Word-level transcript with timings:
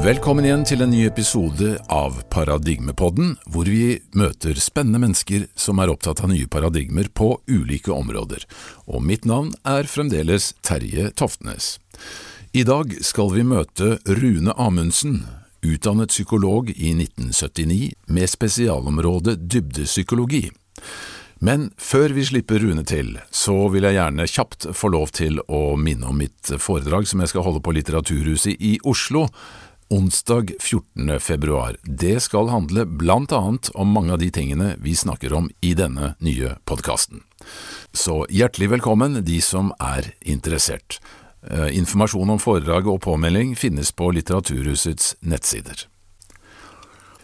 Velkommen 0.00 0.46
igjen 0.46 0.62
til 0.64 0.80
en 0.80 0.88
ny 0.94 1.02
episode 1.04 1.74
av 1.92 2.22
Paradigmepodden, 2.32 3.34
hvor 3.52 3.68
vi 3.68 3.98
møter 4.16 4.56
spennende 4.56 5.02
mennesker 5.02 5.44
som 5.60 5.82
er 5.82 5.92
opptatt 5.92 6.22
av 6.24 6.30
nye 6.32 6.48
paradigmer 6.48 7.10
på 7.12 7.34
ulike 7.44 7.92
områder. 7.92 8.46
Og 8.88 9.04
mitt 9.04 9.28
navn 9.28 9.52
er 9.68 9.90
fremdeles 9.92 10.54
Terje 10.64 11.10
Toftnes. 11.20 11.74
I 12.56 12.64
dag 12.64 12.96
skal 13.04 13.34
vi 13.36 13.44
møte 13.44 13.98
Rune 14.08 14.56
Amundsen, 14.56 15.20
utdannet 15.60 16.16
psykolog 16.16 16.72
i 16.72 16.96
1979 16.96 17.92
med 18.08 18.32
spesialområde 18.32 19.36
dybdepsykologi. 19.36 20.46
Men 21.44 21.70
før 21.76 22.16
vi 22.16 22.24
slipper 22.24 22.64
Rune 22.64 22.88
til, 22.88 23.18
så 23.28 23.66
vil 23.68 23.84
jeg 23.84 24.00
gjerne 24.00 24.32
kjapt 24.32 24.72
få 24.76 24.96
lov 24.96 25.12
til 25.16 25.44
å 25.44 25.76
minne 25.76 26.08
om 26.08 26.24
mitt 26.24 26.56
foredrag 26.56 27.04
som 27.08 27.20
jeg 27.20 27.34
skal 27.34 27.44
holde 27.44 27.60
på 27.64 27.76
Litteraturhuset 27.76 28.56
i 28.56 28.78
Oslo 28.88 29.28
onsdag 29.90 30.50
14. 30.60 31.20
februar. 31.20 31.76
Det 31.82 32.20
skal 32.20 32.48
handle 32.48 32.84
blant 32.86 33.32
annet 33.32 33.70
om 33.74 33.88
mange 33.90 34.12
av 34.12 34.18
de 34.18 34.30
tingene 34.30 34.74
vi 34.78 34.94
snakker 34.96 35.32
om 35.32 35.50
i 35.60 35.74
denne 35.74 36.14
nye 36.18 36.54
podkasten. 36.64 37.24
Så 37.92 38.22
hjertelig 38.30 38.70
velkommen 38.70 39.18
de 39.26 39.40
som 39.42 39.72
er 39.82 40.12
interessert. 40.22 41.00
Eh, 41.42 41.76
informasjon 41.78 42.30
om 42.30 42.38
foredraget 42.38 42.92
og 42.92 43.02
påmelding 43.02 43.56
finnes 43.58 43.90
på 43.92 44.12
Litteraturhusets 44.14 45.16
nettsider. 45.20 45.88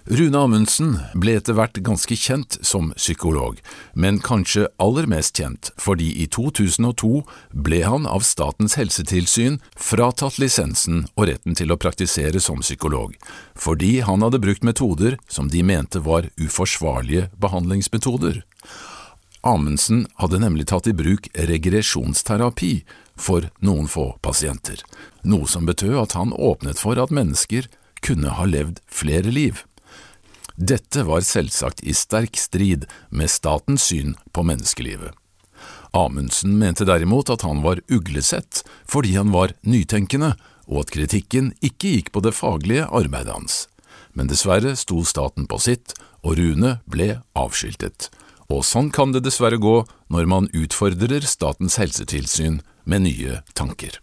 Rune 0.06 0.38
Amundsen 0.38 0.92
ble 1.18 1.32
etter 1.34 1.56
hvert 1.58 1.80
ganske 1.82 2.14
kjent 2.14 2.60
som 2.62 2.92
psykolog, 2.94 3.56
men 3.98 4.20
kanskje 4.22 4.68
aller 4.78 5.08
mest 5.10 5.34
kjent 5.34 5.72
fordi 5.82 6.12
i 6.22 6.28
2002 6.30 7.24
ble 7.66 7.80
han 7.82 8.06
av 8.06 8.22
Statens 8.22 8.78
helsetilsyn 8.78 9.58
fratatt 9.74 10.38
lisensen 10.38 11.08
og 11.16 11.26
retten 11.32 11.58
til 11.58 11.74
å 11.74 11.80
praktisere 11.82 12.38
som 12.38 12.62
psykolog, 12.62 13.18
fordi 13.58 13.98
han 14.06 14.22
hadde 14.22 14.42
brukt 14.46 14.62
metoder 14.62 15.18
som 15.26 15.50
de 15.50 15.66
mente 15.66 15.98
var 15.98 16.30
uforsvarlige 16.38 17.26
behandlingsmetoder. 17.42 18.44
Amundsen 19.42 20.06
hadde 20.22 20.38
nemlig 20.38 20.70
tatt 20.70 20.86
i 20.86 20.94
bruk 20.94 21.26
regresjonsterapi 21.34 22.76
for 23.18 23.50
noen 23.58 23.90
få 23.90 24.12
pasienter, 24.22 24.86
noe 25.26 25.50
som 25.50 25.66
betød 25.66 25.98
at 26.06 26.14
han 26.14 26.30
åpnet 26.30 26.78
for 26.78 26.94
at 26.94 27.10
mennesker 27.10 27.66
kunne 28.06 28.38
ha 28.38 28.46
levd 28.46 28.84
flere 28.86 29.34
liv. 29.34 29.66
Dette 30.56 31.04
var 31.04 31.20
selvsagt 31.20 31.82
i 31.84 31.92
sterk 31.92 32.36
strid 32.40 32.86
med 33.12 33.30
statens 33.30 33.90
syn 33.90 34.14
på 34.32 34.44
menneskelivet. 34.48 35.12
Amundsen 35.92 36.56
mente 36.58 36.84
derimot 36.88 37.30
at 37.32 37.44
han 37.44 37.62
var 37.64 37.82
uglesett 37.92 38.62
fordi 38.88 39.16
han 39.16 39.32
var 39.32 39.52
nytenkende, 39.68 40.34
og 40.66 40.82
at 40.82 40.92
kritikken 40.96 41.52
ikke 41.60 41.92
gikk 41.94 42.12
på 42.12 42.24
det 42.24 42.34
faglige 42.34 42.88
arbeidet 42.88 43.32
hans. 43.36 43.66
Men 44.16 44.32
dessverre 44.32 44.72
sto 44.80 45.02
staten 45.04 45.46
på 45.46 45.60
sitt, 45.60 45.92
og 46.24 46.40
Rune 46.40 46.78
ble 46.88 47.20
avskiltet. 47.36 48.08
Og 48.48 48.64
sånn 48.64 48.88
kan 48.94 49.12
det 49.12 49.24
dessverre 49.26 49.60
gå 49.60 49.82
når 50.12 50.26
man 50.30 50.48
utfordrer 50.56 51.24
Statens 51.26 51.76
helsetilsyn 51.80 52.60
med 52.84 53.04
nye 53.06 53.40
tanker. 53.58 54.00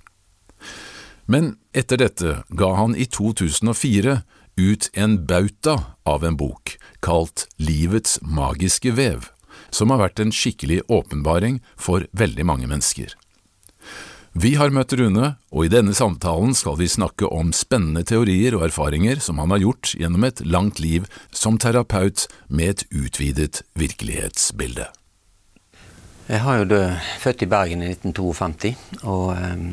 Men 1.25 1.55
etter 1.73 1.99
dette 2.01 2.43
ga 2.51 2.73
han 2.75 2.95
i 2.99 3.07
2004 3.07 4.19
ut 4.55 4.89
en 4.93 5.25
bauta 5.25 5.75
av 6.03 6.25
en 6.25 6.37
bok 6.37 6.77
kalt 7.03 7.47
Livets 7.57 8.19
magiske 8.21 8.93
vev, 8.95 9.27
som 9.69 9.91
har 9.91 10.01
vært 10.05 10.21
en 10.23 10.31
skikkelig 10.33 10.81
åpenbaring 10.87 11.59
for 11.75 12.07
veldig 12.11 12.45
mange 12.47 12.69
mennesker. 12.69 13.13
Vi 14.33 14.55
har 14.57 14.73
møtt 14.73 14.95
Rune, 14.97 15.35
og 15.53 15.67
i 15.67 15.69
denne 15.69 15.93
samtalen 15.93 16.55
skal 16.57 16.79
vi 16.79 16.89
snakke 16.89 17.27
om 17.29 17.51
spennende 17.53 18.01
teorier 18.01 18.55
og 18.57 18.65
erfaringer 18.65 19.21
som 19.21 19.37
han 19.37 19.53
har 19.53 19.61
gjort 19.61 19.93
gjennom 19.93 20.25
et 20.25 20.41
langt 20.41 20.81
liv 20.81 21.05
som 21.29 21.59
terapeut 21.61 22.25
med 22.49 22.71
et 22.71 22.85
utvidet 22.89 23.61
virkelighetsbilde. 23.77 24.89
Jeg 26.23 26.39
har 26.39 26.61
jo 26.61 26.69
død, 26.71 26.89
født 27.19 27.45
i 27.45 27.49
Bergen 27.51 27.83
i 27.83 27.91
1952, 27.93 28.73
og 29.03 29.35
um, 29.37 29.65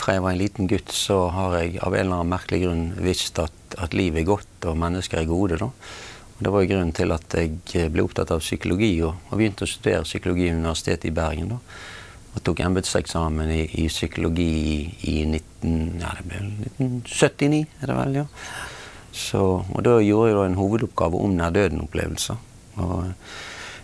fra 0.00 0.16
jeg 0.16 0.22
var 0.24 0.32
en 0.32 0.40
liten 0.40 0.68
gutt 0.70 0.92
så 0.94 1.26
har 1.34 1.58
jeg 1.60 1.80
av 1.82 1.94
en 1.94 2.00
eller 2.00 2.20
annen 2.20 2.32
merkelig 2.32 2.62
grunn 2.64 2.86
visst 3.02 3.38
at 3.42 3.52
at 3.80 3.94
livet 3.96 4.22
er 4.22 4.28
godt 4.28 4.68
og 4.68 4.78
mennesker 4.80 5.22
er 5.22 5.28
gode. 5.28 5.58
Da. 5.60 5.68
Og 6.36 6.44
det 6.44 6.52
var 6.52 6.68
grunnen 6.70 6.92
til 6.96 7.14
at 7.14 7.36
jeg 7.38 7.90
ble 7.92 8.04
opptatt 8.04 8.32
av 8.34 8.42
psykologi 8.42 8.94
og, 9.06 9.14
og 9.30 9.38
begynte 9.38 9.66
å 9.66 9.70
studere 9.70 10.06
psykologi 10.08 10.48
ved 10.48 10.60
Universitetet 10.60 11.08
i 11.10 11.14
Bergen. 11.16 11.54
Da. 11.54 11.60
Og 12.32 12.44
tok 12.46 12.62
embetseksamen 12.64 13.52
i, 13.52 13.62
i, 13.82 13.86
psykologi 13.92 14.50
i, 14.72 14.76
i 15.12 15.16
19, 15.28 15.72
ja, 16.00 16.14
1979, 16.16 17.64
er 17.80 17.90
det 17.90 17.98
vel. 17.98 18.20
ja. 18.22 18.26
Så, 19.12 19.42
og 19.60 19.82
Da 19.84 19.98
gjorde 20.00 20.30
jeg 20.30 20.38
da 20.38 20.44
en 20.48 20.56
hovedoppgave 20.56 21.18
om 21.20 21.34
nær-døden-opplevelser. 21.36 22.38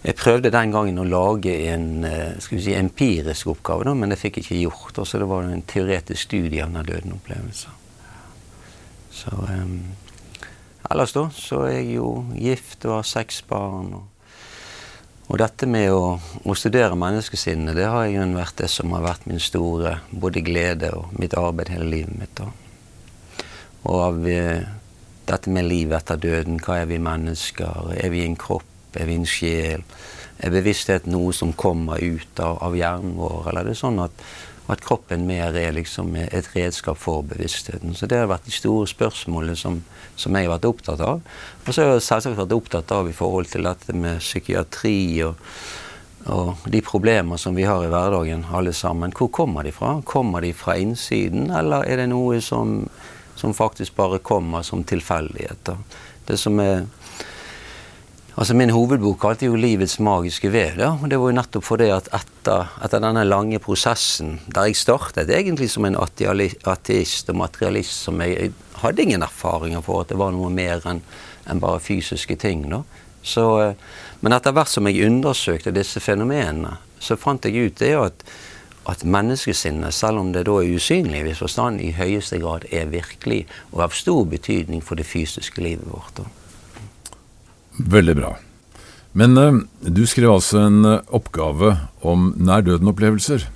Jeg 0.03 0.14
prøvde 0.14 0.53
den 0.54 0.70
gangen 0.70 1.00
å 1.03 1.06
lage 1.06 1.53
en 1.72 2.04
eh, 2.06 2.36
si, 2.38 2.75
empirisk 2.76 3.50
oppgave, 3.50 3.88
da, 3.88 3.94
men 3.98 4.12
det 4.12 4.20
fikk 4.20 4.38
jeg 4.38 4.47
ikke 4.47 4.60
gjort. 4.60 5.00
Også 5.03 5.19
det 5.19 5.26
var 5.31 5.48
en 5.48 5.64
teoretisk 5.66 6.28
studie 6.28 6.62
av 6.62 6.76
den 6.76 6.86
døden-opplevelsen. 6.86 7.75
Så 9.19 9.34
um, 9.34 9.81
ellers 10.87 11.16
da 11.16 11.25
så 11.34 11.64
er 11.66 11.81
jeg 11.81 11.97
jo 11.97 12.12
gift 12.38 12.87
og 12.87 13.00
har 13.00 13.10
seks 13.10 13.41
barn. 13.50 13.91
Og, 13.98 14.31
og 15.26 15.42
dette 15.42 15.66
med 15.66 15.91
å, 15.91 16.14
å, 16.44 16.56
studere 16.56 16.94
menneskesinnet, 16.98 17.75
det 17.76 17.91
har 17.91 18.06
jo 18.12 18.31
vært 18.37 18.62
det 18.62 18.70
som 18.70 18.94
har 18.94 19.03
vært 19.08 19.26
min 19.26 19.42
store 19.42 19.98
både 20.14 20.44
glede 20.47 20.94
og 20.94 21.10
mitt 21.19 21.34
arbeid 21.37 21.75
hele 21.75 21.91
livet 21.91 22.22
mitt. 22.22 22.38
da. 22.38 22.47
Og 23.88 24.00
av 24.04 24.31
eh, 24.31 24.62
dette 25.28 25.50
med 25.50 25.66
livet 25.69 25.98
etter 26.00 26.22
døden. 26.22 26.62
Hva 26.62 26.82
er 26.82 26.91
vi 26.91 27.03
mennesker? 27.03 27.92
Er 27.98 28.14
vi 28.14 28.25
en 28.25 28.38
kropp? 28.38 28.68
Er 28.97 29.09
vi 29.09 29.19
en 29.19 29.28
sjel? 29.28 29.84
Er 30.38 30.54
bevissthet 30.54 31.09
noe 31.10 31.32
som 31.34 31.53
kommer 31.53 31.99
ut 31.99 32.41
av, 32.41 32.60
av 32.62 32.76
hjernen 32.78 33.16
vår, 33.19 33.50
eller 33.50 33.66
er 33.66 33.72
det 33.72 33.81
sånn 33.81 33.99
at 34.04 34.28
at 34.69 34.82
kroppen 34.84 35.25
mer 35.25 35.56
er 35.56 35.72
liksom 35.72 36.12
et 36.21 36.49
redskap 36.53 36.99
for 37.00 37.25
bevisstheten. 37.25 37.94
Så 37.97 38.06
det 38.09 38.19
har 38.21 38.28
vært 38.28 38.44
de 38.44 38.53
store 38.53 38.88
spørsmålene 38.91 39.56
som, 39.56 39.81
som 40.16 40.37
jeg 40.37 40.44
har 40.44 40.59
vært 40.59 40.69
opptatt 40.69 41.00
av. 41.04 41.22
Og 41.65 41.71
så 41.72 41.84
har 41.84 41.94
jeg 41.94 42.04
selvsagt 42.04 42.37
vært 42.37 42.56
opptatt 42.56 42.93
av 42.93 43.09
i 43.09 43.16
forhold 43.16 43.49
til 43.49 43.65
dette 43.65 43.97
med 43.97 44.21
psykiatri 44.21 44.99
og, 45.25 45.41
og 46.28 46.69
de 46.69 46.82
problemer 46.84 47.41
som 47.41 47.56
vi 47.56 47.65
har 47.65 47.87
i 47.87 47.88
hverdagen, 47.88 48.44
alle 48.53 48.75
sammen. 48.76 49.15
Hvor 49.16 49.32
kommer 49.32 49.65
de 49.65 49.72
fra? 49.72 49.94
Kommer 50.05 50.44
de 50.44 50.53
fra 50.53 50.76
innsiden, 50.76 51.49
eller 51.49 51.88
er 51.88 52.03
det 52.03 52.10
noe 52.12 52.43
som, 52.44 52.82
som 53.41 53.56
faktisk 53.56 53.97
bare 53.97 54.20
kommer 54.20 54.66
som 54.69 54.84
tilfeldigheter? 54.84 55.81
Det 56.28 56.37
som 56.37 56.60
er 56.60 56.84
Altså 58.38 58.54
Min 58.54 58.71
hovedbok 58.71 59.16
kalte 59.19 59.49
jo 59.49 59.56
'Livets 59.56 59.99
magiske 59.99 60.49
vev'. 60.49 60.78
Ja. 60.78 60.91
og 61.03 61.10
Det 61.10 61.19
var 61.19 61.31
jo 61.31 61.34
nettopp 61.34 61.65
fordi 61.65 61.88
at 61.91 62.09
etter, 62.15 62.69
etter, 62.84 63.00
denne 63.03 63.25
lange 63.25 63.59
prosessen, 63.59 64.41
der 64.54 64.69
jeg 64.69 64.76
startet 64.76 65.31
egentlig 65.31 65.71
som 65.71 65.84
en 65.84 65.97
ateist 65.99 67.31
og 67.31 67.37
materialist 67.37 68.04
som 68.04 68.21
jeg, 68.21 68.38
jeg 68.38 68.53
hadde 68.75 69.03
ingen 69.03 69.22
erfaringer 69.22 69.81
for 69.81 70.00
at 70.00 70.09
det 70.09 70.19
var 70.19 70.31
noe 70.31 70.50
mer 70.50 70.87
enn 70.87 71.03
en 71.50 71.60
bare 71.60 71.81
fysiske 71.81 72.37
ting. 72.37 72.71
da. 72.71 72.82
Så, 73.25 73.60
eh, 73.60 73.75
men 74.21 74.32
etter 74.32 74.53
hvert 74.53 74.69
som 74.69 74.87
jeg 74.87 75.06
undersøkte 75.06 75.75
disse 75.75 76.00
fenomenene, 76.00 76.78
så 77.00 77.16
fant 77.16 77.44
jeg 77.44 77.66
ut 77.66 77.78
det 77.78 77.94
at, 77.97 78.25
at 78.87 79.05
menneskesinnet, 79.05 79.94
selv 79.94 80.19
om 80.19 80.32
det 80.32 80.47
da 80.47 80.60
er 80.62 80.76
usynlig 80.76 81.20
i 81.20 81.26
viss 81.26 81.43
forstand, 81.43 81.81
i 81.81 81.91
høyeste 81.91 82.38
grad 82.38 82.70
er 82.70 82.87
virkelig 82.87 83.47
og 83.72 83.82
av 83.82 83.91
stor 83.91 84.25
betydning 84.25 84.81
for 84.81 84.94
det 84.94 85.06
fysiske 85.06 85.60
livet 85.60 85.91
vårt. 85.91 86.15
da. 86.22 86.38
Veldig 87.78 88.15
bra. 88.19 88.33
Men 89.19 89.39
uh, 89.39 89.61
du 89.81 90.05
skrev 90.06 90.33
altså 90.34 90.65
en 90.66 90.84
uh, 90.84 91.00
oppgave 91.15 91.77
om 92.06 92.33
nær 92.37 92.65
døden-opplevelser. 92.66 93.47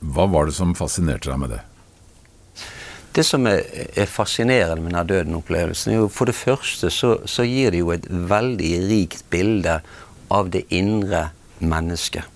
Hva 0.00 0.28
var 0.30 0.48
det 0.48 0.56
som 0.56 0.76
fascinerte 0.78 1.30
deg 1.30 1.40
med 1.42 1.56
det? 1.56 1.62
Det 3.16 3.24
som 3.24 3.46
er, 3.48 3.62
er 3.96 4.10
fascinerende 4.10 4.84
med 4.84 4.94
nær 4.94 5.08
døden-opplevelsen, 5.08 5.92
er 5.92 6.02
jo 6.04 6.12
for 6.12 6.28
det 6.28 6.36
første 6.36 6.92
så, 6.92 7.16
så 7.24 7.46
gir 7.48 7.72
det 7.72 7.82
jo 7.82 7.92
et 7.94 8.06
veldig 8.06 8.72
rikt 8.90 9.24
bilde 9.32 9.80
av 10.32 10.50
det 10.52 10.66
indre 10.74 11.28
mennesket 11.58 12.35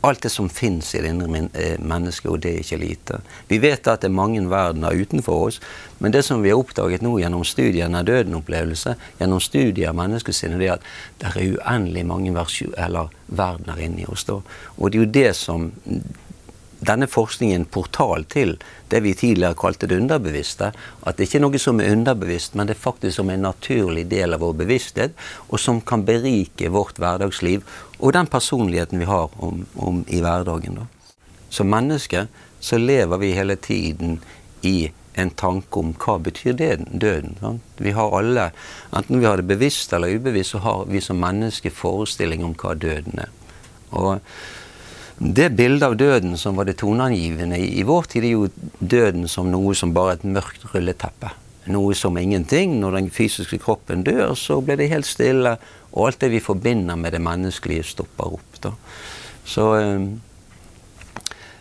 alt 0.00 0.22
det 0.22 0.30
som 0.32 0.48
fins 0.48 0.94
i 0.94 1.02
det 1.02 1.10
indre 1.12 1.42
eh, 1.52 1.76
mennesket, 1.78 2.30
og 2.30 2.40
det 2.40 2.52
er 2.54 2.62
ikke 2.64 2.80
lite. 2.80 3.20
Vi 3.50 3.58
vet 3.60 3.88
at 3.88 4.00
det 4.00 4.08
er 4.08 4.16
mange 4.16 4.42
verdener 4.48 4.96
utenfor 4.96 5.48
oss, 5.48 5.60
men 5.98 6.14
det 6.14 6.24
som 6.24 6.42
vi 6.42 6.52
har 6.52 6.60
oppdaget 6.60 7.04
nå 7.04 7.18
gjennom 7.20 7.44
studier 7.44 7.90
av 7.90 8.08
døden-opplevelse, 8.08 8.96
gjennom 9.20 9.42
studier 9.44 9.90
av 9.92 9.98
menneskesinnet, 10.00 10.60
det 10.60 10.70
er 10.70 10.78
at 10.78 10.88
det 11.20 11.34
er 11.34 11.58
uendelig 11.58 12.06
mange 12.08 12.32
verdener 12.32 13.84
inni 13.84 14.08
oss. 14.08 14.24
Da. 14.28 14.40
Og 14.78 14.90
det 14.90 14.98
er 14.98 15.04
jo 15.04 15.12
det 15.20 15.30
som 15.36 15.70
denne 16.80 17.06
forskningen 17.10 17.66
portal 17.72 18.24
til 18.32 18.54
det 18.90 19.02
vi 19.04 19.14
tidligere 19.14 19.58
kalte 19.58 19.88
det 19.90 19.98
underbevisste. 20.00 20.70
At 21.06 21.18
det 21.18 21.28
ikke 21.28 21.40
er 21.40 21.44
noe 21.44 21.60
som 21.60 21.80
er 21.80 21.92
underbevisst, 21.92 22.56
men 22.56 22.68
det 22.68 22.76
er 22.76 22.82
faktisk 22.82 23.18
som 23.20 23.30
en 23.30 23.44
naturlig 23.44 24.06
del 24.10 24.34
av 24.34 24.44
vår 24.44 24.56
bevissthet, 24.62 25.16
og 25.48 25.60
som 25.60 25.82
kan 25.84 26.04
berike 26.08 26.72
vårt 26.72 27.00
hverdagsliv 27.00 27.66
og 28.00 28.14
den 28.16 28.30
personligheten 28.32 29.00
vi 29.02 29.08
har 29.10 29.28
om, 29.44 29.66
om 29.76 30.04
i 30.08 30.22
hverdagen. 30.24 30.80
Da. 30.80 30.86
Som 31.52 31.70
menneske 31.72 32.26
så 32.60 32.78
lever 32.80 33.20
vi 33.20 33.34
hele 33.36 33.56
tiden 33.56 34.20
i 34.62 34.90
en 35.20 35.30
tanke 35.30 35.80
om 35.80 35.92
hva 36.00 36.16
betyr 36.22 36.54
døden. 36.56 37.36
Sant? 37.40 37.62
Vi 37.76 37.92
har 37.96 38.14
alle, 38.16 38.50
enten 38.96 39.20
vi 39.20 39.26
har 39.26 39.40
det 39.40 39.48
bevisst 39.50 39.92
eller 39.92 40.14
ubevisst, 40.16 40.54
så 40.54 40.62
har 40.64 40.86
vi 40.88 41.02
som 41.04 41.20
mennesker 41.20 41.74
forestilling 41.74 42.44
om 42.46 42.54
hva 42.56 42.76
døden 42.78 43.20
er. 43.26 43.32
Og 43.90 44.20
det 45.20 45.50
bildet 45.52 45.84
av 45.84 45.98
døden 46.00 46.38
som 46.40 46.56
var 46.56 46.64
det 46.64 46.78
toneangivende 46.80 47.58
i, 47.60 47.82
vår 47.84 48.06
tid, 48.08 48.24
er 48.24 48.30
jo 48.32 48.46
døden 48.80 49.26
som 49.28 49.50
noe 49.52 49.74
som 49.76 49.92
bare 49.92 50.14
et 50.16 50.22
mørkt 50.24 50.64
rulleteppe. 50.72 51.28
Noe 51.68 51.92
som 51.94 52.16
ingenting. 52.16 52.78
Når 52.80 52.96
den 52.96 53.10
fysiske 53.12 53.58
kroppen 53.60 54.00
dør, 54.06 54.32
så 54.32 54.62
blir 54.64 54.78
det 54.80 54.88
helt 54.88 55.08
stille, 55.08 55.58
og 55.92 56.06
alt 56.06 56.24
det 56.24 56.30
vi 56.32 56.40
forbinder 56.40 56.96
med 56.96 57.12
det 57.12 57.20
menneskelige, 57.20 57.90
stopper 57.90 58.32
opp. 58.38 58.60
Da. 58.64 58.72
Så, 59.44 59.66
eh, 59.76 60.06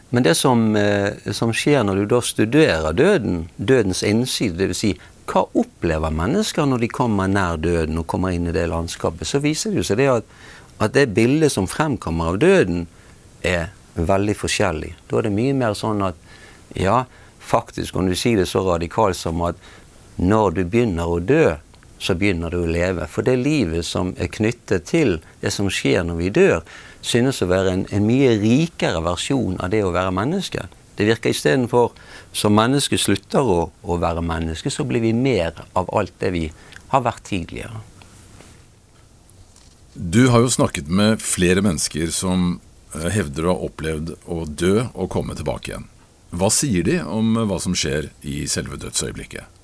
men 0.09 0.23
det 0.23 0.37
som, 0.39 0.75
eh, 0.75 1.33
som, 1.35 1.51
skjer 1.51 1.83
når 1.83 1.95
du 1.99 2.05
da 2.05 2.21
studerer 2.21 2.95
døden, 2.95 3.49
dødens 3.57 4.03
innside, 4.07 4.55
dvs. 4.55 4.77
Si, 4.77 4.93
hva 5.27 5.43
opplever 5.51 6.15
mennesker 6.15 6.65
når 6.65 6.85
de 6.85 6.87
kommer 6.87 7.27
nær 7.27 7.59
døden 7.59 7.99
og 7.99 8.07
kommer 8.07 8.31
inn 8.31 8.47
i 8.47 8.55
det 8.55 8.69
landskapet, 8.71 9.27
så 9.27 9.43
viser 9.43 9.75
det 9.75 9.83
seg 9.85 9.99
det 9.99 10.07
at, 10.13 10.31
at 10.79 10.95
det 10.95 11.11
bildet 11.13 11.51
som 11.51 11.67
fremkommer 11.67 12.31
av 12.31 12.39
døden, 12.39 12.87
er 13.45 13.69
veldig 13.99 14.35
forskjellig. 14.37 14.93
Da 15.09 15.19
er 15.19 15.27
det 15.27 15.35
mye 15.35 15.55
mer 15.57 15.75
sånn 15.77 16.03
at 16.05 16.19
ja, 16.77 17.03
faktisk, 17.39 17.95
om 17.97 18.09
du 18.09 18.15
sier 18.17 18.39
det 18.39 18.49
så 18.49 18.63
radikalt 18.65 19.17
som 19.17 19.41
at 19.47 19.59
når 20.19 20.55
du 20.57 20.63
begynner 20.65 21.09
å 21.09 21.19
dø, 21.23 21.55
så 21.99 22.15
begynner 22.15 22.53
du 22.53 22.61
å 22.61 22.69
leve. 22.69 23.07
For 23.11 23.27
det 23.27 23.39
livet 23.41 23.85
som 23.87 24.13
er 24.19 24.31
knyttet 24.31 24.87
til 24.87 25.17
det 25.41 25.51
som 25.51 25.67
skjer 25.71 26.05
når 26.07 26.19
vi 26.19 26.29
dør, 26.35 26.61
synes 27.01 27.41
å 27.43 27.49
være 27.49 27.75
en, 27.75 27.85
en 27.91 28.07
mye 28.07 28.35
rikere 28.39 29.01
versjon 29.03 29.59
av 29.59 29.71
det 29.73 29.83
å 29.83 29.93
være 29.95 30.15
menneske. 30.15 30.67
Det 30.99 31.07
virker 31.07 31.31
istedenfor 31.31 31.93
som 32.35 32.55
mennesket 32.55 32.99
slutter 32.99 33.47
å, 33.47 33.59
å 33.71 33.99
være 33.99 34.23
menneske, 34.23 34.71
så 34.71 34.83
blir 34.87 35.03
vi 35.03 35.13
mer 35.15 35.63
av 35.79 35.91
alt 35.95 36.15
det 36.19 36.33
vi 36.35 36.47
har 36.91 37.05
vært 37.05 37.23
tidligere. 37.29 37.79
Du 39.93 40.27
har 40.31 40.43
jo 40.43 40.51
snakket 40.51 40.87
med 40.91 41.23
flere 41.23 41.63
mennesker 41.63 42.11
som 42.15 42.59
hevder 42.93 43.47
å 43.47 43.53
ha 43.53 43.69
opplevd 43.69 44.15
å 44.25 44.43
dø 44.47 44.75
og 44.93 45.09
komme 45.13 45.35
tilbake 45.37 45.73
igjen. 45.73 45.87
Hva 46.29 46.49
sier 46.53 46.85
de 46.85 46.99
om 47.01 47.37
hva 47.49 47.57
som 47.61 47.75
skjer 47.77 48.11
i 48.21 48.43
selve 48.49 48.77
dødsøyeblikket? 48.81 49.57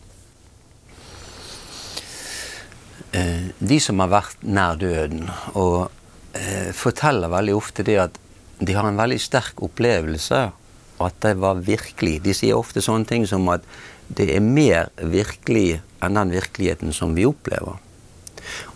Eh, 3.15 3.49
de 3.59 3.79
som 3.79 4.01
har 4.01 4.11
vært 4.11 4.41
nær 4.43 4.79
døden, 4.81 5.29
og 5.53 5.91
eh, 6.35 6.71
forteller 6.75 7.31
veldig 7.31 7.55
ofte 7.55 7.85
det 7.85 7.99
at 8.01 8.21
de 8.59 8.75
har 8.75 8.87
en 8.87 8.99
veldig 8.99 9.19
sterk 9.21 9.61
opplevelse 9.65 10.41
og 10.95 11.09
at 11.09 11.17
det 11.25 11.33
var 11.43 11.59
virkelig. 11.63 12.21
De 12.23 12.33
sier 12.35 12.55
ofte 12.55 12.83
sånne 12.83 13.07
ting 13.09 13.25
som 13.27 13.47
at 13.51 13.65
det 14.15 14.29
er 14.35 14.43
mer 14.43 14.91
virkelig 14.99 15.81
enn 16.03 16.19
den 16.19 16.33
virkeligheten 16.35 16.93
som 16.95 17.15
vi 17.17 17.25
opplever. 17.27 17.81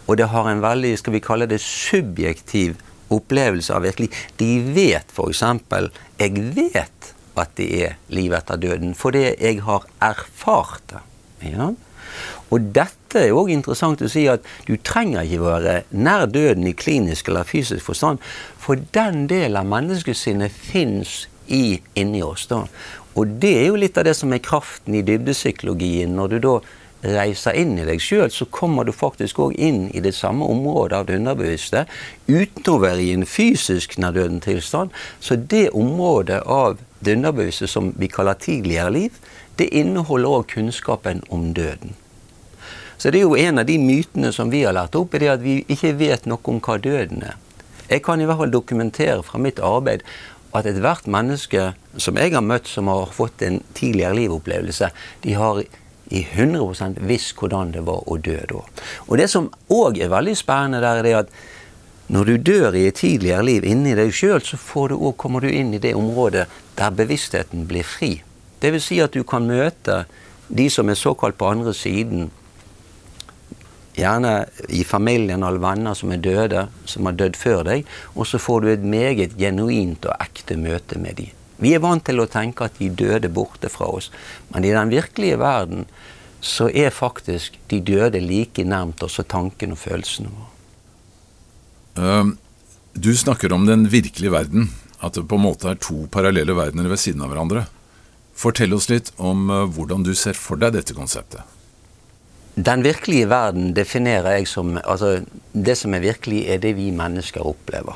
Og 0.10 0.18
det 0.18 0.30
har 0.32 0.50
en 0.50 0.64
veldig, 0.64 0.96
skal 1.00 1.16
vi 1.16 1.24
kalle 1.24 1.48
det, 1.50 1.62
subjektiv 1.62 2.80
opplevelse 3.14 3.74
av 3.76 3.86
virkelig 3.88 4.10
De 4.40 4.52
vet 4.76 5.14
f.eks. 5.14 5.44
Jeg 6.20 6.46
vet 6.56 7.14
at 7.40 7.54
det 7.56 7.68
er 7.84 8.00
liv 8.12 8.34
etter 8.36 8.60
døden, 8.60 8.96
fordi 8.98 9.30
jeg 9.32 9.62
har 9.64 9.86
erfart 10.04 10.84
det. 10.92 11.04
Ja? 11.54 11.70
Og 12.50 12.72
dette 12.76 13.22
er 13.22 13.36
òg 13.38 13.52
interessant 13.54 14.02
å 14.04 14.10
si 14.12 14.26
at 14.30 14.46
du 14.68 14.76
trenger 14.76 15.24
ikke 15.26 15.46
være 15.46 15.76
nær 15.96 16.26
døden 16.30 16.68
i 16.68 16.76
klinisk 16.78 17.30
eller 17.30 17.48
fysisk 17.48 17.86
forstand, 17.86 18.20
for 18.60 18.82
den 18.96 19.28
delen 19.32 19.62
av 19.62 19.70
menneskesinnet 19.70 20.54
fins 20.54 21.28
inni 21.50 22.22
oss. 22.22 22.46
da. 22.50 22.66
Og 23.18 23.40
det 23.42 23.56
er 23.64 23.66
jo 23.70 23.80
litt 23.80 23.98
av 23.98 24.06
det 24.06 24.16
som 24.18 24.34
er 24.34 24.44
kraften 24.44 24.96
i 24.96 25.06
dybdepsykologien. 25.06 26.14
Når 26.16 26.36
du 26.36 26.38
da 26.44 26.56
reiser 27.02 27.56
inn 27.56 27.78
i 27.80 27.86
deg 27.88 28.02
sjøl, 28.04 28.28
så 28.32 28.48
kommer 28.52 28.84
du 28.84 28.92
faktisk 28.96 29.40
òg 29.40 29.56
inn 29.56 29.88
i 29.96 30.02
det 30.04 30.14
samme 30.18 30.46
området 30.52 30.98
av 30.98 31.08
det 31.08 31.20
underbevisste 31.20 31.86
uten 32.28 32.68
å 32.68 32.80
være 32.84 33.06
i 33.06 33.14
en 33.16 33.26
fysisk 33.30 33.98
nærdøden 34.02 34.42
tilstand. 34.44 34.92
Så 35.20 35.40
det 35.40 35.70
området 35.72 36.42
av 36.44 36.80
det 37.00 37.16
underbevisste 37.16 37.70
som 37.72 37.94
vi 37.98 38.12
kaller 38.12 38.40
tidligere 38.40 38.92
liv, 38.96 39.20
det 39.56 39.72
inneholder 39.76 40.40
òg 40.40 40.48
kunnskapen 40.54 41.24
om 41.30 41.52
døden. 41.54 41.96
Så 43.00 43.12
det 43.12 43.22
er 43.22 43.30
jo 43.30 43.38
en 43.40 43.62
av 43.62 43.68
de 43.68 43.78
mytene 43.80 44.34
som 44.36 44.52
vi 44.52 44.66
har 44.66 44.76
lært 44.76 44.98
opp, 45.00 45.14
er 45.16 45.24
det 45.24 45.32
at 45.32 45.44
vi 45.44 45.62
ikke 45.72 45.96
vet 46.02 46.28
noe 46.28 46.44
om 46.52 46.60
hva 46.64 46.76
døden 46.84 47.24
er. 47.24 47.38
Jeg 47.90 48.04
kan 48.06 48.22
i 48.22 48.28
hvert 48.28 48.38
fall 48.42 48.52
dokumentere 48.54 49.24
fra 49.26 49.40
mitt 49.42 49.62
arbeid 49.64 50.04
at 50.54 50.68
ethvert 50.68 51.08
menneske 51.08 51.72
som 51.98 52.18
jeg 52.20 52.34
har 52.34 52.44
møtt 52.44 52.68
som 52.70 52.90
har 52.92 53.10
fått 53.14 53.42
en 53.46 53.62
tidligere 53.78 54.18
livopplevelse, 54.18 54.90
de 55.24 55.36
har 55.38 55.64
i 56.10 56.24
100% 56.24 57.00
visst 57.10 57.36
hvordan 57.38 57.74
det 57.76 57.86
var 57.86 58.08
å 58.10 58.18
dø 58.18 58.40
da. 58.50 58.64
Og 59.08 59.18
det 59.22 59.30
som 59.30 59.52
òg 59.70 60.00
er 60.02 60.12
veldig 60.12 60.36
spennende 60.38 60.82
der, 60.84 61.02
er 61.02 61.06
det 61.06 61.16
at 61.24 61.34
når 62.10 62.26
du 62.26 62.38
dør 62.42 62.74
i 62.74 62.88
et 62.90 62.98
tidligere 62.98 63.46
liv 63.46 63.66
inni 63.70 63.94
deg 63.98 64.10
sjøl, 64.16 64.42
så 64.42 64.58
du 64.90 64.96
også, 64.96 65.14
kommer 65.22 65.46
du 65.46 65.52
inn 65.52 65.76
i 65.78 65.82
det 65.82 65.94
området 65.94 66.48
der 66.80 66.96
bevisstheten 66.98 67.68
blir 67.70 67.86
fri. 67.86 68.16
Vil 68.60 68.82
si 68.82 68.98
at 69.04 69.14
du 69.14 69.22
kan 69.24 69.46
møte 69.46 70.04
de 70.50 70.66
som 70.74 70.90
er 70.90 70.98
såkalt 70.98 71.38
på 71.38 71.52
andre 71.54 71.74
siden. 71.78 72.32
Gjerne 73.94 74.34
i 74.74 74.82
familien 74.88 75.44
eller 75.44 75.62
venner 75.62 75.94
som 75.94 76.12
er 76.16 76.24
døde, 76.24 76.66
som 76.90 77.06
har 77.06 77.18
dødd 77.20 77.38
før 77.38 77.62
deg. 77.68 77.86
Og 78.16 78.26
så 78.26 78.42
får 78.42 78.64
du 78.64 78.72
et 78.74 78.90
meget 78.98 79.38
genuint 79.38 80.10
og 80.10 80.18
ekte 80.18 80.58
møte 80.58 80.98
med 80.98 81.20
dem. 81.22 81.36
Vi 81.60 81.76
er 81.76 81.84
vant 81.84 82.06
til 82.08 82.24
å 82.24 82.30
tenke 82.32 82.70
at 82.70 82.78
de 82.80 82.88
døde 82.90 83.30
borte 83.36 83.70
fra 83.70 83.90
oss, 83.92 84.08
men 84.54 84.64
i 84.64 84.72
den 84.72 84.94
virkelige 84.94 85.40
verden 85.42 85.86
så 86.42 86.70
er 86.70 86.94
faktisk 86.96 87.58
de 87.72 87.82
døde 87.84 88.22
like 88.24 88.64
nærmt 88.64 89.04
oss 89.04 89.20
tanken 89.28 89.76
og 89.76 89.82
følelsene 89.82 90.32
våre. 90.32 90.50
Uh, 92.00 92.32
du 92.96 93.12
snakker 93.16 93.54
om 93.54 93.66
den 93.68 93.90
virkelige 93.92 94.32
verden, 94.32 94.70
at 95.04 95.16
det 95.16 95.28
på 95.28 95.36
en 95.40 95.46
måte 95.46 95.70
er 95.72 95.80
to 95.80 96.06
parallelle 96.12 96.56
verdener 96.56 96.90
ved 96.92 97.02
siden 97.02 97.24
av 97.24 97.34
hverandre. 97.34 97.66
Fortell 98.40 98.74
oss 98.76 98.90
litt 98.92 99.12
om 99.18 99.50
uh, 99.52 99.66
hvordan 99.68 100.06
du 100.08 100.14
ser 100.16 100.38
for 100.40 100.60
deg 100.60 100.78
dette 100.78 100.96
konseptet. 100.96 101.44
Den 102.60 102.84
virkelige 102.84 103.30
verden 103.32 103.74
definerer 103.76 104.40
jeg 104.40 104.48
som 104.52 104.74
altså, 104.84 105.22
Det 105.54 105.78
som 105.78 105.94
er 105.96 106.04
virkelig, 106.04 106.46
er 106.48 106.60
det 106.60 106.74
vi 106.76 106.90
mennesker 106.92 107.46
opplever. 107.46 107.96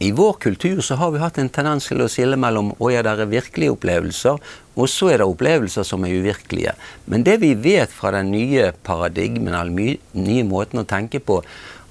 I 0.00 0.12
vår 0.16 0.32
kultur 0.32 0.80
så 0.80 0.96
har 0.96 1.10
vi 1.12 1.20
hatt 1.20 1.38
en 1.38 1.50
tendens 1.52 1.84
til 1.90 2.00
å 2.00 2.06
skille 2.08 2.38
mellom 2.40 2.70
å 2.80 2.88
ja, 2.88 3.02
det 3.04 3.18
er 3.20 3.28
virkelige 3.28 3.74
opplevelser, 3.74 4.38
og 4.80 4.86
så 4.88 5.10
er 5.12 5.20
det 5.20 5.26
opplevelser 5.28 5.84
som 5.84 6.06
er 6.08 6.14
uvirkelige. 6.22 6.72
Men 7.04 7.26
det 7.26 7.34
vi 7.42 7.50
vet 7.52 7.92
fra 7.92 8.14
den 8.14 8.30
nye 8.32 8.70
paradigmen, 8.86 9.52
eller 9.52 9.98
nye 10.16 10.46
måten 10.48 10.80
å 10.80 10.86
tenke 10.88 11.20
på, 11.20 11.42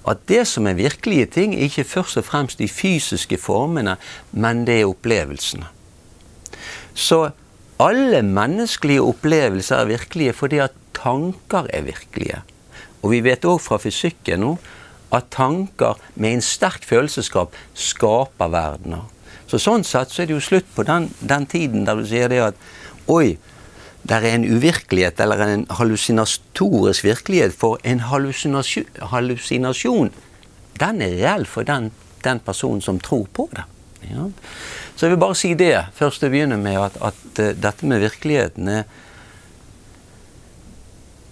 at 0.10 0.24
det 0.32 0.42
som 0.50 0.66
er 0.66 0.80
virkelige 0.80 1.28
ting, 1.36 1.54
er 1.54 1.68
ikke 1.68 1.86
først 1.86 2.18
og 2.18 2.26
fremst 2.26 2.58
de 2.58 2.66
fysiske 2.72 3.38
formene, 3.38 4.00
men 4.32 4.66
det 4.66 4.80
er 4.80 4.90
opplevelsene. 4.90 5.70
Så 6.98 7.28
alle 7.78 8.24
menneskelige 8.26 9.06
opplevelser 9.06 9.84
er 9.84 9.94
virkelige 9.94 10.34
fordi 10.34 10.64
at 10.66 10.74
tanker 10.98 11.70
er 11.70 11.86
virkelige. 11.86 12.42
Og 13.04 13.14
vi 13.14 13.22
vet 13.30 13.46
òg 13.46 13.62
fra 13.62 13.78
fysikken 13.80 14.42
nå 14.44 14.56
at 15.16 15.32
tanker 15.34 15.98
med 16.16 16.38
en 16.38 16.46
sterk 16.46 16.86
følelsesskap 16.86 17.56
skaper 17.74 18.52
verdener. 18.54 19.08
Så 19.50 19.58
Sånn 19.62 19.84
sett 19.88 20.12
så 20.14 20.22
er 20.22 20.28
det 20.30 20.36
jo 20.36 20.46
slutt 20.46 20.68
på 20.76 20.84
den, 20.86 21.10
den 21.20 21.46
tiden 21.50 21.86
der 21.88 21.96
du 21.98 22.06
sier 22.08 22.30
det 22.30 22.42
at 22.52 22.58
oi, 23.10 23.38
det 24.10 24.16
er 24.16 24.26
en 24.30 24.46
uvirkelighet 24.46 25.20
eller 25.22 25.38
en 25.44 25.66
hallusinatorisk 25.80 27.04
virkelighet. 27.04 27.54
For 27.58 27.78
en 27.84 28.00
hallusinasjon, 28.06 30.12
den 30.80 31.02
er 31.04 31.18
reell 31.18 31.46
for 31.50 31.64
den, 31.68 31.92
den, 32.24 32.40
personen 32.46 32.82
som 32.82 33.00
tror 33.04 33.28
på 33.34 33.50
det. 33.52 33.64
Ja. 34.10 34.30
Så 34.96 35.06
jeg 35.06 35.12
vil 35.14 35.26
bare 35.26 35.36
si 35.36 35.54
det 35.60 35.86
først 35.98 36.20
til 36.22 36.30
å 36.30 36.34
begynne 36.34 36.58
med, 36.62 36.78
at, 36.80 36.96
at 37.10 37.42
uh, 37.42 37.46
dette 37.58 37.86
med 37.90 38.04
virkeligheten 38.06 38.68
er 38.72 38.84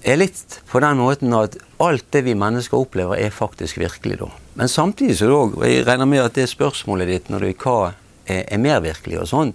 er 0.03 0.19
litt 0.19 0.59
på 0.69 0.81
den 0.83 0.99
måten 1.01 1.33
at 1.35 1.57
alt 1.83 2.05
det 2.13 2.23
vi 2.27 2.35
mennesker 2.37 2.77
opplever, 2.77 3.17
er 3.17 3.33
faktisk 3.33 3.79
virkelig 3.81 4.19
da. 4.21 4.29
Men 4.57 4.69
samtidig 4.71 5.17
så 5.19 5.29
og 5.33 5.59
jeg 5.65 5.85
regner 5.87 6.09
med 6.09 6.23
at 6.23 6.37
det 6.37 6.49
spørsmålet 6.49 7.07
ditt 7.11 7.29
når 7.29 7.45
det 7.45 7.53
er 7.53 7.61
hva 7.63 7.77
er, 8.25 8.43
er 8.45 8.61
mer 8.61 8.81
virkelig 8.85 9.21
og 9.23 9.29
sånn, 9.31 9.53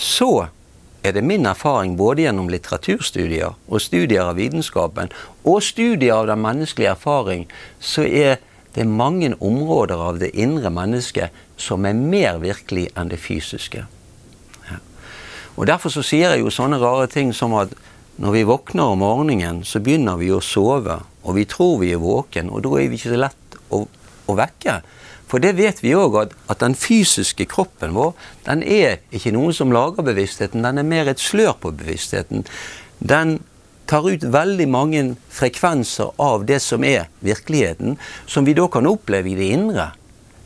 så 0.00 0.48
er 1.02 1.12
det 1.16 1.24
min 1.24 1.46
erfaring 1.48 1.96
både 1.96 2.26
gjennom 2.26 2.50
litteraturstudier 2.52 3.56
og 3.68 3.80
studier 3.80 4.28
av 4.28 4.36
vitenskapen 4.36 5.12
og 5.48 5.62
studier 5.64 6.18
av 6.18 6.28
den 6.28 6.42
menneskelige 6.44 6.92
erfaring, 6.92 7.46
så 7.80 8.04
er 8.04 8.40
det 8.74 8.86
mange 8.86 9.32
områder 9.40 9.96
av 9.96 10.20
det 10.20 10.30
indre 10.38 10.70
mennesket 10.70 11.36
som 11.60 11.86
er 11.88 11.96
mer 11.96 12.38
virkelig 12.42 12.88
enn 12.96 13.10
det 13.10 13.18
fysiske. 13.20 13.86
Ja. 14.68 14.78
Og 15.56 15.66
Derfor 15.66 15.92
så 15.92 16.04
sier 16.06 16.34
jeg 16.36 16.44
jo 16.44 16.52
sånne 16.54 16.78
rare 16.80 17.08
ting 17.10 17.32
som 17.34 17.56
at 17.58 17.72
når 18.20 18.34
vi 18.36 18.46
våkner 18.48 18.92
om 18.92 19.00
morgenen, 19.00 19.62
så 19.64 19.80
begynner 19.80 20.18
vi 20.20 20.28
å 20.32 20.42
sove, 20.44 20.98
og 21.24 21.36
vi 21.38 21.46
tror 21.48 21.78
vi 21.80 21.94
er 21.94 22.02
våken, 22.02 22.50
og 22.52 22.64
da 22.66 22.74
er 22.76 22.90
vi 22.90 22.98
ikke 23.00 23.14
så 23.14 23.20
lett 23.20 23.60
å, 23.72 23.84
å 24.28 24.36
vekke. 24.36 24.80
For 25.30 25.40
det 25.40 25.54
vet 25.56 25.80
vi 25.80 25.94
òg, 25.96 26.18
at, 26.20 26.34
at, 26.50 26.58
den 26.60 26.74
fysiske 26.76 27.46
kroppen 27.48 27.94
vår 27.94 28.12
den 28.48 28.64
er 28.66 28.98
ikke 29.14 29.32
noe 29.32 29.54
som 29.56 29.72
lager 29.72 30.04
bevisstheten, 30.04 30.64
den 30.66 30.82
er 30.82 30.88
mer 30.88 31.08
et 31.08 31.22
slør 31.22 31.54
på 31.62 31.72
bevisstheten. 31.80 32.44
den 32.98 33.38
tar 33.90 34.06
ut 34.06 34.22
veldig 34.22 34.66
mange 34.70 35.00
frekvenser 35.34 36.12
av 36.22 36.44
det 36.46 36.60
som 36.62 36.84
er 36.86 37.08
virkeligheten, 37.26 37.96
som 38.26 38.46
vi 38.46 38.54
da 38.54 38.68
kan 38.70 38.86
oppleve 38.86 39.32
i 39.32 39.38
det 39.38 39.48
indre. 39.50 39.88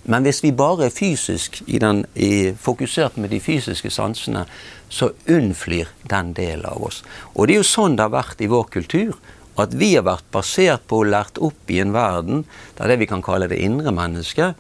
Men 0.05 0.27
hvis 0.27 0.43
vi 0.45 0.53
bare 0.53 0.89
er 0.89 0.93
fysisk 0.93 1.63
i 1.67 1.79
den, 1.81 2.05
i, 2.15 2.53
fokusert 2.61 3.17
med 3.17 3.33
de 3.33 3.41
fysiske 3.41 3.91
sansene, 3.91 4.45
så 4.93 5.11
unnflyr 5.31 5.89
den 6.11 6.35
delen 6.37 6.67
av 6.69 6.83
oss. 6.85 7.01
Og 7.33 7.49
det 7.49 7.57
er 7.57 7.63
jo 7.63 7.71
sånn 7.71 7.97
det 7.97 8.05
har 8.05 8.13
vært 8.13 8.45
i 8.45 8.51
vår 8.53 8.69
kultur. 8.75 9.17
At 9.61 9.75
vi 9.79 9.95
har 9.95 10.05
vært 10.05 10.27
basert 10.35 10.85
på 10.91 11.01
og 11.03 11.13
lært 11.15 11.39
opp 11.39 11.71
i 11.71 11.79
en 11.81 11.95
verden 11.95 12.43
der 12.77 12.91
det 12.91 12.99
vi 13.01 13.09
kan 13.09 13.23
kalle 13.25 13.49
det 13.49 13.61
indre 13.63 13.95
mennesket, 13.95 14.59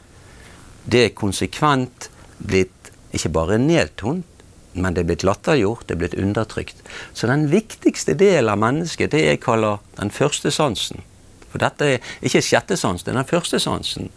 det 0.85 1.03
er 1.09 1.19
konsekvent 1.19 2.09
blitt 2.39 2.93
ikke 3.15 3.33
bare 3.35 3.59
nedtont, 3.59 4.27
men 4.75 4.95
det 4.95 5.05
er 5.05 5.09
blitt 5.09 5.27
latterliggjort, 5.27 5.85
det 5.87 5.95
er 5.95 6.01
blitt 6.01 6.17
undertrykt. 6.19 6.81
Så 7.15 7.29
den 7.31 7.47
viktigste 7.53 8.17
delen 8.19 8.51
av 8.51 8.59
mennesket, 8.63 9.13
det 9.15 9.23
jeg 9.23 9.43
kaller 9.45 9.83
den 9.99 10.11
første 10.15 10.51
sansen 10.55 11.05
For 11.53 11.63
dette 11.63 11.87
er 11.87 12.15
ikke 12.27 12.43
sjette 12.43 12.75
sans, 12.75 13.05
det 13.05 13.13
er 13.13 13.21
den 13.21 13.29
første 13.29 13.61
sansen. 13.63 14.09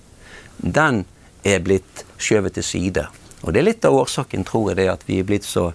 Den 0.58 1.04
er 1.44 1.60
blitt 1.64 2.06
skjøvet 2.18 2.58
til 2.58 2.66
side. 2.66 3.08
Og 3.44 3.54
det 3.54 3.62
er 3.62 3.68
litt 3.70 3.86
av 3.86 3.96
årsaken, 3.98 4.46
tror 4.48 4.72
jeg, 4.72 4.80
det 4.80 4.90
at 4.92 5.06
vi 5.08 5.20
er 5.22 5.28
blitt 5.28 5.46
så, 5.46 5.70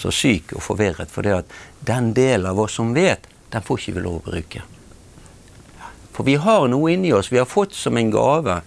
så 0.00 0.12
syke 0.14 0.58
og 0.58 0.64
forvirret. 0.64 1.12
For 1.12 1.26
det 1.26 1.36
at 1.42 1.54
den 1.86 2.12
delen 2.16 2.50
av 2.50 2.60
oss 2.60 2.78
som 2.80 2.94
vet, 2.96 3.28
den 3.50 3.64
får 3.66 3.80
ikke 3.80 3.96
vi 3.98 4.04
lov 4.04 4.20
å 4.20 4.26
bruke. 4.30 4.64
For 6.14 6.26
vi 6.26 6.36
har 6.42 6.66
noe 6.68 6.92
inni 6.92 7.12
oss 7.16 7.30
vi 7.32 7.38
har 7.40 7.48
fått 7.48 7.74
som 7.74 7.96
en 7.96 8.10
gave. 8.12 8.60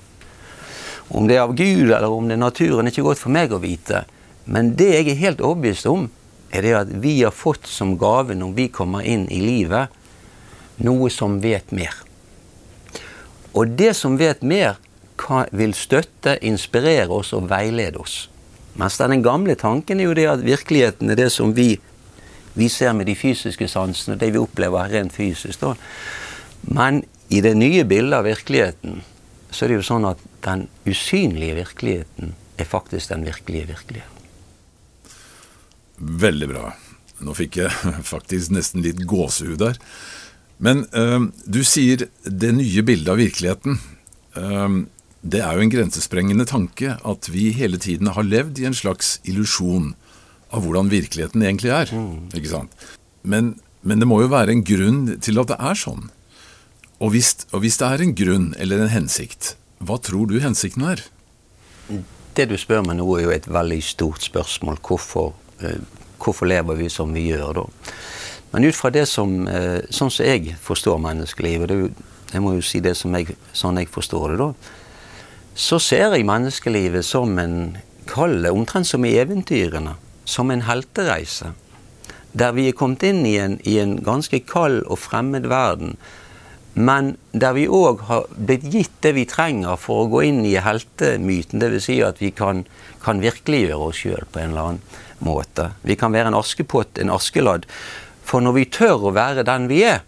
Om 1.14 1.28
det 1.28 1.38
er 1.38 1.44
av 1.44 1.56
Gud 1.56 1.92
eller 1.92 2.10
om 2.10 2.28
det 2.28 2.38
er 2.38 2.46
naturen, 2.46 2.88
er 2.88 2.96
ikke 2.96 3.06
godt 3.06 3.22
for 3.22 3.36
meg 3.36 3.54
å 3.54 3.62
vite. 3.62 4.06
Men 4.46 4.74
det 4.80 4.90
jeg 4.96 5.12
er 5.12 5.20
helt 5.20 5.44
overbevist 5.44 5.88
om, 5.92 6.08
er 6.54 6.66
det 6.66 6.74
at 6.78 6.96
vi 7.04 7.18
har 7.24 7.34
fått 7.36 7.68
som 7.70 7.96
gave 8.00 8.36
når 8.38 8.56
vi 8.58 8.70
kommer 8.74 9.06
inn 9.08 9.26
i 9.32 9.42
livet, 9.44 9.92
noe 10.84 11.10
som 11.14 11.40
vet 11.44 11.72
mer. 11.76 11.94
Og 13.54 13.76
det 13.78 13.94
som 13.98 14.18
vet 14.18 14.42
mer, 14.42 14.80
vil 15.52 15.74
støtte, 15.74 16.38
inspirere 16.42 17.12
oss 17.12 17.34
og 17.34 17.50
veilede 17.50 18.00
oss. 18.02 18.30
Mens 18.80 18.98
den 18.98 19.24
gamle 19.24 19.56
tanken 19.56 20.00
er 20.00 20.10
jo 20.10 20.18
det 20.18 20.28
at 20.30 20.46
virkeligheten 20.46 21.10
er 21.10 21.16
det 21.20 21.32
som 21.32 21.54
vi, 21.56 21.78
vi 22.54 22.70
ser 22.70 22.94
med 22.94 23.06
de 23.06 23.16
fysiske 23.16 23.68
sansene, 23.68 24.18
det 24.18 24.32
vi 24.34 24.42
opplever 24.42 24.90
rent 24.90 25.14
fysisk. 25.14 25.62
Da. 25.62 25.74
Men 26.74 27.04
i 27.30 27.42
det 27.42 27.54
nye 27.58 27.84
bildet 27.86 28.18
av 28.18 28.26
virkeligheten 28.26 29.04
så 29.54 29.66
er 29.66 29.70
det 29.70 29.78
jo 29.82 29.86
sånn 29.86 30.08
at 30.10 30.22
den 30.46 30.66
usynlige 30.90 31.60
virkeligheten 31.62 32.34
er 32.58 32.70
faktisk 32.70 33.14
den 33.14 33.26
virkelige 33.28 33.70
virkeligheten. 33.70 34.10
Veldig 35.98 36.50
bra. 36.50 36.72
Nå 37.24 37.36
fikk 37.38 37.62
jeg 37.62 37.94
faktisk 38.14 38.54
nesten 38.56 38.84
litt 38.86 39.04
gåsehud 39.06 39.60
der. 39.62 39.78
Men 40.64 40.86
øh, 40.96 41.30
du 41.46 41.62
sier 41.68 42.08
det 42.24 42.54
nye 42.58 42.84
bildet 42.86 43.12
av 43.14 43.20
virkeligheten. 43.20 43.78
Uh, 44.34 44.86
det 45.24 45.42
er 45.42 45.56
jo 45.56 45.64
en 45.64 45.72
grensesprengende 45.72 46.46
tanke 46.50 46.98
at 47.00 47.30
vi 47.32 47.50
hele 47.56 47.80
tiden 47.82 48.12
har 48.12 48.28
levd 48.28 48.60
i 48.60 48.68
en 48.70 48.76
slags 48.78 49.18
illusjon 49.24 49.94
av 50.54 50.66
hvordan 50.66 50.92
virkeligheten 50.92 51.44
egentlig 51.44 51.72
er. 51.74 51.94
Mm. 51.96 52.30
Ikke 52.36 52.52
sant? 52.52 52.88
Men, 53.24 53.56
men, 53.82 54.04
det 54.04 54.10
må 54.10 54.20
jo 54.22 54.32
være 54.34 54.54
en 54.54 54.66
grunn 54.68 55.06
til 55.24 55.40
at 55.42 55.54
det 55.54 55.60
er 55.60 55.80
sånn. 55.80 56.10
Og 57.04 57.16
hvis, 57.16 57.34
og 57.52 57.64
hvis 57.64 57.80
det 57.80 57.88
er 57.90 58.04
en 58.04 58.16
grunn 58.16 58.50
eller 58.62 58.84
en 58.84 58.92
hensikt, 58.92 59.56
hva 59.84 59.98
tror 60.00 60.28
du 60.30 60.38
hensikten 60.44 60.86
er? 60.92 61.02
Det 62.36 62.48
du 62.52 62.58
spør 62.60 62.84
meg 62.86 63.00
nå, 63.00 63.08
er 63.18 63.26
jo 63.26 63.34
et 63.34 63.50
veldig 63.52 63.80
stort 63.84 64.24
spørsmål. 64.24 64.80
Hvorfor 64.84 65.34
Eh, 65.64 65.82
hvorfor 66.18 66.46
lever 66.46 66.76
vi 66.76 66.90
som 66.90 67.14
vi 67.14 67.28
gjør 67.30 67.54
da? 67.54 67.66
Men 68.54 68.68
ut 68.68 68.78
fra 68.78 68.92
det 68.94 69.06
som 69.10 69.48
eh, 69.50 69.82
Sånn 69.90 70.12
som 70.14 70.28
jeg 70.28 70.56
forstår 70.62 71.02
menneskelivet, 71.02 71.72
det, 71.72 72.08
jeg 72.34 72.42
må 72.44 72.56
jo 72.56 72.64
si 72.66 72.82
det 72.84 72.96
som 72.98 73.14
jeg, 73.18 73.36
sånn 73.54 73.80
jeg 73.82 73.92
forstår 73.94 74.34
det, 74.34 74.40
da, 74.42 74.50
så 75.54 75.78
ser 75.82 76.16
jeg 76.16 76.26
menneskelivet 76.26 77.06
som 77.06 77.38
en 77.40 77.76
Kall 78.10 78.46
omtrent 78.50 78.88
som 78.88 79.06
i 79.06 79.16
eventyrene. 79.16 79.96
Som 80.26 80.52
en 80.52 80.66
heltereise. 80.68 81.54
Der 82.34 82.52
vi 82.56 82.68
er 82.68 82.76
kommet 82.76 83.04
inn 83.08 83.24
i 83.28 83.38
en, 83.40 83.60
i 83.64 83.78
en 83.80 83.96
ganske 84.04 84.42
kald 84.50 84.82
og 84.84 85.00
fremmed 85.00 85.48
verden. 85.52 85.96
Men 86.74 87.14
der 87.32 87.54
vi 87.54 87.68
òg 87.70 88.02
har 88.10 88.30
blitt 88.34 88.66
gitt 88.74 88.96
det 89.06 89.14
vi 89.18 89.28
trenger 89.30 89.78
for 89.78 90.04
å 90.04 90.12
gå 90.12 90.24
inn 90.30 90.42
i 90.48 90.56
heltemyten. 90.58 91.62
Dvs. 91.62 91.88
Si 91.88 92.00
at 92.06 92.22
vi 92.24 92.34
kan, 92.36 92.66
kan 93.04 93.22
virkeliggjøre 93.24 93.90
oss 93.92 94.02
sjøl 94.02 94.26
på 94.32 94.42
en 94.42 94.52
eller 94.52 94.72
annen 94.72 95.04
måte. 95.24 95.70
Vi 95.86 95.96
kan 96.00 96.16
være 96.16 96.34
en 96.34 96.40
askepott, 96.40 96.98
en 96.98 97.14
askeladd. 97.14 97.70
For 98.26 98.42
når 98.42 98.58
vi 98.58 98.72
tør 98.74 99.10
å 99.10 99.16
være 99.16 99.46
den 99.48 99.70
vi 99.70 99.84
er, 99.86 100.02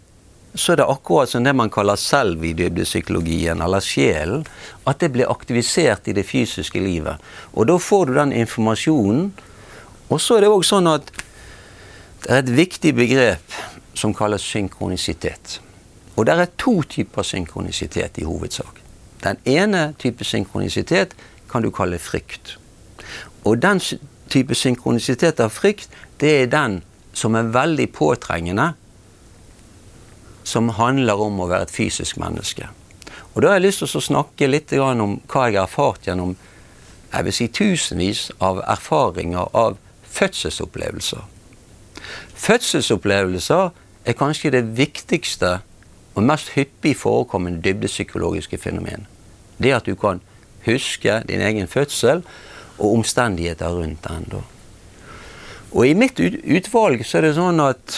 så 0.56 0.72
er 0.72 0.80
det 0.80 0.88
akkurat 0.88 1.30
som 1.30 1.44
det 1.44 1.52
man 1.56 1.70
kaller 1.72 1.98
selv 2.00 2.44
i 2.44 2.52
dybdepsykologien, 2.56 3.60
eller 3.62 3.84
sjelen, 3.84 4.46
at 4.86 5.00
det 5.00 5.12
blir 5.12 5.30
aktivisert 5.30 6.08
i 6.08 6.14
det 6.16 6.24
fysiske 6.26 6.80
livet. 6.80 7.20
Og 7.52 7.68
da 7.68 7.76
får 7.78 8.06
du 8.06 8.14
den 8.16 8.32
informasjonen. 8.32 9.30
Og 10.08 10.20
så 10.20 10.36
er 10.36 10.46
det 10.46 10.52
òg 10.54 10.64
sånn 10.64 10.88
at 10.90 11.12
det 12.24 12.32
er 12.32 12.42
et 12.42 12.52
viktig 12.56 12.94
begrep 12.96 13.60
som 13.96 14.14
kalles 14.16 14.42
synkronisitet. 14.42 15.60
Og 16.16 16.26
det 16.26 16.34
er 16.34 16.52
to 16.58 16.80
typer 16.88 17.26
synkronisitet 17.26 18.18
i 18.18 18.24
hovedsak. 18.24 18.80
Den 19.24 19.38
ene 19.44 19.92
type 19.98 20.24
synkronisitet 20.24 21.14
kan 21.50 21.62
du 21.62 21.70
kalle 21.70 21.98
frykt. 21.98 22.56
Og 23.44 23.60
den 23.62 23.80
type 24.32 24.54
synkronisitet 24.54 25.40
av 25.40 25.52
frykt, 25.54 25.90
det 26.20 26.32
er 26.42 26.50
den 26.50 26.80
som 27.16 27.36
er 27.36 27.52
veldig 27.52 27.88
påtrengende, 27.92 28.72
som 30.46 30.70
handler 30.78 31.18
om 31.20 31.40
å 31.42 31.48
være 31.50 31.66
et 31.66 31.74
fysisk 31.74 32.20
menneske. 32.22 32.68
Og 33.34 33.42
Da 33.42 33.48
har 33.48 33.58
jeg 33.58 33.66
lyst 33.66 33.82
til 33.82 33.98
å 33.98 34.06
snakke 34.06 34.48
litt 34.48 34.72
om 34.72 35.18
hva 35.26 35.48
jeg 35.48 35.58
har 35.58 35.66
erfart 35.66 36.06
gjennom 36.06 36.36
jeg 37.12 37.24
vil 37.24 37.32
si 37.32 37.46
tusenvis 37.48 38.30
av 38.40 38.60
erfaringer 38.66 39.48
av 39.56 39.76
fødselsopplevelser. 40.16 41.22
Fødselsopplevelser 42.34 43.70
er 44.04 44.18
kanskje 44.18 44.50
det 44.50 44.64
viktigste 44.76 45.58
og 46.14 46.22
mest 46.22 46.54
hyppig 46.56 46.96
forekommende 46.96 47.62
dybdepsykologiske 47.64 48.58
fenomen. 48.58 49.06
Det 49.58 49.72
at 49.72 49.86
du 49.86 49.94
kan 49.94 50.20
huske 50.66 51.22
din 51.28 51.40
egen 51.40 51.68
fødsel, 51.68 52.22
og 52.78 52.92
omstendigheter 52.92 53.68
rundt 53.68 54.04
den. 54.08 54.42
Og 55.72 55.88
i 55.88 55.94
mitt 55.94 56.20
utvalg 56.20 57.04
så 57.06 57.18
er 57.18 57.26
det 57.26 57.36
sånn 57.38 57.60
at 57.64 57.96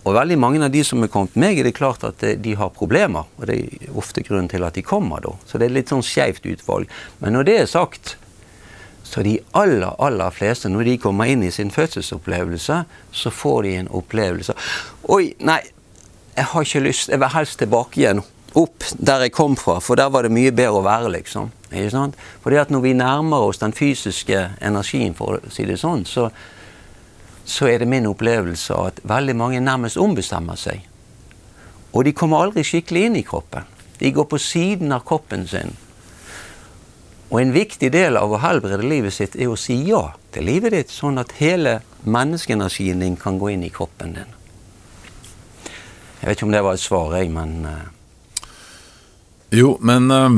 og 0.00 0.16
veldig 0.16 0.38
mange 0.40 0.62
av 0.64 0.72
de 0.72 0.80
som 0.86 1.02
er 1.04 1.10
kommet 1.12 1.36
meg, 1.36 1.58
er 1.60 1.68
det 1.68 1.76
klart 1.76 2.04
at 2.08 2.22
de 2.40 2.54
har 2.56 2.72
problemer. 2.72 3.28
Og 3.36 3.46
det 3.50 3.58
er 3.58 3.98
ofte 4.00 4.24
grunnen 4.24 4.48
til 4.48 4.64
at 4.64 4.78
de 4.78 4.84
kommer, 4.86 5.20
da. 5.20 5.34
Så 5.46 5.60
det 5.60 5.68
er 5.68 5.76
litt 5.76 5.92
sånn 5.92 6.04
skeivt 6.06 6.48
utvalg. 6.48 6.88
Men 7.20 7.36
når 7.36 7.48
det 7.48 7.56
er 7.60 7.68
sagt, 7.68 8.14
så 9.04 9.24
de 9.26 9.36
aller, 9.58 9.90
aller 9.98 10.32
fleste, 10.32 10.70
når 10.72 10.88
de 10.88 10.98
kommer 11.02 11.28
inn 11.28 11.42
i 11.44 11.52
sin 11.52 11.72
fødselsopplevelse, 11.74 12.82
så 13.12 13.32
får 13.34 13.62
de 13.66 13.76
en 13.80 13.88
opplevelse 13.98 14.54
Oi, 15.10 15.32
nei, 15.42 15.58
jeg 16.36 16.46
har 16.52 16.66
ikke 16.66 16.84
lyst. 16.84 17.10
Jeg 17.10 17.20
vil 17.20 17.34
helst 17.34 17.58
tilbake 17.58 18.00
igjen 18.00 18.22
opp 18.58 18.86
der 18.98 19.26
jeg 19.26 19.34
kom 19.34 19.56
fra, 19.58 19.78
for 19.82 19.98
der 19.98 20.10
var 20.10 20.26
det 20.26 20.32
mye 20.34 20.52
bedre 20.54 20.80
å 20.80 20.86
være, 20.86 21.10
liksom. 21.16 21.50
Ikke 21.70 21.90
sant? 21.92 22.16
Fordi 22.42 22.58
at 22.58 22.72
når 22.72 22.82
vi 22.86 22.94
nærmer 22.98 23.50
oss 23.50 23.60
den 23.60 23.74
fysiske 23.76 24.40
energien, 24.62 25.14
for 25.18 25.38
å 25.38 25.52
si 25.54 25.66
det 25.68 25.78
sånn, 25.82 26.06
så, 26.08 26.30
så 27.50 27.66
er 27.66 27.82
det 27.82 27.90
min 27.90 28.06
opplevelse 28.06 28.76
at 28.78 29.02
veldig 29.10 29.34
mange 29.36 29.60
nærmest 29.64 29.98
ombestemmer 29.98 30.58
seg. 30.58 30.84
Og 31.90 32.06
de 32.06 32.14
kommer 32.14 32.44
aldri 32.44 32.62
skikkelig 32.66 33.06
inn 33.08 33.18
i 33.18 33.26
kroppen. 33.26 33.66
De 33.98 34.12
går 34.14 34.28
på 34.30 34.38
siden 34.38 34.94
av 34.94 35.02
kroppen 35.08 35.46
sin. 35.50 35.74
Og 37.30 37.40
en 37.40 37.54
viktig 37.54 37.90
del 37.94 38.18
av 38.18 38.30
å 38.32 38.40
helbrede 38.42 38.86
livet 38.86 39.14
sitt 39.14 39.36
er 39.38 39.50
å 39.50 39.58
si 39.58 39.76
ja 39.88 40.02
til 40.34 40.46
livet 40.46 40.74
ditt, 40.74 40.94
sånn 40.94 41.18
at 41.22 41.36
hele 41.38 41.80
menneskeenergien 42.06 43.02
din 43.02 43.18
kan 43.18 43.38
gå 43.38 43.52
inn 43.54 43.66
i 43.66 43.72
kroppen 43.74 44.14
din. 44.14 44.36
Jeg 46.20 46.28
vet 46.28 46.38
ikke 46.38 46.48
om 46.48 46.54
det 46.54 46.62
var 46.66 46.78
et 46.78 46.84
svar, 46.84 47.14
jeg, 47.18 47.30
men 47.34 47.66
uh... 47.66 47.82
Jo, 49.56 49.74
men 49.82 50.10
uh, 50.14 50.30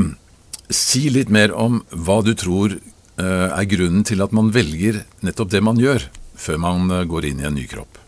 si 0.73 1.05
litt 1.13 1.29
mer 1.33 1.53
om 1.53 1.81
hva 1.91 2.21
du 2.25 2.33
tror 2.39 2.77
uh, 2.77 3.49
er 3.53 3.69
grunnen 3.69 4.05
til 4.07 4.23
at 4.25 4.33
man 4.33 4.53
velger 4.55 5.03
nettopp 5.25 5.53
det 5.53 5.61
man 5.65 5.81
gjør, 5.81 6.07
før 6.43 6.59
man 6.61 6.91
går 7.07 7.31
inn 7.31 7.43
i 7.43 7.49
en 7.49 7.55
ny 7.57 7.67
kropp. 7.71 8.03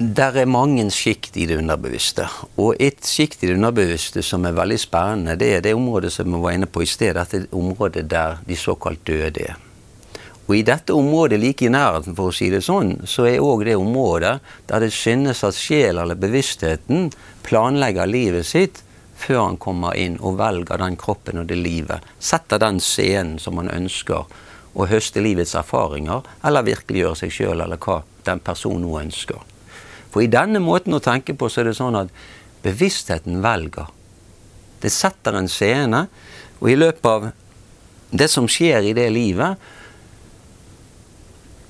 Der 0.00 0.32
er 0.40 0.46
mange 0.48 0.86
sjikt 0.88 1.34
i 1.36 1.44
det 1.44 1.58
underbevisste. 1.60 2.24
Og 2.56 2.78
et 2.80 3.04
sjikt 3.04 3.42
i 3.44 3.50
det 3.50 3.58
underbevisste 3.58 4.22
som 4.24 4.46
er 4.48 4.56
veldig 4.56 4.78
spennende, 4.80 5.34
det 5.36 5.50
er 5.58 5.66
det 5.66 5.74
området 5.76 6.14
som 6.14 6.30
vi 6.32 6.40
var 6.40 6.56
inne 6.56 6.68
på 6.70 6.80
i 6.80 6.88
sted. 6.88 7.18
Dette 7.18 7.42
området 7.52 8.06
der 8.08 8.38
de 8.46 8.56
såkalt 8.56 9.04
døde 9.04 9.44
er. 9.50 9.58
Og 10.48 10.56
i 10.56 10.64
dette 10.66 10.96
området 10.96 11.36
like 11.38 11.68
i 11.68 11.70
nærheten, 11.70 12.16
for 12.16 12.32
å 12.32 12.34
si 12.34 12.48
det 12.50 12.62
sånn, 12.64 12.96
så 13.06 13.28
er 13.28 13.44
òg 13.44 13.66
det 13.68 13.76
området 13.76 14.38
der 14.72 14.82
det 14.82 14.90
synes 14.96 15.44
at 15.46 15.54
sjel 15.54 16.00
eller 16.00 16.18
bevisstheten 16.18 17.10
planlegger 17.46 18.08
livet 18.08 18.48
sitt 18.48 18.80
før 19.20 19.44
han 19.44 19.60
kommer 19.60 20.00
inn 20.00 20.16
og 20.18 20.40
velger 20.40 20.80
den 20.80 20.96
kroppen 20.98 21.42
og 21.42 21.52
det 21.52 21.60
livet. 21.60 22.08
Setter 22.18 22.58
den 22.58 22.80
scenen 22.80 23.36
som 23.38 23.60
han 23.60 23.68
ønsker, 23.68 24.24
og 24.74 24.88
høste 24.90 25.22
livets 25.22 25.56
erfaringer, 25.58 26.26
eller 26.46 26.66
virkeliggjøre 26.66 27.18
seg 27.22 27.34
sjøl, 27.34 27.62
eller 27.64 27.80
hva 27.80 28.00
den 28.26 28.42
personen 28.44 28.86
nå 28.86 28.98
ønsker. 29.00 29.40
For 30.10 30.22
i 30.22 30.30
denne 30.30 30.62
måten 30.62 30.94
å 30.94 31.02
tenke 31.02 31.34
på, 31.38 31.48
så 31.50 31.62
er 31.62 31.70
det 31.70 31.78
sånn 31.78 31.98
at 31.98 32.12
bevisstheten 32.64 33.40
velger. 33.42 33.90
Det 34.80 34.92
setter 34.92 35.36
en 35.38 35.50
scene, 35.50 36.06
og 36.60 36.70
i 36.70 36.78
løpet 36.78 37.10
av 37.10 37.30
det 38.10 38.28
som 38.30 38.48
skjer 38.50 38.90
i 38.90 38.96
det 38.96 39.06
livet, 39.14 39.70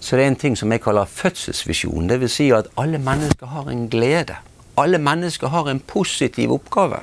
så 0.00 0.16
det 0.16 0.24
er 0.24 0.30
en 0.32 0.40
ting 0.40 0.56
som 0.56 0.72
jeg 0.72 0.80
kaller 0.80 1.08
fødselsvisjon. 1.08 2.08
Dvs. 2.08 2.32
Si 2.32 2.48
at 2.56 2.70
alle 2.80 2.98
mennesker 3.02 3.50
har 3.52 3.68
en 3.68 3.84
glede. 3.92 4.38
Alle 4.80 4.98
mennesker 4.98 5.52
har 5.52 5.68
en 5.68 5.80
positiv 5.84 6.54
oppgave. 6.56 7.02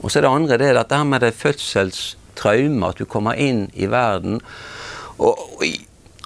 Og 0.00 0.08
så 0.08 0.18
er 0.18 0.24
det 0.24 0.32
andre 0.32 0.56
det 0.56 0.70
er 0.70 0.78
dette 0.80 1.02
med 1.04 1.20
det 1.20 1.34
fødselstraume, 2.40 2.88
at 2.88 2.98
du 2.98 3.04
kommer 3.04 3.34
inn 3.34 3.70
i 3.74 3.86
verden 3.86 4.40
og, 5.18 5.38
og, 5.60 5.64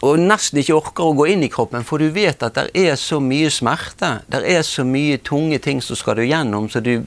og, 0.02 0.18
nesten 0.18 0.60
ikke 0.60 0.76
orker 0.76 1.04
å 1.04 1.16
gå 1.16 1.26
inn 1.32 1.42
i 1.42 1.50
kroppen, 1.50 1.84
for 1.84 1.98
du 1.98 2.10
vet 2.10 2.42
at 2.42 2.54
det 2.54 2.70
er 2.74 2.96
så 2.96 3.18
mye 3.20 3.50
smerte. 3.50 4.22
Det 4.28 4.44
er 4.46 4.62
så 4.62 4.84
mye 4.84 5.18
tunge 5.18 5.58
ting 5.58 5.82
som 5.82 5.96
skal 5.96 6.16
du 6.16 6.24
gjennom, 6.24 6.68
så 6.70 6.80
du 6.80 7.02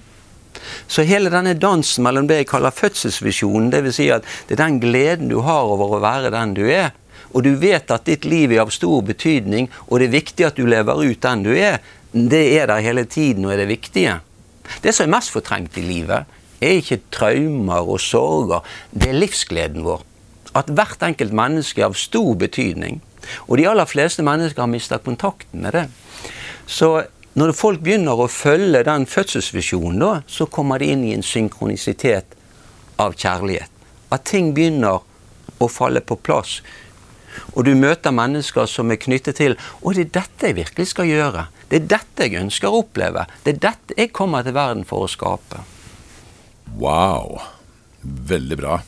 så 0.87 1.05
hele 1.05 1.29
denne 1.29 1.53
dansen 1.53 2.03
mellom 2.03 2.27
det 2.27 2.41
jeg 2.41 2.49
kaller 2.49 2.73
fødselsvisjonen, 2.73 3.69
dvs. 3.71 3.95
Si 3.95 4.09
at 4.11 4.25
det 4.49 4.57
er 4.57 4.63
den 4.65 4.79
gleden 4.81 5.29
du 5.29 5.39
har 5.45 5.69
over 5.69 5.95
å 5.95 6.01
være 6.03 6.33
den 6.33 6.55
du 6.57 6.65
er, 6.65 6.91
og 7.31 7.45
du 7.45 7.53
vet 7.59 7.91
at 7.93 8.07
ditt 8.07 8.25
liv 8.25 8.51
er 8.51 8.65
av 8.65 8.73
stor 8.73 9.05
betydning, 9.05 9.69
og 9.87 10.01
det 10.01 10.09
er 10.09 10.17
viktig 10.17 10.47
at 10.47 10.57
du 10.57 10.65
lever 10.67 11.05
ut 11.05 11.21
den 11.23 11.45
du 11.45 11.53
er, 11.53 11.79
det 12.11 12.43
er 12.57 12.67
der 12.71 12.83
hele 12.83 13.05
tiden 13.05 13.45
og 13.45 13.53
er 13.53 13.61
det 13.61 13.69
viktige. 13.69 14.17
Det 14.83 14.91
som 14.95 15.05
er 15.05 15.15
mest 15.19 15.31
fortrengt 15.31 15.77
i 15.77 15.85
livet, 15.85 16.25
er 16.61 16.79
ikke 16.79 17.01
traumer 17.13 17.87
og 17.87 17.99
sorger, 18.01 18.65
det 18.91 19.11
er 19.11 19.19
livsgleden 19.21 19.85
vår. 19.85 20.03
At 20.57 20.71
hvert 20.73 21.03
enkelt 21.05 21.35
menneske 21.35 21.83
er 21.83 21.91
av 21.91 21.97
stor 21.99 22.33
betydning. 22.39 23.01
Og 23.47 23.59
de 23.59 23.67
aller 23.69 23.85
fleste 23.89 24.23
mennesker 24.25 24.63
har 24.63 24.71
mista 24.71 24.97
kontakten 24.97 25.61
med 25.61 25.75
det. 25.75 25.85
Så 26.65 27.03
når 27.37 27.53
folk 27.53 27.83
begynner 27.85 28.17
å 28.17 28.29
følge 28.31 28.81
den 28.87 29.05
fødselsvisjonen, 29.05 29.99
da, 30.01 30.11
så 30.25 30.47
kommer 30.49 30.81
de 30.81 30.89
inn 30.93 31.03
i 31.05 31.13
en 31.13 31.25
synkronisitet 31.25 32.33
av 32.97 33.13
kjærlighet. 33.13 33.69
At 34.09 34.25
ting 34.25 34.53
begynner 34.55 35.03
å 35.61 35.69
falle 35.69 36.01
på 36.01 36.17
plass. 36.17 36.61
Og 37.53 37.67
du 37.67 37.75
møter 37.77 38.15
mennesker 38.15 38.65
som 38.65 38.89
er 38.89 38.97
knyttet 38.97 39.37
til 39.37 39.53
Og 39.83 39.93
det 39.93 40.07
er 40.07 40.13
dette 40.15 40.49
jeg 40.49 40.57
virkelig 40.57 40.87
skal 40.89 41.09
gjøre. 41.11 41.47
Det 41.69 41.83
er 41.83 41.89
dette 41.93 42.25
jeg 42.25 42.41
ønsker 42.41 42.71
å 42.71 42.81
oppleve. 42.81 43.27
Det 43.43 43.53
er 43.53 43.65
dette 43.67 43.97
jeg 43.99 44.13
kommer 44.15 44.45
til 44.45 44.55
verden 44.57 44.85
for 44.87 45.05
å 45.05 45.11
skape. 45.11 45.61
Wow. 46.75 47.39
Veldig 48.01 48.57
bra. 48.59 48.81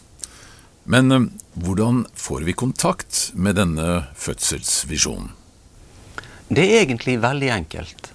Men 0.90 1.12
eh, 1.12 1.28
hvordan 1.54 2.06
får 2.14 2.46
vi 2.48 2.54
kontakt 2.58 3.32
med 3.34 3.56
denne 3.56 4.06
fødselsvisjonen? 4.16 5.32
Det 6.50 6.64
er 6.66 6.82
egentlig 6.82 7.20
veldig 7.22 7.50
enkelt. 7.54 8.10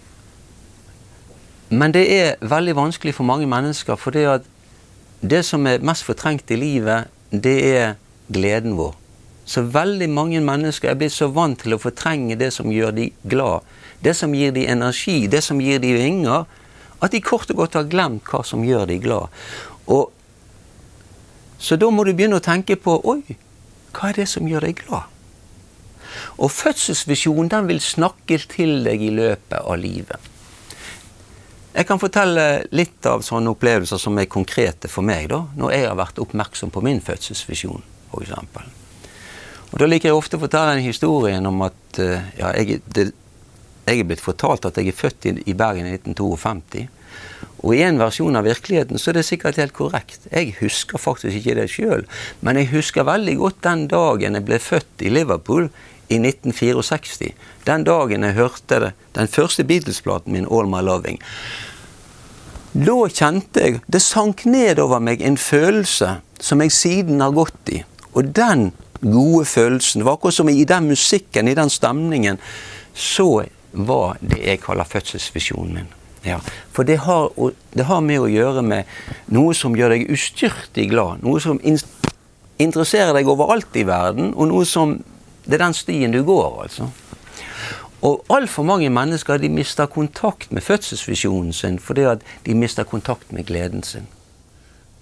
Men 1.70 1.94
det 1.94 2.04
er 2.10 2.34
veldig 2.42 2.74
vanskelig 2.76 3.14
for 3.14 3.26
mange 3.26 3.46
mennesker, 3.46 3.96
for 3.96 4.10
det, 4.10 4.42
det 5.20 5.44
som 5.46 5.66
er 5.66 5.84
mest 5.86 6.04
fortrengt 6.04 6.50
i 6.50 6.58
livet, 6.58 7.08
det 7.30 7.54
er 7.76 7.94
gleden 8.32 8.76
vår. 8.78 8.94
Så 9.44 9.62
veldig 9.62 10.08
mange 10.10 10.40
mennesker 10.40 10.90
er 10.90 10.98
blitt 10.98 11.12
så 11.12 11.28
vant 11.28 11.60
til 11.60 11.76
å 11.76 11.80
fortrenge 11.80 12.36
det 12.40 12.50
som 12.56 12.72
gjør 12.72 12.94
de 12.96 13.10
glad, 13.28 13.64
det 14.04 14.16
som 14.16 14.34
gir 14.34 14.54
de 14.56 14.66
energi, 14.70 15.26
det 15.30 15.42
som 15.44 15.60
gir 15.60 15.82
de 15.82 15.92
vinger, 15.96 16.46
at 17.04 17.12
de 17.12 17.22
kort 17.24 17.50
og 17.52 17.62
godt 17.62 17.78
har 17.78 17.88
glemt 17.90 18.28
hva 18.30 18.42
som 18.46 18.64
gjør 18.64 18.88
de 18.88 18.98
glad. 19.02 19.32
Og, 19.92 20.12
så 21.60 21.76
da 21.80 21.90
må 21.92 22.04
du 22.06 22.14
begynne 22.14 22.40
å 22.40 22.44
tenke 22.44 22.78
på 22.80 22.96
Oi, 23.12 23.36
hva 23.94 24.10
er 24.10 24.22
det 24.22 24.28
som 24.32 24.48
gjør 24.48 24.68
deg 24.68 24.80
glad? 24.84 25.10
Og 26.38 26.50
fødselsvisjonen 26.52 27.50
den 27.50 27.68
vil 27.70 27.82
snakke 27.82 28.38
til 28.50 28.80
deg 28.86 29.02
i 29.02 29.10
løpet 29.14 29.58
av 29.60 29.76
livet. 29.80 30.30
Jeg 31.74 31.88
kan 31.88 31.98
fortelle 31.98 32.44
litt 32.70 33.06
av 33.10 33.24
sånne 33.26 33.50
opplevelser 33.50 33.98
som 33.98 34.18
er 34.22 34.30
konkrete 34.30 34.86
for 34.90 35.06
meg, 35.06 35.26
da, 35.32 35.40
når 35.58 35.74
jeg 35.74 35.88
har 35.88 35.98
vært 35.98 36.20
oppmerksom 36.22 36.70
på 36.70 36.82
min 36.86 37.02
fødselsvisjon, 37.02 37.82
f.eks. 38.12 38.34
Og 39.72 39.80
Da 39.82 39.88
liker 39.88 40.12
jeg 40.12 40.14
ofte 40.14 40.38
å 40.38 40.44
fortelle 40.44 40.76
en 40.76 40.84
historien 40.84 41.50
om 41.50 41.64
at 41.66 41.98
eh, 41.98 42.28
ja, 42.38 42.52
jeg, 42.54 42.78
det, 42.94 43.08
jeg 43.84 44.00
er 44.00 44.08
blitt 44.08 44.24
fortalt 44.24 44.66
at 44.68 44.78
jeg 44.80 44.90
er 44.90 44.98
født 44.98 45.28
i, 45.28 45.34
i 45.50 45.56
Bergen 45.56 45.88
i 45.88 45.96
1952. 45.96 46.86
Og 47.64 47.72
i 47.76 47.82
en 47.86 48.00
versjon 48.00 48.36
av 48.36 48.44
virkeligheten 48.44 49.00
så 49.00 49.10
er 49.10 49.18
det 49.18 49.26
sikkert 49.28 49.58
helt 49.60 49.74
korrekt. 49.76 50.26
Jeg 50.32 50.56
husker 50.58 51.00
faktisk 51.00 51.38
ikke 51.38 51.56
det 51.60 51.70
sjøl, 51.72 52.04
men 52.44 52.60
jeg 52.60 52.72
husker 52.74 53.06
veldig 53.08 53.36
godt 53.40 53.62
den 53.64 53.86
dagen 53.92 54.36
jeg 54.36 54.46
ble 54.48 54.60
født 54.60 55.04
i 55.04 55.12
Liverpool 55.12 55.70
i 56.12 56.18
1964. 56.20 57.32
Den 57.64 57.86
dagen 57.86 58.26
jeg 58.26 58.36
hørte 58.36 58.80
det, 58.82 58.92
den 59.16 59.30
første 59.30 59.64
Beatles-platen 59.64 60.32
min, 60.32 60.46
'All 60.46 60.68
My 60.68 60.84
Loving'. 60.84 61.20
Da 62.74 63.08
kjente 63.08 63.60
jeg 63.60 63.80
Det 63.86 64.02
sank 64.02 64.44
ned 64.46 64.78
over 64.82 64.98
meg 64.98 65.22
en 65.22 65.36
følelse 65.36 66.16
som 66.40 66.60
jeg 66.60 66.72
siden 66.72 67.20
har 67.20 67.30
gått 67.30 67.70
i. 67.70 67.84
Og 68.14 68.34
den 68.36 68.72
gode 69.00 69.44
følelsen. 69.44 70.04
Var 70.04 70.12
akkurat 70.12 70.34
som 70.34 70.48
i 70.48 70.64
den 70.64 70.88
musikken, 70.88 71.48
i 71.48 71.54
den 71.54 71.70
stemningen, 71.70 72.38
så 72.94 73.44
var 73.74 74.16
det 74.20 74.40
jeg 74.44 74.62
kaller 74.62 74.88
fødselsvisjonen 74.88 75.74
min. 75.74 75.92
Ja, 76.24 76.38
For 76.72 76.82
det 76.88 76.96
har, 77.04 77.28
det 77.74 77.84
har, 77.84 78.00
med 78.00 78.22
å 78.22 78.30
gjøre 78.30 78.62
med 78.64 78.88
noe 79.34 79.52
som 79.54 79.76
gjør 79.76 79.92
deg 79.92 80.08
ustyrtig 80.14 80.88
glad. 80.88 81.20
Noe 81.24 81.40
som 81.42 81.60
interesserer 81.60 83.12
deg 83.12 83.28
overalt 83.28 83.76
i 83.76 83.84
verden, 83.84 84.32
og 84.34 84.48
noe 84.52 84.68
som 84.68 85.02
Det 85.44 85.58
er 85.58 85.60
den 85.60 85.74
stien 85.76 86.08
du 86.08 86.22
går, 86.24 86.62
altså. 86.62 86.86
Og 88.00 88.24
altfor 88.32 88.64
mange 88.64 88.88
mennesker 88.88 89.36
de 89.36 89.50
mister 89.52 89.84
kontakt 89.92 90.52
med 90.56 90.64
fødselsvisjonen 90.64 91.52
sin 91.52 91.76
fordi 91.78 92.06
at 92.08 92.24
de 92.46 92.54
mister 92.56 92.88
kontakt 92.88 93.32
med 93.32 93.44
gleden 93.44 93.82
sin. 93.82 94.06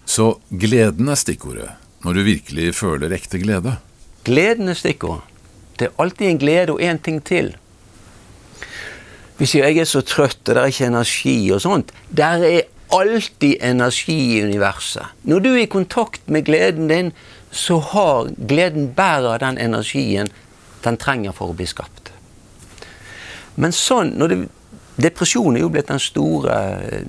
Så 0.05 0.41
gleden 0.51 1.09
er 1.09 1.15
stikkordet 1.15 1.69
når 2.03 2.19
du 2.19 2.23
virkelig 2.27 2.75
føler 2.75 3.15
ekte 3.15 3.39
glede? 3.39 3.77
Gleden 4.27 4.69
er 4.69 4.75
stikkordet. 4.75 5.23
Det 5.79 5.87
er 5.89 6.03
alltid 6.03 6.27
en 6.29 6.43
glede 6.43 6.75
og 6.75 6.83
én 6.83 6.99
ting 6.99 7.23
til. 7.23 7.55
Vi 9.43 9.47
sier 9.47 9.65
'jeg 9.67 9.79
er 9.79 9.89
så 9.91 10.01
trøtt, 10.07 10.49
og 10.49 10.55
det 10.55 10.57
er 10.57 10.71
ikke 10.71 10.87
energi' 10.87 11.53
og 11.53 11.61
sånt. 11.61 11.91
Der 12.17 12.45
er 12.47 12.61
alltid 12.93 13.57
energi 13.61 14.39
i 14.39 14.43
universet. 14.45 15.03
Når 15.25 15.39
du 15.39 15.49
er 15.49 15.63
i 15.63 15.67
kontakt 15.67 16.29
med 16.31 16.45
gleden 16.45 16.89
din, 16.89 17.13
så 17.51 17.79
har 17.79 18.31
gleden 18.49 18.95
bærer 18.95 19.39
den 19.39 19.59
energien 19.59 20.29
den 20.85 20.97
trenger 20.97 21.33
for 21.33 21.51
å 21.51 21.57
bli 21.57 21.67
skapt. 21.67 22.13
Men 23.57 23.73
sånn 23.73 24.15
det, 24.29 24.49
Depresjon 24.97 25.57
er 25.57 25.61
jo 25.61 25.69
blitt 25.69 25.89
den 25.89 25.99
store 25.99 26.55
eh, 26.93 27.05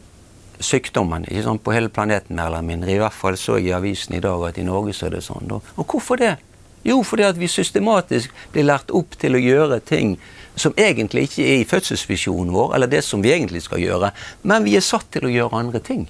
sykdommen 0.60 1.28
ikke 1.28 1.44
sånn, 1.44 1.60
på 1.60 1.72
hele 1.72 1.90
planeten. 1.90 2.36
mer 2.36 2.48
eller 2.48 2.62
mindre. 2.62 2.92
I 2.92 2.98
hvert 2.98 3.14
fall 3.14 3.38
så 3.38 3.60
jeg 3.60 3.68
i 3.68 3.78
avisen 3.78 4.16
i 4.16 4.20
dag 4.20 4.48
at 4.48 4.58
i 4.58 4.64
Norge 4.64 4.94
så 4.94 5.06
er 5.06 5.10
det 5.10 5.24
sånn. 5.24 5.52
Og 5.52 5.86
hvorfor 5.86 6.18
det? 6.18 6.38
Jo, 6.84 7.04
fordi 7.04 7.24
at 7.24 7.38
vi 7.38 7.48
systematisk 7.48 8.32
blir 8.52 8.64
lært 8.64 8.92
opp 8.92 9.16
til 9.20 9.36
å 9.36 9.40
gjøre 9.40 9.80
ting 9.80 10.18
som 10.56 10.76
egentlig 10.78 11.28
ikke 11.28 11.46
er 11.46 11.62
i 11.62 11.70
fødselsvisjonen 11.70 12.54
vår, 12.54 12.76
eller 12.76 12.92
det 12.92 13.02
som 13.06 13.24
vi 13.24 13.34
egentlig 13.34 13.64
skal 13.66 13.82
gjøre, 13.82 14.12
men 14.44 14.68
vi 14.68 14.76
er 14.78 14.86
satt 14.86 15.10
til 15.14 15.28
å 15.28 15.34
gjøre 15.34 15.60
andre 15.64 15.82
ting. 15.84 16.06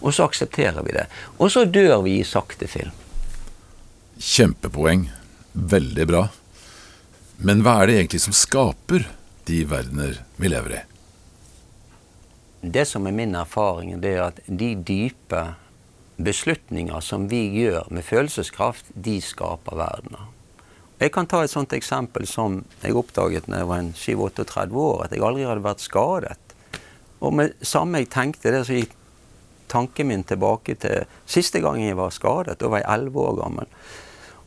Og 0.00 0.14
så 0.14 0.26
aksepterer 0.28 0.82
vi 0.86 0.94
det. 0.94 1.06
Og 1.38 1.50
så 1.52 1.64
dør 1.66 2.02
vi 2.06 2.18
i 2.20 2.26
sakte 2.26 2.68
film. 2.70 2.94
Kjempepoeng. 4.18 5.08
Veldig 5.52 6.06
bra. 6.06 6.28
Men 7.42 7.62
hva 7.62 7.80
er 7.80 7.90
det 7.90 7.96
egentlig 7.98 8.22
som 8.22 8.34
skaper 8.34 9.06
de 9.48 9.62
verdener 9.66 10.20
vi 10.38 10.50
lever 10.50 10.76
i? 10.78 10.82
Det 12.60 12.84
som 12.90 13.06
er 13.06 13.14
min 13.14 13.36
erfaring, 13.38 13.94
det 14.02 14.16
er 14.16 14.24
at 14.28 14.40
de 14.46 14.72
dype 14.74 15.42
beslutninger 16.18 16.98
som 17.00 17.28
vi 17.30 17.44
gjør 17.54 17.86
med 17.94 18.06
følelseskraft, 18.06 18.90
de 18.94 19.20
skaper 19.22 19.78
verdener. 19.78 20.26
Jeg 20.98 21.12
kan 21.14 21.28
ta 21.30 21.44
et 21.44 21.52
sånt 21.52 21.72
eksempel 21.76 22.26
som 22.26 22.62
jeg 22.82 22.96
oppdaget 22.98 23.46
da 23.46 23.60
jeg 23.60 23.68
var 23.70 23.84
37-38 23.94 24.80
år, 24.82 25.04
at 25.04 25.12
jeg 25.14 25.22
aldri 25.22 25.46
hadde 25.46 25.62
vært 25.62 25.84
skadet. 25.84 26.54
Og 27.22 27.34
med 27.38 27.54
samme 27.62 28.02
jeg 28.02 28.10
tenkte 28.10 28.50
det, 28.50 28.64
så 28.66 28.80
gikk 28.80 28.96
tanken 29.70 30.08
min 30.10 30.24
tilbake 30.26 30.74
til 30.82 31.06
siste 31.28 31.62
gang 31.62 31.78
jeg 31.84 31.98
var 31.98 32.10
skadet. 32.14 32.58
Da 32.58 32.70
var 32.72 32.82
jeg 32.82 32.90
11 33.10 33.20
år 33.22 33.38
gammel. 33.38 33.70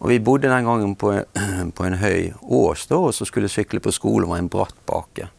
Og 0.01 0.09
vi 0.09 0.19
bodde 0.19 0.49
den 0.51 0.67
gangen 0.67 0.95
på, 0.99 1.13
på 1.77 1.87
en 1.87 1.99
høy 2.01 2.33
ås 2.41 2.87
da, 2.89 2.99
og 2.99 3.15
så 3.15 3.27
skulle 3.29 3.51
sykle 3.51 3.79
på 3.79 3.93
skolen, 3.95 4.25
det 4.25 4.33
var 4.33 4.43
en 4.43 4.51
bratt 4.51 4.83
bakke. 4.89 5.29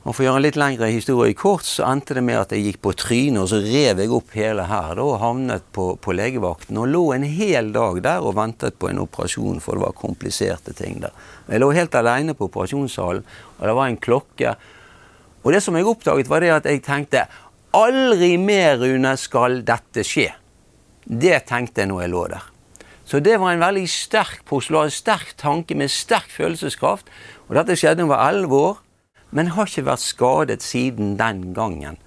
Og 0.00 0.14
For 0.14 0.22
å 0.22 0.26
gjøre 0.30 0.38
en 0.40 0.44
litt 0.46 0.56
lengre 0.56 0.86
historie 0.88 1.36
kort, 1.36 1.66
så 1.68 1.84
endte 1.90 2.14
det 2.16 2.22
med 2.24 2.38
at 2.40 2.54
jeg 2.54 2.62
gikk 2.64 2.78
på 2.86 2.94
trynet, 2.96 3.42
og 3.42 3.50
så 3.50 3.58
rev 3.60 4.00
jeg 4.00 4.12
opp 4.16 4.32
hele 4.32 4.64
her 4.64 4.94
da, 4.96 5.04
og 5.04 5.20
havnet 5.20 5.66
på, 5.76 5.90
på, 6.00 6.14
legevakten. 6.16 6.78
Og 6.80 6.88
lå 6.88 7.02
en 7.12 7.26
hel 7.28 7.68
dag 7.74 8.00
der 8.06 8.24
og 8.24 8.38
ventet 8.38 8.78
på 8.80 8.88
en 8.88 9.02
operasjon, 9.04 9.60
for 9.60 9.76
det 9.76 9.84
var 9.84 9.98
kompliserte 10.00 10.72
ting 10.78 11.02
der. 11.04 11.12
Jeg 11.52 11.60
lå 11.60 11.68
helt 11.76 12.00
alene 12.00 12.32
på 12.36 12.48
operasjonssalen, 12.48 13.28
og 13.58 13.68
det 13.68 13.76
var 13.76 13.92
en 13.92 14.00
klokke. 14.08 14.56
Og 15.44 15.52
det 15.52 15.60
som 15.66 15.76
jeg 15.76 15.92
oppdaget, 15.92 16.32
var 16.32 16.40
det 16.40 16.56
at 16.56 16.72
jeg 16.72 16.84
tenkte 16.88 17.28
aldri 17.76 18.34
mer, 18.40 18.80
Rune, 18.80 19.16
skal 19.20 19.60
dette 19.68 20.04
skje. 20.06 20.30
Det 21.04 21.42
tenkte 21.44 21.84
jeg 21.84 21.92
når 21.92 22.06
jeg 22.06 22.16
lå 22.16 22.28
der. 22.32 22.52
Så 23.04 23.20
det 23.20 23.36
var 23.42 23.52
en 23.52 23.60
veldig 23.60 23.88
sterk 23.90 24.46
postulat, 24.48 24.94
sterk 24.94 25.34
tanke 25.36 25.76
med 25.76 25.92
sterk 25.92 26.30
følelseskraft. 26.32 27.10
Og 27.50 27.58
dette 27.58 27.76
skjedde 27.76 28.00
da 28.00 28.06
jeg 28.06 28.16
var 28.16 28.30
elleve 28.30 28.68
år, 28.70 28.86
men 29.30 29.52
har 29.54 29.68
ikke 29.68 29.88
vært 29.88 30.04
skadet 30.04 30.64
siden 30.64 31.16
den 31.18 31.50
gangen. 31.56 31.98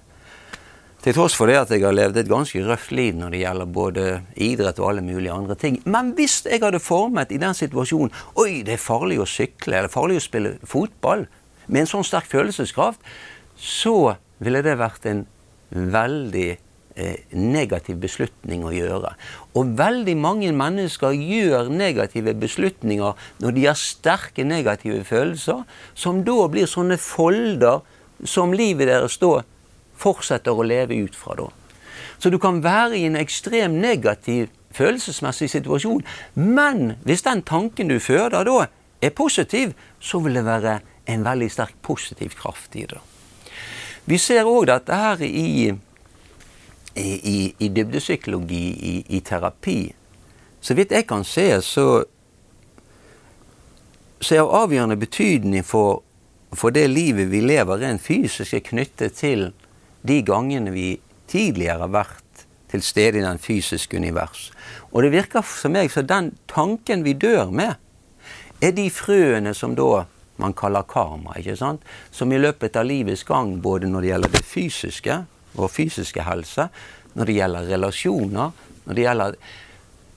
Til 1.04 1.12
tross 1.12 1.34
for 1.36 1.50
det 1.50 1.58
at 1.60 1.72
jeg 1.74 1.82
har 1.84 1.92
levd 1.92 2.16
et 2.22 2.30
ganske 2.30 2.62
røft 2.64 2.92
liv 2.96 3.16
når 3.18 3.34
det 3.34 3.40
gjelder 3.42 3.72
både 3.76 4.04
idrett 4.40 4.78
og 4.80 4.88
alle 4.88 5.02
mulige 5.04 5.34
andre 5.34 5.56
ting. 5.60 5.76
Men 5.84 6.14
hvis 6.16 6.38
jeg 6.48 6.62
hadde 6.62 6.80
formet 6.80 7.34
i 7.34 7.40
den 7.42 7.56
situasjonen 7.56 8.14
Oi, 8.40 8.62
det 8.64 8.78
er 8.78 8.80
farlig 8.80 9.18
å 9.20 9.28
sykle, 9.28 9.76
eller 9.76 9.92
farlig 9.92 10.16
å 10.16 10.24
spille 10.24 10.54
fotball 10.64 11.26
med 11.66 11.82
en 11.82 11.90
sånn 11.90 12.08
sterk 12.08 12.28
følelseskraft, 12.32 13.04
så 13.60 14.14
ville 14.40 14.64
det 14.64 14.78
vært 14.80 15.04
en 15.10 15.26
veldig 15.74 16.48
negativ 17.34 17.98
beslutning 18.02 18.62
å 18.66 18.72
gjøre. 18.74 19.14
Og 19.58 19.72
veldig 19.78 20.14
mange 20.18 20.52
mennesker 20.54 21.14
gjør 21.16 21.70
negative 21.72 22.34
beslutninger 22.38 23.26
når 23.42 23.56
de 23.56 23.66
har 23.66 23.78
sterke 23.78 24.46
negative 24.46 25.02
følelser, 25.08 25.64
som 25.94 26.22
da 26.26 26.46
blir 26.50 26.70
sånne 26.70 26.98
folder 27.02 27.82
som 28.24 28.54
livet 28.54 28.88
deres 28.90 29.18
da 29.22 29.40
fortsetter 29.98 30.54
å 30.54 30.66
leve 30.66 30.96
ut 31.02 31.16
fra 31.18 31.36
da. 31.38 31.48
Så 32.18 32.30
du 32.30 32.38
kan 32.38 32.62
være 32.64 32.98
i 32.98 33.06
en 33.08 33.18
ekstrem 33.18 33.80
negativ 33.82 34.52
følelsesmessig 34.74 35.50
situasjon, 35.52 36.02
men 36.34 36.96
hvis 37.06 37.26
den 37.26 37.42
tanken 37.46 37.90
du 37.90 37.98
føder 38.02 38.46
da, 38.46 38.66
er 39.04 39.12
positiv, 39.14 39.74
så 40.00 40.20
vil 40.24 40.38
det 40.38 40.46
være 40.46 40.78
en 41.10 41.26
veldig 41.26 41.50
sterk 41.52 41.74
positiv 41.84 42.36
kraft 42.38 42.76
i 42.78 42.86
det. 42.88 43.00
Vi 44.08 44.18
ser 44.20 44.48
òg 44.48 44.66
dette 44.68 44.96
her 44.96 45.20
i, 45.24 45.72
i, 46.94 47.54
i, 47.58 47.68
dybdepsykologi, 47.68 48.64
i, 48.90 48.94
i, 49.16 49.20
terapi. 49.20 49.94
Så 50.60 50.74
vidt 50.74 50.92
jeg 50.94 51.06
kan 51.06 51.24
se, 51.24 51.48
så, 51.62 52.04
så 54.20 54.34
er 54.34 54.44
av 54.44 54.54
avgjørende 54.64 54.96
betydning 55.00 55.66
for, 55.66 56.02
for 56.54 56.74
det 56.74 56.86
livet 56.90 57.30
vi 57.32 57.42
lever 57.44 57.82
rent 57.82 58.02
fysisk, 58.02 58.54
er 58.54 58.64
knyttet 58.64 59.18
til 59.18 59.50
de 60.06 60.20
gangene 60.22 60.72
vi 60.74 60.88
tidligere 61.30 61.84
har 61.84 61.92
vært 61.92 62.46
til 62.70 62.82
stede 62.82 63.20
i 63.20 63.24
den 63.24 63.38
fysiske 63.38 63.96
univers. 63.96 64.50
Og 64.92 65.02
det 65.04 65.12
virker 65.14 65.44
for 65.46 65.72
meg 65.72 65.92
som 65.92 66.06
den 66.06 66.32
tanken 66.50 67.04
vi 67.06 67.14
dør 67.18 67.50
med, 67.50 67.74
er 68.62 68.72
de 68.74 68.88
frøene 68.90 69.52
som 69.54 69.74
da 69.76 70.04
man 70.40 70.54
kaller 70.56 70.82
karma. 70.88 71.36
ikke 71.38 71.56
sant? 71.56 71.82
Som 72.10 72.32
i 72.32 72.38
løpet 72.38 72.76
av 72.76 72.86
livets 72.88 73.24
gang, 73.24 73.60
både 73.62 73.86
når 73.90 74.00
det 74.00 74.10
gjelder 74.10 74.34
det 74.34 74.44
fysiske, 74.44 75.18
vår 75.54 75.70
fysiske 75.72 76.24
helse, 76.26 76.68
når 77.14 77.30
det 77.30 77.38
gjelder 77.38 77.70
relasjoner, 77.70 78.54
når 78.84 78.94
det 78.94 79.06
gjelder 79.06 79.38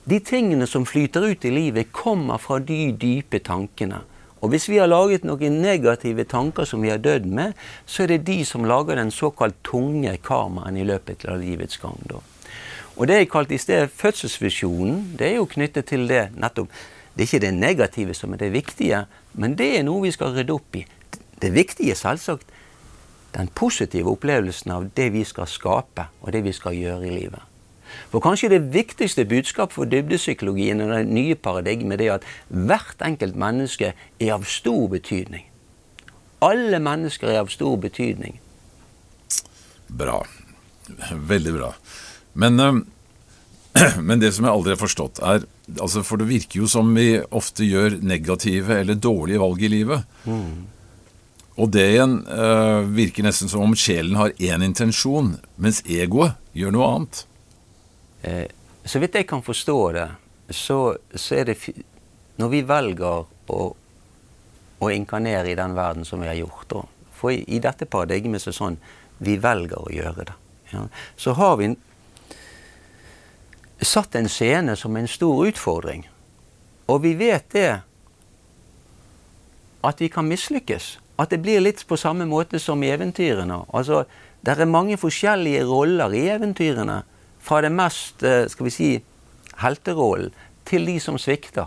De 0.08 0.18
tingene 0.24 0.64
som 0.66 0.86
flyter 0.88 1.20
ut 1.20 1.42
i 1.44 1.50
livet, 1.52 1.90
kommer 1.92 2.38
fra 2.40 2.56
de 2.58 2.94
dype 2.96 3.42
tankene. 3.44 3.98
Og 4.40 4.48
hvis 4.48 4.68
vi 4.70 4.78
har 4.78 4.88
laget 4.88 5.26
noen 5.26 5.58
negative 5.60 6.24
tanker 6.24 6.64
som 6.64 6.80
vi 6.80 6.88
har 6.88 7.02
dødd 7.02 7.26
med, 7.26 7.52
så 7.84 8.04
er 8.04 8.14
det 8.14 8.26
de 8.26 8.38
som 8.48 8.64
lager 8.64 8.96
den 8.96 9.10
såkalt 9.10 9.58
tunge 9.66 10.14
karmaen 10.24 10.78
i 10.78 10.86
løpet 10.86 11.26
av 11.28 11.42
livets 11.42 11.76
gang. 11.82 11.98
Da. 12.08 12.22
Og 12.96 13.10
det 13.10 13.18
jeg 13.20 13.30
kalte 13.30 13.54
i 13.54 13.62
sted 13.62 13.90
fødselsvisjonen, 13.94 15.02
det 15.18 15.32
er 15.32 15.36
jo 15.38 15.50
knyttet 15.50 15.90
til 15.90 16.08
det 16.10 16.30
nettopp 16.36 16.70
Det 17.18 17.24
er 17.24 17.28
ikke 17.28 17.46
det 17.46 17.54
negative 17.54 18.14
som 18.14 18.32
er 18.32 18.38
det 18.38 18.52
viktige, 18.52 18.98
men 19.34 19.56
det 19.58 19.66
er 19.74 19.82
noe 19.82 20.04
vi 20.04 20.12
skal 20.14 20.36
rydde 20.36 20.54
opp 20.54 20.76
i. 20.78 20.84
Det 21.42 21.50
viktige 21.50 21.96
selvsagt 21.98 22.46
den 23.38 23.50
positive 23.54 24.10
opplevelsen 24.10 24.74
av 24.74 24.88
det 24.98 25.12
vi 25.14 25.22
skal 25.26 25.46
skape, 25.46 26.08
og 26.20 26.34
det 26.34 26.42
vi 26.44 26.54
skal 26.56 26.74
gjøre 26.74 27.06
i 27.06 27.14
livet. 27.14 27.44
For 28.12 28.20
kanskje 28.24 28.50
det 28.52 28.66
viktigste 28.74 29.24
budskap 29.28 29.72
for 29.72 29.88
dybdepsykologien 29.88 30.82
og 30.84 30.92
det 30.92 31.04
nye 31.08 31.36
paradigmet 31.38 32.02
er 32.04 32.18
at 32.18 32.26
hvert 32.48 33.00
enkelt 33.04 33.38
menneske 33.38 33.94
er 33.94 34.34
av 34.34 34.44
stor 34.48 34.88
betydning. 34.92 35.46
Alle 36.44 36.80
mennesker 36.82 37.32
er 37.32 37.40
av 37.42 37.50
stor 37.52 37.78
betydning. 37.80 38.38
Bra. 39.88 40.20
Veldig 41.12 41.54
bra. 41.56 41.72
Men, 42.38 42.60
eh, 42.60 43.98
men 44.08 44.20
det 44.20 44.34
som 44.36 44.46
jeg 44.46 44.54
aldri 44.54 44.74
har 44.74 44.82
forstått, 44.82 45.22
er 45.22 45.46
altså 45.68 46.00
For 46.00 46.16
det 46.16 46.30
virker 46.30 46.62
jo 46.62 46.68
som 46.70 46.94
vi 46.96 47.18
ofte 47.20 47.66
gjør 47.66 47.98
negative 48.00 48.78
eller 48.80 48.96
dårlige 48.96 49.40
valg 49.42 49.62
i 49.62 49.68
livet. 49.68 50.20
Mm. 50.24 50.77
Og 51.58 51.72
det 51.74 51.88
igjen 51.90 52.20
uh, 52.30 52.86
virker 52.94 53.26
nesten 53.26 53.50
som 53.50 53.64
om 53.64 53.74
sjelen 53.78 54.18
har 54.18 54.34
én 54.38 54.62
intensjon, 54.62 55.34
mens 55.58 55.82
egoet 55.82 56.38
gjør 56.54 56.74
noe 56.74 56.90
annet. 56.92 57.24
Eh, 58.22 58.46
så 58.86 59.00
vidt 59.02 59.18
jeg 59.18 59.26
kan 59.30 59.42
forstå 59.42 59.78
det, 59.96 60.06
så, 60.50 60.96
så 61.14 61.34
er 61.38 61.50
det 61.50 61.58
Når 62.38 62.48
vi 62.48 62.60
velger 62.62 63.26
å, 63.50 63.62
å, 64.78 64.90
inkarnere 64.90 65.50
i 65.50 65.56
den 65.58 65.74
verden 65.74 66.06
som 66.06 66.22
vi 66.22 66.28
har 66.30 66.38
gjort, 66.38 66.68
da, 66.70 66.82
for 67.18 67.34
i, 67.34 67.42
i 67.50 67.58
dette 67.58 67.86
paradigmet 67.90 68.42
så 68.42 68.54
sånn 68.54 68.78
vi 69.18 69.34
velger 69.42 69.82
å 69.82 69.90
gjøre 69.90 70.28
det. 70.28 70.36
Ja, 70.70 70.84
så 71.18 71.34
har 71.34 71.56
vi 71.58 71.72
satt 73.82 74.14
en 74.14 74.30
scene 74.30 74.76
som 74.78 74.96
en 74.96 75.10
stor 75.10 75.42
utfordring. 75.50 76.06
Og 76.86 77.02
vi 77.02 77.16
vet 77.18 77.50
det 77.50 77.80
at 79.82 80.00
vi 80.00 80.08
kan 80.08 80.30
mislykkes. 80.30 80.98
At 81.18 81.30
det 81.30 81.40
blir 81.42 81.60
litt 81.60 81.82
på 81.86 81.98
samme 81.98 82.26
måte 82.28 82.60
som 82.62 82.82
i 82.82 82.92
eventyrene. 82.94 83.64
Altså, 83.74 84.04
Det 84.42 84.58
er 84.58 84.64
mange 84.64 84.96
forskjellige 84.96 85.64
roller 85.66 86.12
i 86.14 86.28
eventyrene. 86.30 87.02
Fra 87.40 87.60
det 87.60 87.72
mest 87.72 88.22
eh, 88.22 88.46
skal 88.46 88.64
vi 88.64 88.70
si, 88.70 89.02
helterollen 89.58 90.30
til 90.64 90.86
de 90.86 91.00
som 91.00 91.18
svikter. 91.18 91.66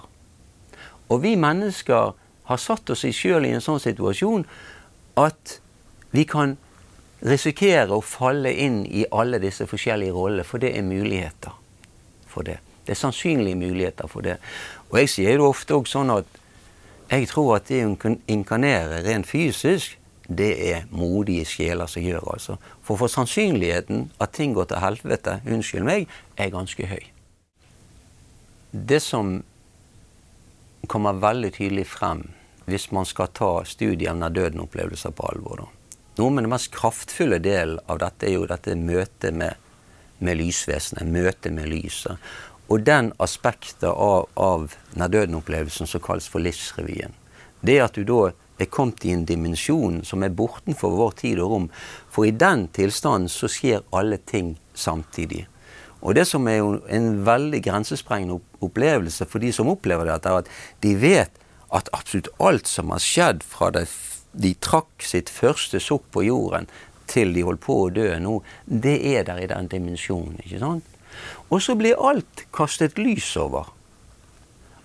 Og 1.10 1.22
vi 1.24 1.36
mennesker 1.36 2.14
har 2.48 2.58
satt 2.58 2.90
oss 2.90 3.04
sjøl 3.12 3.46
i 3.46 3.52
en 3.52 3.64
sånn 3.64 3.82
situasjon 3.84 4.46
at 5.20 5.60
vi 6.12 6.24
kan 6.24 6.56
risikere 7.22 7.92
å 7.96 8.02
falle 8.02 8.54
inn 8.54 8.86
i 8.86 9.06
alle 9.12 9.40
disse 9.44 9.68
forskjellige 9.70 10.16
rollene, 10.16 10.48
for 10.48 10.64
det 10.64 10.74
er 10.78 10.88
muligheter 10.88 11.58
for 12.32 12.48
det. 12.48 12.60
Det 12.86 12.96
er 12.96 13.02
sannsynlige 13.02 13.60
muligheter 13.60 14.10
for 14.10 14.26
det. 14.26 14.38
Og 14.90 15.02
jeg 15.02 15.12
sier 15.12 15.38
jo 15.38 15.52
ofte 15.52 15.76
òg 15.78 15.90
sånn 15.90 16.14
at 16.16 16.41
jeg 17.12 17.28
tror 17.28 17.58
at 17.58 17.68
det 17.68 17.84
å 17.86 18.14
inkarnere 18.32 19.02
rent 19.04 19.28
fysisk 19.28 19.98
det 20.32 20.52
er 20.72 20.86
modige 20.96 21.46
sjeler 21.50 21.90
som 21.92 22.04
gjør, 22.04 22.24
altså. 22.34 22.56
For 22.86 23.00
for 23.00 23.12
sannsynligheten 23.12 24.06
at 24.22 24.32
ting 24.38 24.54
går 24.56 24.70
til 24.70 24.80
helvete, 24.80 25.42
unnskyld 25.44 25.84
meg, 25.84 26.08
er 26.38 26.54
ganske 26.54 26.88
høy. 26.88 27.04
Det 28.72 29.02
som 29.04 29.42
kommer 30.88 31.20
veldig 31.20 31.52
tydelig 31.58 31.88
frem 31.92 32.24
hvis 32.70 32.92
man 32.96 33.08
skal 33.10 33.32
ta 33.36 33.52
studiet 33.68 34.14
av 34.14 34.22
nær-døden-opplevelser 34.22 35.12
på 35.18 35.28
alvor, 35.34 35.66
da. 35.66 35.68
Noe 36.20 36.32
med 36.32 36.46
den 36.46 36.52
mest 36.52 36.72
kraftfulle 36.76 37.40
delen 37.44 37.80
av 37.90 38.00
dette 38.04 38.28
er 38.28 38.36
jo 38.36 38.48
dette 38.48 38.76
møtet 38.78 39.36
med, 39.36 39.56
med 40.20 40.38
lysvesenet, 40.40 41.08
møtet 41.08 41.56
med 41.56 41.72
lyset. 41.72 42.20
Og 42.72 42.86
den 42.88 43.12
aspektet 43.20 43.90
av, 43.90 44.30
av 44.40 44.72
nær-døden-opplevelsen 44.96 45.90
som 45.90 46.04
kalles 46.04 46.30
for 46.32 46.44
livsrevyen. 46.44 47.12
Det 47.62 47.82
at 47.84 47.98
du 47.98 48.06
da 48.08 48.30
er 48.62 48.70
kommet 48.72 49.04
i 49.06 49.12
en 49.12 49.26
dimensjon 49.28 50.02
som 50.08 50.24
er 50.24 50.34
bortenfor 50.38 50.94
vår 50.98 51.16
tid 51.22 51.42
og 51.42 51.54
rom. 51.54 51.68
For 52.14 52.28
i 52.28 52.36
den 52.36 52.68
tilstanden 52.76 53.30
så 53.32 53.50
skjer 53.52 53.84
alle 53.96 54.22
ting 54.24 54.56
samtidig. 54.78 55.48
Og 56.02 56.16
det 56.18 56.26
som 56.30 56.48
er 56.50 56.62
jo 56.62 56.78
en 56.90 57.12
veldig 57.26 57.62
grensesprengende 57.66 58.40
opplevelse 58.66 59.28
for 59.30 59.44
de 59.44 59.52
som 59.54 59.70
opplever 59.70 60.10
dette, 60.10 60.30
er 60.30 60.42
at 60.42 60.86
de 60.86 60.96
vet 60.98 61.44
at 61.72 61.92
absolutt 61.96 62.32
alt 62.42 62.70
som 62.70 62.90
har 62.94 63.04
skjedd 63.04 63.44
fra 63.48 63.70
det, 63.76 63.86
de 64.32 64.56
trakk 64.64 65.04
sitt 65.06 65.30
første 65.30 65.80
sukk 65.84 66.08
på 66.16 66.26
jorden 66.26 66.70
til 67.12 67.34
de 67.36 67.44
holdt 67.46 67.62
på 67.66 67.76
å 67.84 67.92
dø 67.94 68.08
nå, 68.24 68.40
det 68.66 68.98
er 69.14 69.28
der 69.28 69.44
i 69.44 69.50
den 69.52 69.70
dimensjonen. 69.72 70.40
ikke 70.46 70.62
sant? 70.62 71.01
Og 71.50 71.62
så 71.62 71.76
blir 71.76 72.00
alt 72.00 72.46
kastet 72.56 73.00
lys 73.00 73.36
over. 73.38 73.72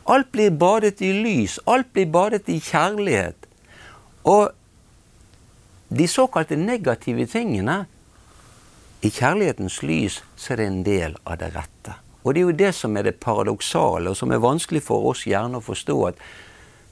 Alt 0.06 0.30
blir 0.32 0.50
badet 0.50 1.02
i 1.02 1.12
lys. 1.12 1.58
Alt 1.66 1.92
blir 1.92 2.06
badet 2.06 2.48
i 2.48 2.60
kjærlighet. 2.62 3.46
Og 4.26 4.50
de 5.88 6.08
såkalte 6.08 6.56
negative 6.56 7.26
tingene 7.30 7.84
I 9.02 9.10
kjærlighetens 9.12 9.82
lys 9.86 10.22
så 10.40 10.54
er 10.54 10.58
det 10.58 10.66
en 10.66 10.82
del 10.82 11.16
av 11.24 11.36
det 11.38 11.52
rette. 11.54 11.92
Og 12.24 12.34
det 12.34 12.40
er 12.40 12.46
jo 12.48 12.54
det 12.58 12.72
som 12.74 12.96
er 12.96 13.06
det 13.06 13.20
paradoksale, 13.22 14.10
og 14.10 14.16
som 14.18 14.32
er 14.34 14.42
vanskelig 14.42 14.82
for 14.82 15.04
oss 15.12 15.26
gjerne 15.28 15.60
å 15.60 15.62
forstå. 15.62 15.96
At 16.08 16.22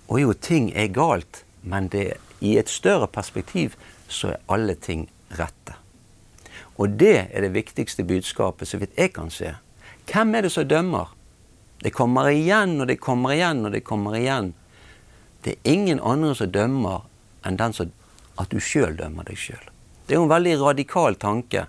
og 0.06 0.20
jo, 0.20 0.34
ting 0.36 0.68
er 0.76 0.92
galt, 0.94 1.42
men 1.62 1.88
det, 1.90 2.20
i 2.44 2.54
et 2.60 2.70
større 2.70 3.08
perspektiv 3.08 3.74
så 4.06 4.34
er 4.34 4.44
alle 4.52 4.76
ting 4.76 5.08
rette. 5.38 5.74
Og 6.76 6.96
det 6.98 7.28
er 7.30 7.44
det 7.44 7.54
viktigste 7.54 8.04
budskapet, 8.04 8.68
så 8.68 8.80
vidt 8.80 8.96
jeg 8.98 9.12
kan 9.14 9.30
se. 9.30 9.54
Hvem 10.10 10.34
er 10.34 10.46
det 10.46 10.52
som 10.52 10.68
dømmer? 10.68 11.12
Det 11.84 11.92
kommer 11.94 12.30
igjen 12.30 12.80
og 12.80 12.88
det 12.88 13.00
kommer 13.02 13.34
igjen 13.34 13.64
og 13.66 13.72
det 13.74 13.84
kommer 13.84 14.16
igjen. 14.18 14.52
Det 15.44 15.54
er 15.54 15.72
ingen 15.74 16.00
andre 16.00 16.34
som 16.34 16.50
dømmer 16.50 17.04
enn 17.44 17.60
den 17.60 17.76
som, 17.76 17.92
at 18.40 18.50
du 18.50 18.60
sjøl 18.60 18.96
dømmer 18.96 19.26
deg 19.28 19.38
sjøl. 19.38 19.70
Det 20.06 20.14
er 20.14 20.20
jo 20.20 20.26
en 20.26 20.32
veldig 20.32 20.54
radikal 20.60 21.16
tanke. 21.20 21.66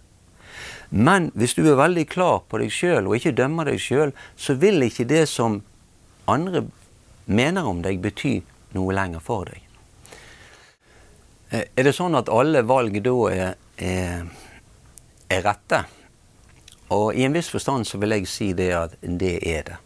Men 0.90 1.30
hvis 1.36 1.56
du 1.58 1.66
er 1.66 1.78
veldig 1.80 2.06
klar 2.08 2.42
på 2.50 2.60
deg 2.62 2.72
sjøl 2.72 3.08
og 3.08 3.18
ikke 3.18 3.36
dømmer 3.36 3.68
deg 3.68 3.82
sjøl, 3.82 4.14
så 4.40 4.56
vil 4.60 4.84
ikke 4.86 5.08
det 5.10 5.26
som 5.32 5.62
andre 6.32 6.66
mener 7.26 7.68
om 7.68 7.82
deg, 7.84 8.00
bety 8.02 8.40
noe 8.76 8.96
lenger 8.96 9.24
for 9.24 9.50
deg. 9.50 9.62
Eh, 11.50 11.66
er 11.76 11.88
det 11.88 11.96
sånn 11.96 12.18
at 12.18 12.32
alle 12.32 12.64
valg 12.68 12.98
da 13.06 13.16
er, 13.32 13.56
er, 13.78 14.26
er 15.30 15.46
rette? 15.46 15.84
Og 16.94 17.16
i 17.18 17.26
en 17.26 17.34
viss 17.34 17.50
forstand 17.50 17.88
så 17.90 17.98
vil 18.02 18.14
jeg 18.14 18.30
si 18.30 18.52
det 18.54 18.72
at 18.78 18.96
det 19.02 19.38
er 19.42 19.66
det. 19.70 19.78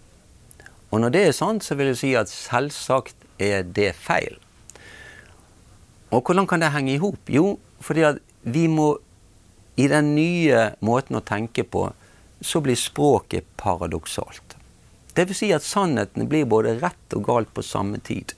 Og 0.91 1.01
når 1.03 1.13
det 1.13 1.23
er 1.27 1.35
sant, 1.37 1.63
så 1.63 1.77
vil 1.77 1.91
jeg 1.91 1.99
si 1.99 2.13
at 2.17 2.31
selvsagt 2.31 3.15
er 3.39 3.63
det 3.63 3.93
feil. 3.95 4.39
Og 6.09 6.25
hvordan 6.25 6.47
kan 6.49 6.61
det 6.61 6.71
henge 6.73 6.95
i 6.95 7.01
hop? 7.01 7.29
Jo, 7.29 7.59
fordi 7.79 8.01
at 8.07 8.17
vi 8.41 8.67
må 8.67 8.97
i 9.77 9.87
den 9.87 10.15
nye 10.15 10.71
måten 10.83 11.19
å 11.19 11.23
tenke 11.23 11.63
på, 11.63 11.85
så 12.41 12.59
blir 12.63 12.75
språket 12.75 13.45
paradoksalt. 13.59 14.57
Det 15.15 15.27
vil 15.29 15.37
si 15.37 15.51
at 15.53 15.65
sannheten 15.65 16.27
blir 16.31 16.49
både 16.49 16.77
rett 16.81 17.15
og 17.15 17.25
galt 17.27 17.53
på 17.53 17.63
samme 17.63 17.99
tid. 18.03 18.33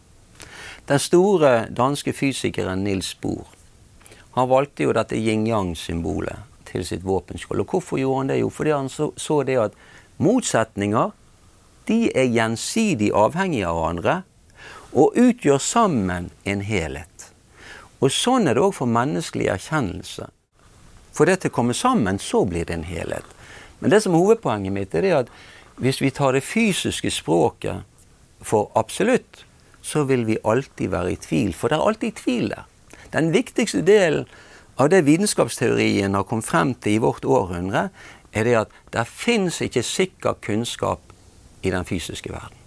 Den 0.90 1.00
store 1.00 1.68
danske 1.70 2.14
fysikeren 2.14 2.84
Nils 2.84 3.14
Bohr 3.22 3.48
han 4.32 4.48
valgte 4.48 4.86
jo 4.86 4.94
dette 4.96 5.18
yin-yang-symbolet 5.20 6.51
til 6.72 6.86
sitt 6.88 7.06
våpenskjold. 7.06 7.64
Og 7.64 7.76
hvorfor 7.76 8.00
gjorde 8.02 8.24
han 8.24 8.32
det? 8.32 8.42
Jo, 8.42 8.50
fordi 8.50 8.74
han 8.76 8.90
så, 8.90 9.12
så 9.18 9.42
det 9.48 9.60
at 9.60 9.78
motsetninger 10.22 11.12
de 11.90 12.02
er 12.16 12.30
gjensidig 12.32 13.12
avhengige 13.18 13.68
av 13.68 13.80
hverandre 13.80 14.18
og 14.92 15.18
utgjør 15.18 15.60
sammen 15.64 16.30
en 16.48 16.62
helhet. 16.66 17.32
Og 18.02 18.12
sånn 18.14 18.50
er 18.50 18.58
det 18.58 18.64
òg 18.66 18.76
for 18.76 18.90
menneskelig 18.90 19.50
erkjennelse. 19.54 20.28
For 21.12 21.28
det 21.28 21.42
til 21.42 21.52
å 21.52 21.56
komme 21.56 21.76
sammen, 21.78 22.20
så 22.20 22.44
blir 22.48 22.66
det 22.68 22.80
en 22.80 22.88
helhet. 22.88 23.28
Men 23.80 23.94
det 23.94 24.02
som 24.04 24.16
er 24.16 24.24
hovedpoenget 24.24 24.74
mitt, 24.74 24.96
er 24.96 25.24
at 25.24 25.32
hvis 25.82 26.02
vi 26.02 26.12
tar 26.14 26.36
det 26.36 26.44
fysiske 26.46 27.12
språket 27.14 27.84
for 28.46 28.72
absolutt, 28.78 29.46
så 29.82 30.04
vil 30.10 30.28
vi 30.28 30.38
alltid 30.46 30.92
være 30.94 31.14
i 31.14 31.20
tvil. 31.22 31.54
For 31.58 31.70
det 31.70 31.78
er 31.78 31.88
alltid 31.88 32.18
tvil 32.22 32.52
der. 32.54 32.68
Den 33.12 33.32
viktigste 33.34 33.82
delen 33.86 34.28
av 34.80 34.90
det 34.90 35.04
vitenskapsteorien 35.08 36.16
har 36.16 36.28
kommet 36.28 36.48
frem 36.48 36.74
til 36.80 36.98
i 36.98 37.04
vårt 37.04 37.26
århundre, 37.26 37.90
er 38.32 38.48
det 38.48 38.58
at 38.64 38.76
det 38.94 39.08
fins 39.10 39.60
ikke 39.64 39.84
sikker 39.84 40.40
kunnskap 40.42 41.12
i 41.62 41.72
den 41.74 41.86
fysiske 41.86 42.32
verden. 42.32 42.58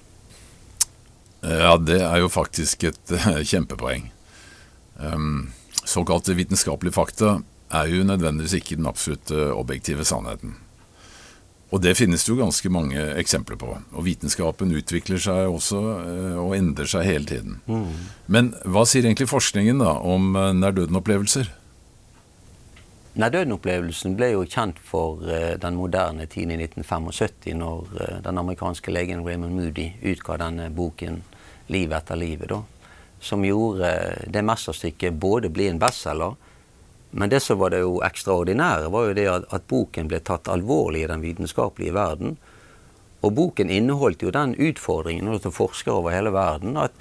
Ja, 1.44 1.76
det 1.76 2.00
er 2.00 2.22
jo 2.22 2.30
faktisk 2.32 2.86
et 2.88 3.12
uh, 3.12 3.40
kjempepoeng. 3.44 4.08
Um, 4.96 5.50
såkalte 5.84 6.36
vitenskapelige 6.36 6.96
fakta 6.96 7.38
er 7.74 7.90
jo 7.90 8.04
nødvendigvis 8.06 8.54
ikke 8.60 8.78
den 8.78 8.88
absolutte 8.88 9.50
objektive 9.52 10.06
sannheten. 10.08 10.54
Og 11.74 11.82
det 11.82 11.96
finnes 11.98 12.22
det 12.22 12.30
jo 12.30 12.38
ganske 12.38 12.70
mange 12.70 13.02
eksempler 13.18 13.58
på. 13.58 13.72
Og 13.92 14.06
vitenskapen 14.06 14.72
utvikler 14.78 15.18
seg 15.20 15.50
også 15.50 15.80
uh, 15.82 16.38
og 16.44 16.54
endrer 16.56 16.88
seg 16.88 17.08
hele 17.08 17.28
tiden. 17.28 17.58
Mm. 17.66 18.08
Men 18.30 18.54
hva 18.64 18.86
sier 18.88 19.04
egentlig 19.04 19.28
forskningen 19.32 19.82
da 19.82 19.98
om 20.00 20.32
uh, 20.38 20.52
nær-døden-opplevelser? 20.56 21.50
Nær-døden-opplevelsen 23.14 24.16
ble 24.18 24.32
jo 24.32 24.40
kjent 24.42 24.80
for 24.82 25.20
uh, 25.22 25.54
den 25.62 25.76
moderne 25.78 26.26
tiden 26.26 26.50
i 26.50 26.56
1975, 26.64 27.52
når 27.54 27.84
uh, 27.94 28.16
den 28.24 28.40
amerikanske 28.40 28.90
legen 28.90 29.22
Raymond 29.22 29.54
Moody 29.54 29.92
utga 30.02 30.38
denne 30.42 30.66
boken 30.74 31.22
'Liv 31.70 31.92
etter 31.94 32.18
livet', 32.18 32.50
da, 32.50 32.58
som 33.20 33.44
gjorde 33.46 33.86
uh, 33.86 34.24
det 34.26 34.42
mesterstykket 34.42 35.14
både 35.22 35.52
bli 35.54 35.68
en 35.70 35.78
bestselger, 35.78 36.34
men 37.14 37.30
det 37.30 37.40
som 37.40 37.58
var 37.58 37.70
det 37.70 37.84
jo 37.84 38.00
ekstraordinære, 38.02 38.90
var 38.90 39.06
jo 39.06 39.14
det 39.14 39.28
at, 39.30 39.46
at 39.54 39.68
boken 39.70 40.10
ble 40.10 40.18
tatt 40.18 40.50
alvorlig 40.50 41.04
i 41.04 41.10
den 41.12 41.22
vitenskapelige 41.22 41.94
verden. 41.94 42.34
Og 43.22 43.30
boken 43.38 43.70
inneholdt 43.70 44.26
jo 44.26 44.34
den 44.34 44.56
utfordringen 44.58 45.38
til 45.38 45.54
forskere 45.54 46.02
over 46.02 46.10
hele 46.10 46.34
verden 46.34 46.74
at 46.82 46.98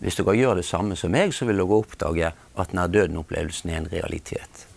hvis 0.00 0.16
dere 0.16 0.38
gjør 0.38 0.62
det 0.62 0.64
samme 0.64 0.96
som 0.96 1.12
meg, 1.12 1.34
så 1.34 1.44
vil 1.44 1.60
dere 1.60 1.82
oppdage 1.82 2.32
at 2.32 2.72
nær-døden-opplevelsen 2.72 3.74
er 3.74 3.82
en 3.82 3.92
realitet. 3.92 4.67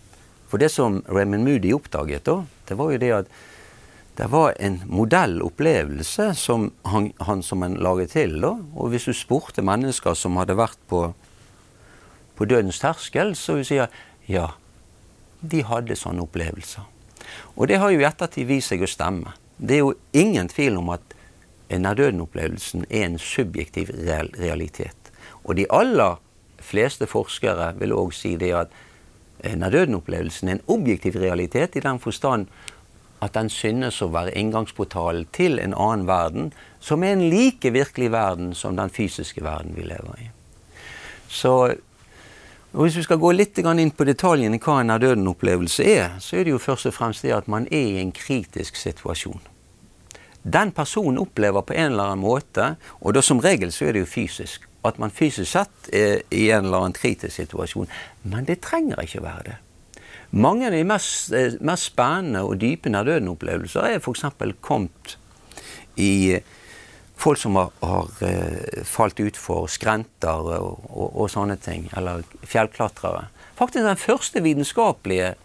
For 0.52 0.60
det 0.60 0.70
som 0.74 1.00
Raymond 1.08 1.48
Moody 1.48 1.72
oppdaget, 1.72 2.26
da, 2.28 2.42
det 2.68 2.76
var 2.76 2.92
jo 2.92 3.00
det 3.00 3.12
at 3.22 3.34
det 4.18 4.28
var 4.28 4.54
en 4.60 4.82
modellopplevelse 4.92 6.34
som 6.36 6.68
han, 6.84 7.14
han 7.24 7.40
som 7.44 7.64
han 7.64 7.78
laget 7.80 8.12
til. 8.12 8.42
da, 8.44 8.58
Og 8.76 8.92
hvis 8.92 9.08
du 9.08 9.14
spurte 9.16 9.64
mennesker 9.64 10.14
som 10.14 10.36
hadde 10.36 10.58
vært 10.60 10.80
på, 10.92 11.14
på 12.36 12.46
dødens 12.46 12.82
terskel, 12.84 13.32
så 13.40 13.56
vil 13.56 13.64
de 13.64 13.70
si 13.70 13.80
ja, 14.34 14.50
de 15.40 15.64
hadde 15.64 15.96
sånne 15.96 16.26
opplevelser. 16.28 16.84
Og 17.56 17.72
det 17.72 17.80
har 17.80 17.94
jo 17.94 18.04
i 18.04 18.08
ettertid 18.08 18.50
vist 18.50 18.74
seg 18.74 18.84
å 18.84 18.90
stemme. 18.92 19.32
Det 19.58 19.80
er 19.80 19.84
jo 19.86 19.96
ingen 20.12 20.52
tvil 20.52 20.78
om 20.82 20.92
at 20.92 21.16
nærdøden-opplevelsen 21.72 22.86
er 22.90 23.08
en 23.08 23.20
subjektiv 23.22 23.94
realitet. 23.96 25.12
Og 25.48 25.56
de 25.56 25.70
aller 25.72 26.20
fleste 26.62 27.08
forskere 27.08 27.72
vil 27.80 27.96
òg 27.96 28.12
si 28.14 28.36
det 28.38 28.52
at 28.58 28.74
nær-døden-opplevelsen 29.44 30.50
er 30.50 30.58
en 30.58 30.68
objektiv 30.68 31.18
realitet 31.22 31.76
i 31.76 31.84
den 31.84 32.00
forstand 32.00 32.48
at 33.22 33.36
den 33.38 33.52
synes 33.54 34.02
å 34.02 34.10
være 34.14 34.34
inngangsportalen 34.38 35.28
til 35.34 35.60
en 35.62 35.76
annen 35.78 36.08
verden, 36.10 36.50
som 36.82 37.04
er 37.06 37.14
en 37.14 37.28
like 37.30 37.70
virkelig 37.74 38.10
verden 38.12 38.56
som 38.58 38.78
den 38.78 38.90
fysiske 38.90 39.44
verden 39.46 39.76
vi 39.78 39.86
lever 39.86 40.24
i. 40.24 40.30
Så 41.30 41.54
hvis 42.72 42.98
vi 42.98 43.04
skal 43.06 43.20
gå 43.22 43.34
litt 43.36 43.58
inn 43.60 43.92
på 43.92 44.08
detaljene 44.08 44.58
hva 44.58 44.80
en 44.80 44.90
nærdøden-opplevelse 44.94 45.86
er, 45.86 46.18
så 46.20 46.40
er 46.40 46.48
det 46.48 46.56
jo 46.56 46.62
først 46.62 46.90
og 46.90 46.96
fremst 46.96 47.26
det 47.28 47.36
at 47.36 47.48
man 47.52 47.68
er 47.70 47.98
i 47.98 48.02
en 48.02 48.14
kritisk 48.16 48.76
situasjon. 48.80 49.42
Den 50.42 50.72
personen 50.72 51.20
opplever 51.22 51.62
på 51.62 51.76
en 51.76 51.92
eller 51.92 52.14
annen 52.14 52.24
måte, 52.24 52.76
og 53.02 53.14
da 53.14 53.22
som 53.22 53.44
regel 53.44 53.72
så 53.76 53.86
er 53.86 53.94
det 53.94 54.06
jo 54.06 54.10
fysisk, 54.10 54.66
at 54.88 54.98
man 55.02 55.14
fysisk 55.14 55.52
sett 55.52 55.90
er 55.94 56.24
i 56.34 56.48
en 56.50 56.66
eller 56.66 56.86
annen 56.86 56.98
kritisk 56.98 57.36
situasjon. 57.36 57.92
Men 58.24 58.48
det 58.48 58.62
trenger 58.66 59.04
ikke 59.04 59.24
være 59.24 59.44
det. 59.50 59.58
Mange 60.32 60.70
av 60.70 60.74
de 60.74 60.84
mest, 60.88 61.34
eh, 61.36 61.58
mest 61.60 61.92
spennende 61.92 62.46
og 62.48 62.58
dype 62.62 62.90
nær-døden-opplevelser 62.90 63.90
er 63.90 64.00
f.eks. 64.00 64.26
kommet 64.64 65.18
i 66.00 66.40
folk 67.22 67.38
som 67.38 67.60
har, 67.60 67.70
har 67.84 68.08
uh, 68.24 68.84
falt 68.88 69.20
utfor 69.22 69.68
skrenter 69.70 70.40
og, 70.56 70.88
og, 70.90 71.10
og, 71.12 71.28
sånne 71.30 71.60
ting, 71.62 71.90
eller 72.00 72.24
fjellklatrere. 72.48 73.28
Faktisk 73.60 73.86
den 73.86 74.00
første 74.00 74.42
vitenskapelige 74.42 75.36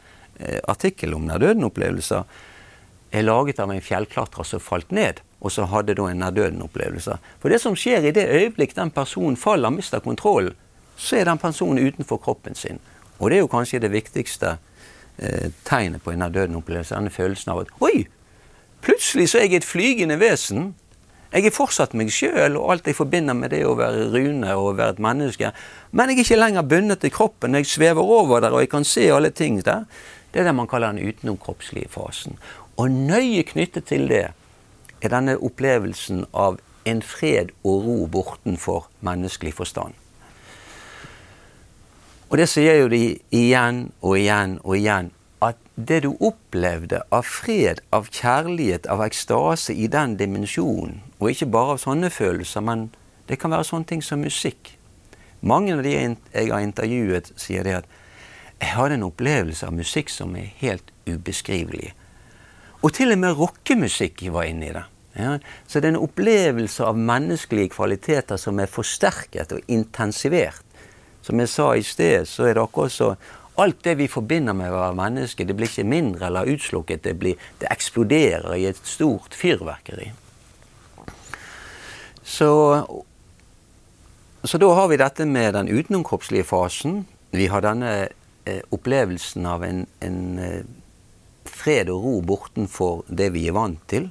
artikkelen 0.69 1.19
om 1.19 1.27
nær-døden-opplevelser 1.29 2.25
er 3.17 3.25
laget 3.25 3.61
av 3.61 3.73
en 3.73 3.85
fjellklatrer 3.85 4.47
som 4.47 4.63
falt 4.63 4.93
ned 4.95 5.21
og 5.47 5.53
så 5.55 5.67
hadde 5.71 5.95
da 5.95 6.09
en 6.11 6.23
nær-døden-opplevelse. 6.23 7.19
For 7.43 7.53
det 7.53 7.61
som 7.63 7.77
skjer 7.79 8.09
i 8.09 8.15
det 8.15 8.27
øyeblikk 8.27 8.75
den 8.77 8.91
personen 8.91 9.39
faller, 9.39 9.71
mister 9.71 10.03
kontrollen, 10.03 10.57
så 10.97 11.21
er 11.21 11.29
den 11.29 11.39
personen 11.39 11.87
utenfor 11.87 12.19
kroppen 12.25 12.57
sin. 12.59 12.81
Og 13.19 13.31
det 13.31 13.39
er 13.39 13.45
jo 13.45 13.53
kanskje 13.53 13.83
det 13.85 13.93
viktigste 13.93 14.57
eh, 15.19 15.53
tegnet 15.69 16.03
på 16.03 16.11
en 16.11 16.25
nær-døden-opplevelse. 16.25 16.97
Denne 16.97 17.13
følelsen 17.15 17.53
av 17.55 17.63
at 17.65 17.73
Oi! 17.85 18.09
Plutselig 18.85 19.31
så 19.31 19.39
er 19.41 19.49
jeg 19.49 19.61
et 19.61 19.67
flygende 19.67 20.19
vesen. 20.21 20.75
Jeg 21.33 21.49
er 21.49 21.55
fortsatt 21.55 21.95
meg 21.99 22.13
sjøl 22.15 22.59
og 22.59 22.71
alt 22.73 22.87
jeg 22.87 22.97
forbinder 22.97 23.35
med 23.35 23.51
det 23.53 23.65
å 23.67 23.75
være 23.77 24.07
Rune 24.13 24.53
og 24.55 24.77
være 24.79 24.97
et 24.97 25.03
menneske. 25.03 25.51
Men 25.91 26.13
jeg 26.13 26.21
er 26.21 26.25
ikke 26.25 26.39
lenger 26.39 26.69
bundet 26.71 27.03
til 27.03 27.13
kroppen. 27.13 27.57
Jeg 27.59 27.67
svever 27.67 28.03
over 28.03 28.41
der, 28.41 28.55
og 28.55 28.63
jeg 28.63 28.71
kan 28.73 28.87
se 28.87 29.09
alle 29.13 29.33
ting 29.35 29.59
der. 29.65 29.85
Det 30.33 30.41
er 30.43 30.49
det 30.49 30.55
man 30.55 30.69
kaller 30.71 30.95
den 30.95 31.09
utenomkroppslige 31.09 31.91
fasen. 31.93 32.39
Og 32.77 32.91
nøye 32.93 33.43
knyttet 33.49 33.89
til 33.91 34.07
det 34.09 34.29
er 35.03 35.13
denne 35.13 35.37
opplevelsen 35.39 36.25
av 36.33 36.59
en 36.87 37.03
fred 37.03 37.53
og 37.65 37.85
ro 37.87 37.97
bortenfor 38.07 38.89
menneskelig 39.05 39.55
forstand. 39.59 39.95
Og 42.31 42.39
det 42.41 42.49
sier 42.51 42.81
jo 42.81 42.89
de 42.91 43.19
igjen 43.35 43.91
og 44.01 44.17
igjen 44.19 44.59
og 44.65 44.75
igjen, 44.79 45.13
at 45.45 45.59
det 45.77 46.01
du 46.07 46.15
opplevde 46.25 47.03
av 47.15 47.27
fred, 47.29 47.83
av 47.95 48.09
kjærlighet, 48.11 48.89
av 48.91 49.05
ekstase 49.05 49.75
i 49.75 49.87
den 49.93 50.17
dimensjonen, 50.19 51.03
og 51.21 51.31
ikke 51.31 51.51
bare 51.53 51.77
av 51.77 51.83
sånne 51.83 52.11
følelser, 52.11 52.65
men 52.65 52.89
det 53.29 53.39
kan 53.39 53.53
være 53.53 53.69
sånne 53.69 53.91
ting 53.91 54.03
som 54.03 54.25
musikk. 54.25 54.73
Mange 55.41 55.77
av 55.77 55.85
de 55.85 55.93
jeg 55.93 56.51
har 56.51 56.65
intervjuet, 56.65 57.31
sier 57.39 57.67
det 57.67 57.79
at 57.83 57.95
jeg 58.57 58.73
hadde 58.73 58.97
en 58.97 59.07
opplevelse 59.07 59.67
av 59.69 59.77
musikk 59.77 60.11
som 60.11 60.35
er 60.39 60.55
helt 60.63 60.91
ubeskrivelig. 61.07 61.93
Og 62.83 62.93
til 62.93 63.15
og 63.15 63.19
med 63.23 63.39
rockemusikk 63.39 64.27
var 64.35 64.51
inne 64.51 64.69
i 64.69 64.75
det. 64.77 64.85
Ja, 65.17 65.39
så 65.65 65.81
det 65.81 65.89
er 65.89 65.95
en 65.95 66.05
opplevelse 66.05 66.85
av 66.85 66.99
menneskelige 67.01 67.73
kvaliteter 67.73 68.37
som 68.41 68.61
er 68.61 68.69
forsterket 68.69 69.55
og 69.57 69.73
intensivert. 69.73 70.61
Som 71.25 71.41
jeg 71.41 71.51
sa 71.51 71.71
i 71.75 71.83
sted, 71.83 72.29
så 72.29 72.47
er 72.47 72.57
det 72.57 72.65
akkurat 72.67 72.93
så 72.93 73.17
Alt 73.57 73.79
det 73.85 73.95
vi 73.97 74.05
forbinder 74.05 74.53
med 74.53 74.69
å 74.69 74.77
være 74.77 74.97
menneske, 74.99 75.45
det 75.49 75.55
blir 75.57 75.71
ikke 75.71 75.89
mindre 75.89 76.27
eller 76.29 76.51
utslukket. 76.53 77.01
Det, 77.07 77.15
blir, 77.17 77.39
det 77.57 77.71
eksploderer 77.73 78.53
i 78.53 78.67
et 78.69 78.81
stort 78.85 79.33
fyrverkeri. 79.33 80.11
Så, 82.21 82.51
så 84.45 84.61
da 84.61 84.69
har 84.77 84.91
vi 84.93 85.01
dette 85.01 85.25
med 85.25 85.55
den 85.57 85.73
utenomkroppslige 85.73 86.45
fasen. 86.45 87.07
Vi 87.33 87.49
har 87.49 87.65
denne 87.65 87.95
eh, 88.45 88.61
opplevelsen 88.77 89.49
av 89.49 89.65
en, 89.65 89.87
en 90.05 90.21
eh, 90.37 90.61
fred 91.51 91.91
og 91.93 92.05
ro 92.05 92.15
bortenfor 92.27 93.05
det 93.09 93.31
vi 93.35 93.47
er 93.51 93.57
vant 93.57 93.83
til. 93.91 94.11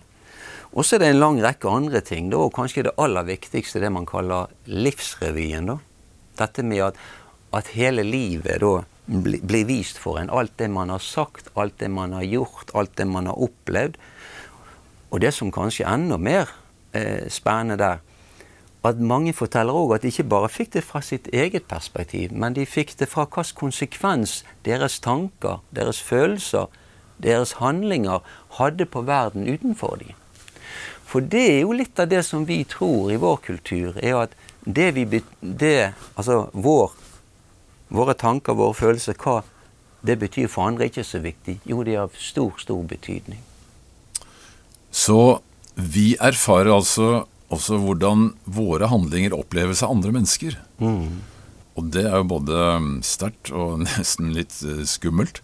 Og 0.76 0.84
så 0.84 0.98
er 0.98 1.06
det 1.06 1.12
en 1.13 1.21
lang 1.21 1.38
rekke 1.43 1.71
andre 1.71 2.02
ting, 2.04 2.28
da, 2.32 2.41
og 2.43 2.54
kanskje 2.56 2.88
det 2.89 2.98
aller 3.00 3.24
viktigste 3.28 3.80
det 3.80 3.91
man 3.95 4.08
kaller 4.08 4.52
livsrevyen. 4.67 5.71
da. 5.71 5.78
Dette 6.41 6.65
med 6.67 6.84
at, 6.89 7.00
at 7.56 7.71
hele 7.78 8.04
livet 8.04 8.60
da 8.60 8.74
blir 9.08 9.67
vist 9.69 10.02
for 10.02 10.19
en. 10.19 10.30
Alt 10.30 10.58
det 10.60 10.67
man 10.71 10.91
har 10.91 11.00
sagt, 11.00 11.48
alt 11.56 11.78
det 11.80 11.91
man 11.91 12.13
har 12.13 12.26
gjort, 12.28 12.74
alt 12.74 12.98
det 12.98 13.08
man 13.08 13.30
har 13.32 13.39
opplevd. 13.39 13.95
Og 15.12 15.21
det 15.21 15.32
som 15.34 15.54
kanskje 15.54 15.86
er 15.86 15.93
enda 15.95 16.17
mer 16.17 16.52
eh, 16.91 17.30
spennende 17.32 17.78
der, 17.80 18.04
at 18.86 19.00
mange 19.02 19.34
forteller 19.34 19.74
òg 19.74 19.95
at 19.95 20.04
de 20.04 20.12
ikke 20.12 20.28
bare 20.30 20.50
fikk 20.52 20.76
det 20.76 20.84
fra 20.86 21.02
sitt 21.02 21.28
eget 21.34 21.65
perspektiv, 21.69 22.34
men 22.34 22.54
de 22.54 22.67
fikk 22.69 22.93
det 23.00 23.08
fra 23.10 23.26
hvilken 23.26 23.58
konsekvens 23.58 24.43
deres 24.65 25.00
tanker, 25.02 25.63
deres 25.74 26.02
følelser, 26.02 26.67
deres 27.21 27.56
handlinger 27.62 28.23
hadde 28.60 28.86
på 28.86 29.06
verden 29.08 29.47
utenfor 29.47 29.99
dem. 30.01 30.13
For 31.06 31.23
det 31.23 31.43
er 31.54 31.60
jo 31.63 31.75
litt 31.78 31.99
av 32.01 32.10
det 32.12 32.23
som 32.28 32.45
vi 32.49 32.63
tror 32.67 33.12
i 33.13 33.19
vår 33.21 33.38
kultur, 33.45 33.97
er 34.01 34.25
at 34.25 34.38
det 34.65 34.91
vi 34.95 35.06
det, 35.39 35.93
Altså 36.17 36.49
vår, 36.51 36.91
våre 37.93 38.15
tanker, 38.17 38.58
våre 38.58 38.73
følelser, 38.73 39.15
hva 39.21 39.43
det 40.06 40.17
betyr 40.21 40.49
for 40.51 40.67
andre, 40.67 40.86
er 40.86 40.93
ikke 40.93 41.06
så 41.06 41.21
viktig. 41.21 41.60
Jo, 41.65 41.84
det 41.86 41.95
er 41.95 42.06
av 42.06 42.17
stor, 42.17 42.54
stor 42.62 42.84
betydning. 42.89 43.39
Så 44.91 45.39
vi 45.75 46.15
erfarer 46.19 46.73
altså 46.73 47.25
også 47.54 47.78
hvordan 47.84 48.32
våre 48.45 48.89
handlinger 48.89 49.36
oppleves 49.38 49.84
av 49.86 49.93
andre 49.95 50.13
mennesker. 50.15 50.58
Mm. 50.82 51.21
Og 51.75 51.89
det 51.93 52.06
er 52.08 52.17
jo 52.21 52.30
både 52.32 52.60
sterkt 53.06 53.51
og 53.54 53.82
nesten 53.86 54.34
litt 54.36 54.56
eh, 54.65 54.84
skummelt. 54.89 55.41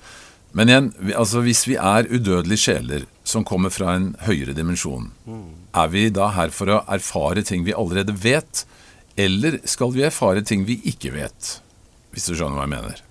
Men 0.51 0.69
igjen, 0.69 0.89
altså 1.15 1.41
hvis 1.45 1.63
vi 1.69 1.77
er 1.79 2.09
udødelige 2.11 2.59
sjeler 2.59 3.05
som 3.23 3.45
kommer 3.47 3.71
fra 3.71 3.95
en 3.95 4.11
høyere 4.25 4.55
dimensjon, 4.55 5.11
er 5.71 5.91
vi 5.93 6.09
da 6.11 6.27
her 6.35 6.51
for 6.51 6.73
å 6.73 6.81
erfare 6.91 7.43
ting 7.47 7.63
vi 7.63 7.75
allerede 7.77 8.15
vet, 8.19 8.65
eller 9.15 9.61
skal 9.67 9.93
vi 9.95 10.03
erfare 10.07 10.43
ting 10.43 10.65
vi 10.67 10.81
ikke 10.91 11.13
vet? 11.15 11.55
Hvis 12.11 12.27
du 12.27 12.35
skjønner 12.35 12.59
hva 12.59 12.67
jeg 12.67 12.73
mener? 12.75 13.01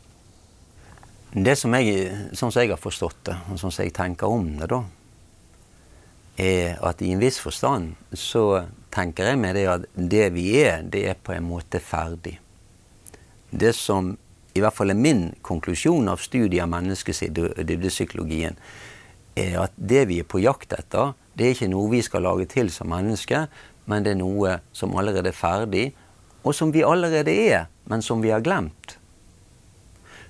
Det 1.30 1.54
som 1.56 1.74
jeg, 1.78 2.10
Sånn 2.34 2.50
som 2.50 2.60
jeg 2.60 2.72
har 2.72 2.80
forstått 2.80 3.20
det, 3.30 3.36
og 3.48 3.60
sånn 3.60 3.72
som 3.72 3.84
jeg 3.86 3.94
tenker 3.96 4.28
om 4.28 4.48
det, 4.58 4.68
da, 4.72 4.82
er 6.40 6.80
at 6.84 7.00
i 7.04 7.12
en 7.14 7.20
viss 7.20 7.38
forstand 7.40 7.94
så 8.16 8.66
tenker 8.92 9.30
jeg 9.30 9.38
med 9.40 9.56
det 9.56 9.66
at 9.70 9.84
det 9.94 10.26
vi 10.34 10.50
er, 10.60 10.82
det 10.82 11.04
er 11.12 11.16
på 11.20 11.34
en 11.36 11.46
måte 11.46 11.80
ferdig. 11.84 12.38
Det 13.50 13.72
som 13.76 14.16
i 14.54 14.62
hvert 14.62 14.74
fall 14.74 14.90
er 14.92 14.98
min 14.98 15.28
konklusjon 15.46 16.08
av 16.10 16.22
studiet 16.22 16.64
av 16.64 16.70
menneskedybdepsykologien, 16.72 18.56
er 19.38 19.58
at 19.62 19.74
det 19.76 20.06
vi 20.10 20.20
er 20.20 20.28
på 20.28 20.42
jakt 20.42 20.74
etter, 20.76 21.14
det 21.34 21.46
er 21.46 21.54
ikke 21.54 21.70
noe 21.72 21.90
vi 21.92 22.02
skal 22.04 22.26
lage 22.26 22.48
til 22.50 22.70
som 22.74 22.90
mennesker, 22.90 23.46
men 23.90 24.06
det 24.06 24.14
er 24.14 24.20
noe 24.20 24.56
som 24.76 24.96
allerede 24.98 25.30
er 25.30 25.36
ferdig, 25.36 25.84
og 26.42 26.54
som 26.56 26.72
vi 26.74 26.82
allerede 26.86 27.32
er, 27.32 27.68
men 27.90 28.02
som 28.02 28.22
vi 28.22 28.32
har 28.32 28.42
glemt. 28.44 28.96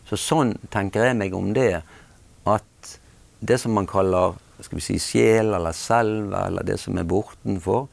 Så 0.08 0.18
sånn 0.18 0.56
tenker 0.72 1.06
jeg 1.06 1.18
meg 1.18 1.34
om 1.36 1.52
det, 1.54 1.82
at 2.50 2.94
det 3.40 3.60
som 3.62 3.74
man 3.76 3.88
kaller 3.88 4.36
skal 4.60 4.76
vi 4.76 4.84
si, 4.84 4.98
sjel 5.00 5.54
eller 5.56 5.72
selv, 5.76 6.34
eller 6.36 6.66
det 6.66 6.76
som 6.82 6.98
er 7.00 7.08
bortenfor, 7.08 7.86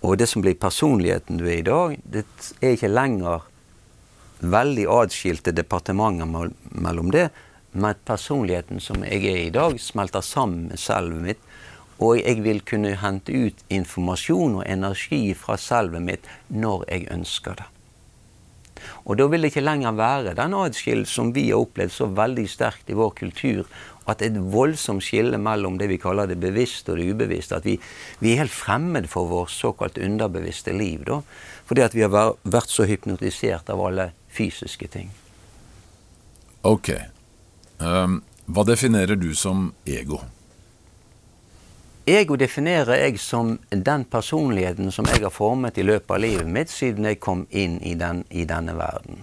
og 0.00 0.16
det 0.16 0.28
som 0.30 0.40
blir 0.44 0.56
personligheten 0.56 1.40
du 1.40 1.46
er 1.48 1.58
i 1.58 1.66
dag, 1.66 1.96
det 2.04 2.24
er 2.60 2.76
ikke 2.76 2.92
lenger 2.92 3.48
veldig 4.40 4.86
atskilte 4.90 5.52
departementer 5.52 6.52
mellom 6.70 7.10
det, 7.14 7.28
men 7.72 7.98
personligheten 8.04 8.80
som 8.82 9.04
jeg 9.06 9.24
er 9.30 9.42
i 9.44 9.54
dag, 9.54 9.76
smelter 9.80 10.24
sammen 10.26 10.70
med 10.70 10.80
selvet 10.80 11.22
mitt. 11.22 11.42
Og 12.00 12.16
jeg 12.16 12.40
vil 12.42 12.62
kunne 12.64 12.94
hente 12.96 13.32
ut 13.32 13.60
informasjon 13.68 14.62
og 14.62 14.64
energi 14.66 15.34
fra 15.36 15.58
selvet 15.60 16.02
mitt 16.02 16.30
når 16.48 16.86
jeg 16.88 17.10
ønsker 17.12 17.60
det. 17.60 17.68
Og 19.04 19.18
da 19.20 19.26
vil 19.28 19.44
det 19.44 19.50
ikke 19.52 19.64
lenger 19.64 19.96
være 19.96 20.34
den 20.38 20.54
atskillelse 20.56 21.12
som 21.12 21.32
vi 21.36 21.50
har 21.50 21.60
opplevd 21.60 21.92
så 21.92 22.08
veldig 22.16 22.46
sterkt 22.48 22.88
i 22.88 22.96
vår 22.96 23.12
kultur, 23.18 23.66
at 24.08 24.22
et 24.24 24.38
voldsomt 24.52 25.04
skille 25.04 25.38
mellom 25.38 25.76
det 25.78 25.90
vi 25.90 25.98
kaller 26.00 26.30
det 26.30 26.38
bevisste 26.40 26.94
og 26.94 26.98
det 26.98 27.10
ubevisste. 27.12 27.60
At 27.60 27.68
vi, 27.68 27.76
vi 28.18 28.32
er 28.32 28.42
helt 28.42 28.54
fremmed 28.54 29.06
for 29.12 29.28
vår 29.30 29.52
såkalt 29.52 30.00
underbevisste 30.00 30.72
liv. 30.72 31.04
da. 31.06 31.20
Fordi 31.68 31.84
at 31.84 31.94
vi 31.94 32.02
har 32.02 32.34
vært 32.42 32.72
så 32.72 32.88
hypnotisert 32.88 33.70
av 33.70 33.84
alle 33.84 34.10
fysiske 34.30 34.88
ting. 34.88 35.10
Ok. 36.62 36.92
Um, 37.78 38.20
hva 38.46 38.64
definerer 38.68 39.16
du 39.16 39.30
som 39.34 39.70
ego? 39.86 40.20
Ego 42.10 42.36
definerer 42.40 43.04
jeg 43.04 43.20
som 43.22 43.54
den 43.70 44.04
personligheten 44.04 44.90
som 44.92 45.06
jeg 45.06 45.22
har 45.22 45.32
formet 45.32 45.78
i 45.78 45.84
løpet 45.86 46.16
av 46.16 46.22
livet 46.24 46.48
mitt 46.48 46.72
siden 46.72 47.06
jeg 47.06 47.20
kom 47.22 47.44
inn 47.50 47.78
i, 47.86 47.94
den, 47.94 48.24
i 48.30 48.46
denne 48.48 48.74
verden. 48.76 49.22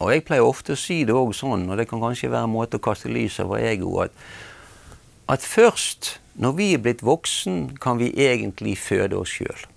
Og 0.00 0.10
jeg 0.12 0.24
pleier 0.26 0.46
ofte 0.46 0.74
å 0.74 0.80
si 0.80 1.02
det 1.06 1.14
òg 1.14 1.34
sånn, 1.36 1.68
og 1.68 1.78
det 1.78 1.88
kan 1.90 2.02
kanskje 2.02 2.32
være 2.32 2.48
en 2.48 2.54
måte 2.54 2.80
å 2.80 2.84
kaste 2.84 3.12
lys 3.12 3.38
over 3.44 3.62
ego, 3.62 3.92
at, 4.06 4.14
at 5.30 5.44
først 5.44 6.16
når 6.34 6.56
vi 6.58 6.72
er 6.74 6.82
blitt 6.82 7.04
voksen, 7.06 7.76
kan 7.80 8.00
vi 8.00 8.10
egentlig 8.18 8.74
føde 8.82 9.18
oss 9.20 9.36
sjøl. 9.36 9.68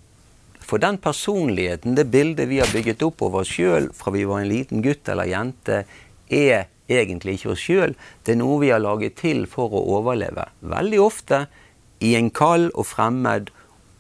For 0.68 0.84
den 0.84 0.98
personligheten, 1.00 1.96
det 1.96 2.10
bildet 2.12 2.50
vi 2.50 2.60
har 2.60 2.72
bygget 2.74 3.06
opp 3.08 3.22
over 3.24 3.46
oss 3.46 3.54
sjøl 3.56 3.88
fra 3.96 4.12
vi 4.12 4.26
var 4.28 4.44
en 4.44 4.52
liten 4.52 4.84
gutt 4.84 5.08
eller 5.08 5.30
jente, 5.30 5.86
er 6.28 6.68
egentlig 6.92 7.38
ikke 7.38 7.54
oss 7.54 7.64
sjøl. 7.64 7.96
Det 8.24 8.36
er 8.36 8.42
noe 8.42 8.60
vi 8.64 8.74
har 8.74 8.84
laget 8.84 9.16
til 9.22 9.46
for 9.48 9.72
å 9.72 9.86
overleve. 9.96 10.50
Veldig 10.60 11.00
ofte 11.04 11.46
i 12.04 12.14
en 12.20 12.30
kald 12.36 12.70
og 12.74 12.90
fremmed 12.90 13.52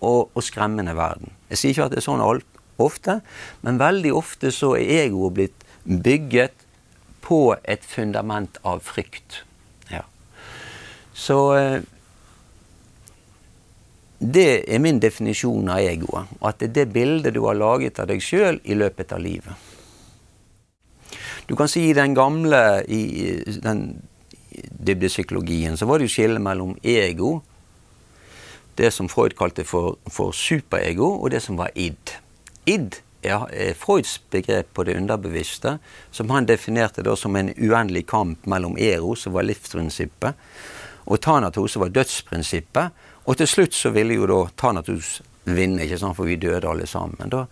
og, 0.04 0.28
og 0.34 0.44
skremmende 0.44 0.96
verden. 0.98 1.32
Jeg 1.50 1.62
sier 1.62 1.74
ikke 1.74 1.88
at 1.88 1.96
det 1.96 2.02
er 2.04 2.10
sånn 2.10 2.24
alt, 2.24 2.48
ofte, 2.78 3.22
men 3.66 3.80
veldig 3.82 4.12
ofte 4.14 4.52
så 4.54 4.76
er 4.78 5.08
egoet 5.08 5.34
blitt 5.34 5.64
bygget 5.88 6.66
på 7.26 7.56
et 7.64 7.86
fundament 7.88 8.60
av 8.68 8.84
frykt. 8.86 9.42
Ja. 9.90 10.04
Så 11.18 11.40
eh, 11.58 11.80
det 14.20 14.66
er 14.66 14.82
min 14.82 15.00
definisjon 15.00 15.70
av 15.70 15.84
egoet. 15.86 16.30
At 16.42 16.60
det 16.60 16.70
er 16.70 16.76
det 16.76 16.94
bildet 16.94 17.36
du 17.36 17.44
har 17.46 17.58
laget 17.58 18.00
av 18.02 18.10
deg 18.10 18.24
sjøl 18.24 18.60
i 18.66 18.78
løpet 18.78 19.14
av 19.14 19.22
livet. 19.22 19.54
Du 21.48 21.56
kan 21.56 21.70
si 21.72 21.86
den 21.96 22.16
gamle 22.18 22.84
i 22.92 23.02
den 23.64 24.02
dybdepsykologien 24.58 25.78
så 25.78 25.86
var 25.88 26.00
det 26.00 26.10
jo 26.10 26.16
skillet 26.18 26.44
mellom 26.44 26.76
ego, 26.84 27.38
det 28.78 28.92
som 28.94 29.10
Freud 29.10 29.34
kalte 29.38 29.64
for, 29.66 29.96
for 30.12 30.34
superego, 30.36 31.16
og 31.22 31.32
det 31.34 31.42
som 31.46 31.58
var 31.58 31.72
id. 31.76 32.14
Id 32.70 33.00
er 33.26 33.74
Freuds 33.80 34.18
begrep 34.32 34.70
på 34.74 34.86
det 34.86 34.98
underbevisste, 35.00 35.78
som 36.12 36.30
han 36.30 36.46
definerte 36.46 37.06
da 37.06 37.16
som 37.18 37.36
en 37.36 37.54
uendelig 37.56 38.06
kamp 38.12 38.46
mellom 38.46 38.78
ero, 38.78 39.16
som 39.16 39.34
var 39.34 39.48
livsprinsippet, 39.48 40.38
og 41.08 41.22
tanato, 41.24 41.64
som 41.68 41.86
var 41.86 41.94
dødsprinsippet. 41.96 42.92
Og 43.28 43.38
til 43.38 43.48
slutt 43.48 43.76
så 43.76 43.92
ville 43.92 44.16
jo 44.16 44.28
da 44.30 44.44
Thanatos 44.58 45.18
vinne, 45.44 45.84
ikke 45.84 46.00
sant, 46.00 46.16
for 46.16 46.28
vi 46.28 46.40
døde 46.40 46.68
alle 46.68 46.88
sammen. 46.88 47.30
da. 47.30 47.46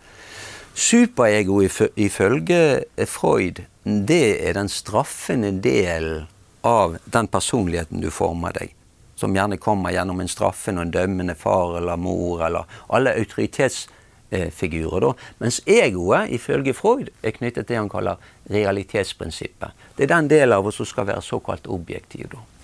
Superego 0.75 1.61
ifølge 1.95 2.85
Freud, 3.07 3.61
det 3.83 4.47
er 4.47 4.53
den 4.53 4.69
straffende 4.69 5.51
delen 5.63 6.27
av 6.63 6.97
den 7.05 7.27
personligheten 7.27 8.01
du 8.01 8.09
former 8.11 8.51
deg. 8.55 8.73
Som 9.15 9.35
gjerne 9.35 9.57
kommer 9.57 9.93
gjennom 9.95 10.19
en 10.19 10.31
straffende 10.31 10.81
og 10.81 10.87
en 10.87 10.95
dømmende 10.95 11.35
far 11.35 11.77
eller 11.77 11.95
mor, 11.95 12.43
eller 12.43 12.65
alle 12.89 13.13
autoritetsfigurer. 13.15 14.99
da. 14.99 15.13
Mens 15.39 15.61
egoet, 15.65 16.29
ifølge 16.29 16.73
Freud, 16.73 17.09
er 17.23 17.31
knyttet 17.31 17.67
til 17.67 17.75
det 17.75 17.77
han 17.77 17.89
kaller 17.89 18.19
realitetsprinsippet. 18.51 19.71
Det 19.95 20.03
er 20.03 20.15
den 20.15 20.27
delen 20.27 20.57
av 20.57 20.67
oss 20.67 20.75
som 20.81 20.85
skal 20.85 21.07
være 21.07 21.21
såkalt 21.21 21.67
objektiv. 21.67 22.27
da. 22.31 22.54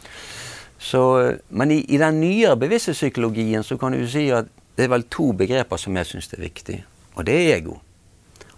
Så, 0.82 1.02
men 1.50 1.71
i, 1.71 1.84
i, 1.94 1.98
den 2.02 2.19
nyere 2.23 2.58
bevissthetspsykologien 2.58 3.63
så 3.63 3.77
kan 3.77 3.94
du 3.94 4.02
si 4.10 4.25
at 4.34 4.50
det 4.77 4.88
er 4.88 4.94
vel 4.96 5.06
to 5.13 5.29
begreper 5.38 5.77
som 5.77 5.98
jeg 6.00 6.10
syns 6.10 6.32
er 6.34 6.42
viktig. 6.42 6.77
Og 7.13 7.25
det 7.27 7.36
er 7.38 7.58
ego. 7.60 7.75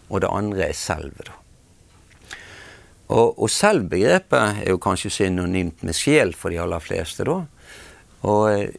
Og 0.08 0.22
det 0.24 0.30
andre 0.32 0.70
er 0.70 0.78
selve. 0.78 1.26
da. 1.28 1.36
Og, 3.12 3.42
og 3.44 3.50
selvbegrepet 3.52 4.64
er 4.64 4.70
jo 4.72 4.80
kanskje 4.82 5.12
synonymt 5.12 5.84
med 5.84 5.98
sjel 5.98 6.32
for 6.38 6.54
de 6.54 6.62
aller 6.64 6.80
fleste. 6.80 7.26
da. 7.28 7.42
Og, 8.24 8.70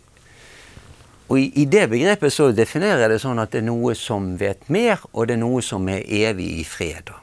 og 1.29 1.37
i, 1.39 1.51
i, 1.61 1.67
det 1.69 1.85
begrepet 1.93 2.33
så 2.33 2.49
definerer 2.57 3.05
jeg 3.05 3.13
det 3.13 3.21
sånn 3.27 3.43
at 3.43 3.53
det 3.53 3.61
er 3.61 3.69
noe 3.69 3.93
som 3.99 4.33
vet 4.41 4.65
mer, 4.73 5.05
og 5.13 5.29
det 5.29 5.37
er 5.37 5.43
noe 5.45 5.61
som 5.63 5.85
er 5.93 6.07
evig 6.07 6.49
i 6.63 6.65
fred. 6.65 7.05
da. 7.13 7.21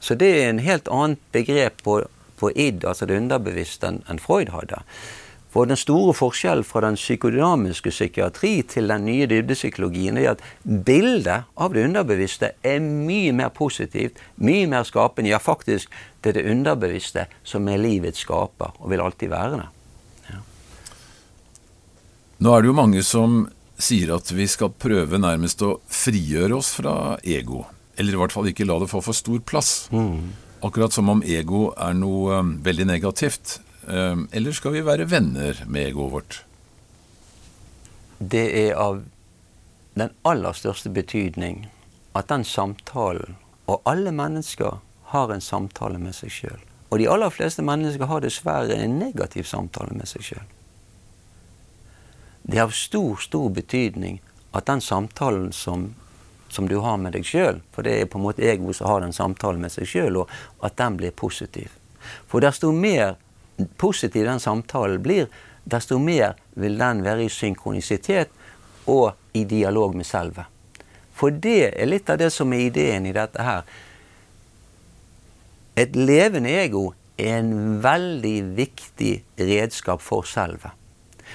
Så 0.00 0.16
det 0.16 0.32
er 0.38 0.48
en 0.48 0.64
helt 0.64 0.88
annet 0.88 1.20
begrep 1.32 1.84
på, 1.84 2.00
på 2.40 2.50
id, 2.56 2.84
altså 2.88 3.08
det 3.08 3.20
underbevisste, 3.20 3.92
enn 4.08 4.22
Freud 4.22 4.52
hadde. 4.54 4.80
For 5.56 5.64
den 5.64 5.78
store 5.80 6.12
forskjellen 6.12 6.66
fra 6.68 6.82
den 6.84 6.98
psykodynamiske 6.98 7.88
psykiatri 7.88 8.58
til 8.68 8.90
den 8.92 9.06
nye 9.08 9.24
dybdepsykologien 9.30 10.18
er 10.20 10.34
at 10.34 10.42
bildet 10.84 11.46
av 11.56 11.72
det 11.72 11.86
underbevisste 11.86 12.50
er 12.60 12.82
mye 12.84 13.32
mer 13.32 13.54
positivt, 13.56 14.20
mye 14.36 14.66
mer 14.68 14.84
skapende. 14.84 15.32
Ja, 15.32 15.40
faktisk 15.40 15.88
det 16.20 16.34
er 16.34 16.38
det 16.42 16.52
underbevisste 16.52 17.24
som 17.40 17.72
er 17.72 17.80
livets 17.80 18.20
skaper, 18.26 18.76
og 18.76 18.92
vil 18.92 19.00
alltid 19.00 19.32
være 19.32 19.62
det. 19.62 19.72
Nå 22.44 22.52
er 22.52 22.60
det 22.60 22.68
jo 22.68 22.76
mange 22.76 23.00
som 23.00 23.46
sier 23.80 24.12
at 24.12 24.28
vi 24.36 24.44
skal 24.52 24.76
prøve 24.76 25.16
nærmest 25.16 25.64
å 25.64 25.78
frigjøre 25.88 26.60
oss 26.60 26.74
fra 26.76 27.16
ego. 27.24 27.64
Eller 27.96 28.12
i 28.12 28.20
hvert 28.20 28.36
fall 28.36 28.52
ikke 28.52 28.68
la 28.68 28.76
det 28.82 28.92
få 28.92 29.00
for 29.00 29.16
stor 29.16 29.40
plass. 29.40 29.86
Mm. 29.88 30.34
Akkurat 30.68 30.92
som 30.92 31.08
om 31.08 31.24
ego 31.24 31.70
er 31.80 31.96
noe 31.96 32.42
um, 32.44 32.58
veldig 32.60 32.92
negativt. 32.92 33.62
Um, 33.86 34.28
eller 34.32 34.52
skal 34.52 34.74
vi 34.74 34.82
være 34.82 35.06
venner 35.10 35.60
med 35.66 35.92
egoet 35.92 36.12
vårt? 36.12 36.38
Det 38.18 38.46
er 38.66 38.74
av 38.74 39.04
den 39.94 40.10
aller 40.26 40.56
største 40.58 40.90
betydning 40.90 41.68
at 42.18 42.26
den 42.32 42.42
samtalen, 42.44 43.36
og 43.70 43.86
alle 43.86 44.10
mennesker 44.10 44.80
har 45.12 45.30
en 45.30 45.44
samtale 45.44 46.00
med 46.02 46.16
seg 46.18 46.32
sjøl. 46.34 46.64
Og 46.90 46.98
de 46.98 47.06
aller 47.10 47.30
fleste 47.30 47.62
mennesker 47.62 48.10
har 48.10 48.24
dessverre 48.24 48.74
en 48.74 48.98
negativ 48.98 49.46
samtale 49.46 49.94
med 49.94 50.10
seg 50.10 50.24
sjøl. 50.32 50.48
Det 52.46 52.58
er 52.58 52.66
av 52.66 52.74
stor, 52.74 53.20
stor 53.22 53.48
betydning 53.54 54.18
at 54.54 54.66
den 54.66 54.82
samtalen 54.82 55.52
som, 55.52 55.92
som 56.48 56.66
du 56.70 56.78
har 56.82 56.98
med 56.98 57.14
deg 57.14 57.26
sjøl, 57.26 57.60
for 57.74 57.86
det 57.86 57.94
er 58.00 58.10
på 58.10 58.18
en 58.18 58.26
måte 58.26 58.46
ego 58.46 58.74
som 58.74 58.90
har 58.90 59.02
den 59.02 59.14
samtalen 59.14 59.62
med 59.62 59.74
seg 59.74 59.90
sjøl, 59.90 60.22
og 60.22 60.66
at 60.66 60.78
den 60.78 60.98
blir 60.98 61.14
positiv. 61.14 61.70
For 62.30 62.42
desto 62.42 62.70
mer 62.74 63.16
positiv 63.76 64.26
den 64.26 64.40
samtalen 64.40 65.02
blir, 65.02 65.26
desto 65.64 65.98
mer 65.98 66.36
vil 66.54 66.78
den 66.78 67.02
være 67.04 67.26
i 67.26 67.32
synkronisitet 67.32 68.30
og 68.86 69.14
i 69.34 69.44
dialog 69.44 69.96
med 69.96 70.06
selve. 70.06 70.46
For 71.16 71.32
det 71.32 71.72
er 71.72 71.88
litt 71.88 72.10
av 72.12 72.20
det 72.20 72.30
som 72.34 72.52
er 72.52 72.68
ideen 72.68 73.08
i 73.08 73.14
dette 73.16 73.42
her. 73.42 73.64
Et 75.76 75.96
levende 75.96 76.52
ego 76.52 76.90
er 77.16 77.38
en 77.40 77.80
veldig 77.84 78.36
viktig 78.56 79.14
redskap 79.40 80.02
for 80.04 80.28
selve. 80.28 80.72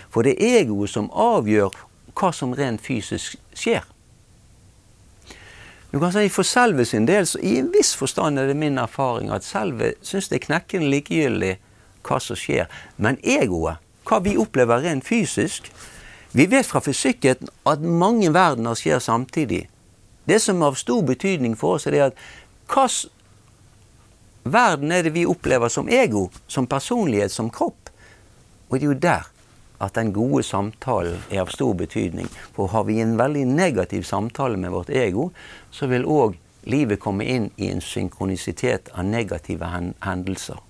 For 0.09 0.25
det 0.25 0.37
er 0.37 0.61
egoet 0.61 0.93
som 0.93 1.09
avgjør 1.11 1.73
hva 2.17 2.31
som 2.35 2.53
rent 2.57 2.81
fysisk 2.83 3.39
skjer. 3.57 3.83
Du 5.91 5.99
kan 5.99 6.13
si 6.15 6.29
For 6.31 6.47
selve 6.47 6.85
sin 6.87 7.05
del, 7.05 7.25
så 7.27 7.39
i 7.43 7.57
en 7.59 7.71
viss 7.73 7.91
forstand 7.99 8.39
er 8.39 8.47
det 8.47 8.55
min 8.55 8.79
erfaring 8.79 9.31
at 9.33 9.43
selve 9.43 9.93
syns 10.01 10.29
det 10.31 10.39
er 10.39 10.45
knekkende 10.45 10.87
likegyldig 10.87 11.57
hva 12.07 12.19
som 12.19 12.37
skjer. 12.39 12.69
Men 12.97 13.19
egoet, 13.23 13.81
hva 14.07 14.19
vi 14.23 14.37
opplever 14.39 14.83
rent 14.85 15.07
fysisk 15.07 15.71
Vi 16.31 16.45
vet 16.47 16.63
fra 16.63 16.79
fysikken 16.79 17.49
at 17.67 17.81
mange 17.83 18.29
verdener 18.31 18.77
skjer 18.79 19.01
samtidig. 19.03 19.65
Det 20.23 20.37
som 20.39 20.61
er 20.61 20.69
av 20.71 20.77
stor 20.79 21.01
betydning 21.03 21.57
for 21.59 21.75
oss, 21.75 21.87
er 21.87 21.91
det 21.91 22.05
at 22.05 22.21
hva 22.71 22.85
verden 24.43 24.93
er 24.95 25.03
det 25.03 25.11
vi 25.11 25.25
opplever 25.27 25.67
som 25.67 25.89
ego, 25.91 26.29
som 26.47 26.69
personlighet, 26.71 27.35
som 27.35 27.49
kropp? 27.51 27.91
Og 28.69 28.79
det 28.79 28.85
er 28.85 28.87
jo 28.87 28.99
der 29.03 29.27
at 29.81 29.95
den 29.97 30.13
gode 30.13 30.43
samtalen 30.43 31.19
er 31.29 31.41
av 31.43 31.51
stor 31.51 31.73
betydning. 31.75 32.29
For 32.55 32.71
har 32.71 32.85
vi 32.87 33.01
en 33.01 33.17
veldig 33.19 33.45
negativ 33.49 34.07
samtale 34.07 34.57
med 34.57 34.71
vårt 34.71 34.89
ego, 34.89 35.31
så 35.71 35.89
vil 35.91 36.05
òg 36.05 36.37
livet 36.69 37.01
komme 37.01 37.25
inn 37.25 37.49
i 37.57 37.71
en 37.73 37.81
synkronisitet 37.81 38.93
av 38.93 39.05
negative 39.05 39.67
hendelser. 40.05 40.61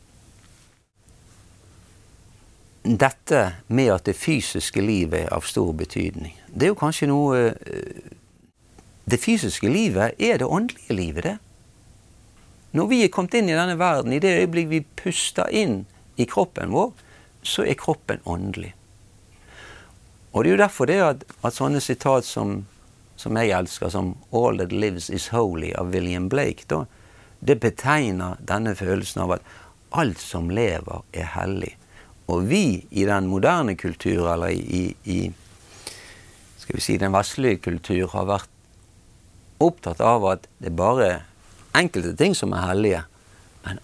Dette 2.82 3.42
med 3.68 3.92
at 3.94 4.08
det 4.10 4.16
fysiske 4.18 4.82
livet 4.82 5.28
er 5.28 5.34
av 5.36 5.46
stor 5.46 5.74
betydning, 5.78 6.34
det 6.50 6.66
er 6.66 6.74
jo 6.74 6.80
kanskje 6.80 7.10
noe 7.12 7.42
eh, 7.52 8.12
det 9.12 9.20
fysiske 9.20 9.70
livet 9.70 10.20
er 10.20 10.38
det 10.38 10.46
åndelige 10.46 10.96
livet, 10.96 11.24
det. 11.24 11.38
Når 12.72 12.88
vi 12.88 13.02
er 13.04 13.12
kommet 13.12 13.34
inn 13.36 13.50
i 13.50 13.58
denne 13.58 13.76
verden, 13.80 14.14
i 14.14 14.22
det 14.24 14.38
øyeblikk 14.44 14.70
vi 14.70 14.86
puster 15.04 15.50
inn 15.52 15.82
i 16.16 16.28
kroppen 16.30 16.72
vår, 16.72 16.94
så 17.44 17.66
er 17.68 17.80
kroppen 17.80 18.22
åndelig. 18.26 18.72
Og 20.32 20.44
det 20.44 20.52
er 20.52 20.56
jo 20.56 20.62
derfor 20.62 20.88
det 20.88 21.00
at, 21.04 21.26
at 21.44 21.58
sånne 21.58 21.82
sitat 21.84 22.26
som, 22.26 22.62
som, 23.20 23.36
jeg 23.38 23.52
elsker, 23.58 23.90
som 23.90 24.16
'All 24.32 24.58
that 24.58 24.72
lives 24.72 25.10
is 25.10 25.30
holy' 25.30 25.76
av 25.76 25.92
William 25.92 26.30
Blake, 26.30 26.64
da, 26.68 26.86
det 27.40 27.60
betegner 27.60 28.38
denne 28.40 28.76
følelsen 28.76 29.22
av 29.22 29.32
at 29.32 29.42
alt 29.92 30.20
som 30.20 30.50
lever, 30.50 31.04
er 31.14 31.34
hellig. 31.36 31.76
Og 32.32 32.46
vi 32.48 32.88
i 32.92 33.06
den 33.06 33.28
moderne 33.28 33.76
kultur, 33.76 34.30
eller 34.32 34.54
i, 34.56 34.96
i 35.04 35.20
skal 36.62 36.78
vi 36.78 36.84
si, 36.86 36.98
den 36.98 37.12
vestlige 37.12 37.60
kultur, 37.60 38.08
har 38.14 38.30
vært 38.30 38.52
opptatt 39.62 40.00
av 40.02 40.26
at 40.30 40.48
det 40.62 40.72
er 40.72 40.78
bare 40.78 41.10
enkelte 41.78 42.14
ting 42.18 42.36
som 42.38 42.54
er 42.56 42.70
hellige. 42.70 43.02
Men 43.66 43.82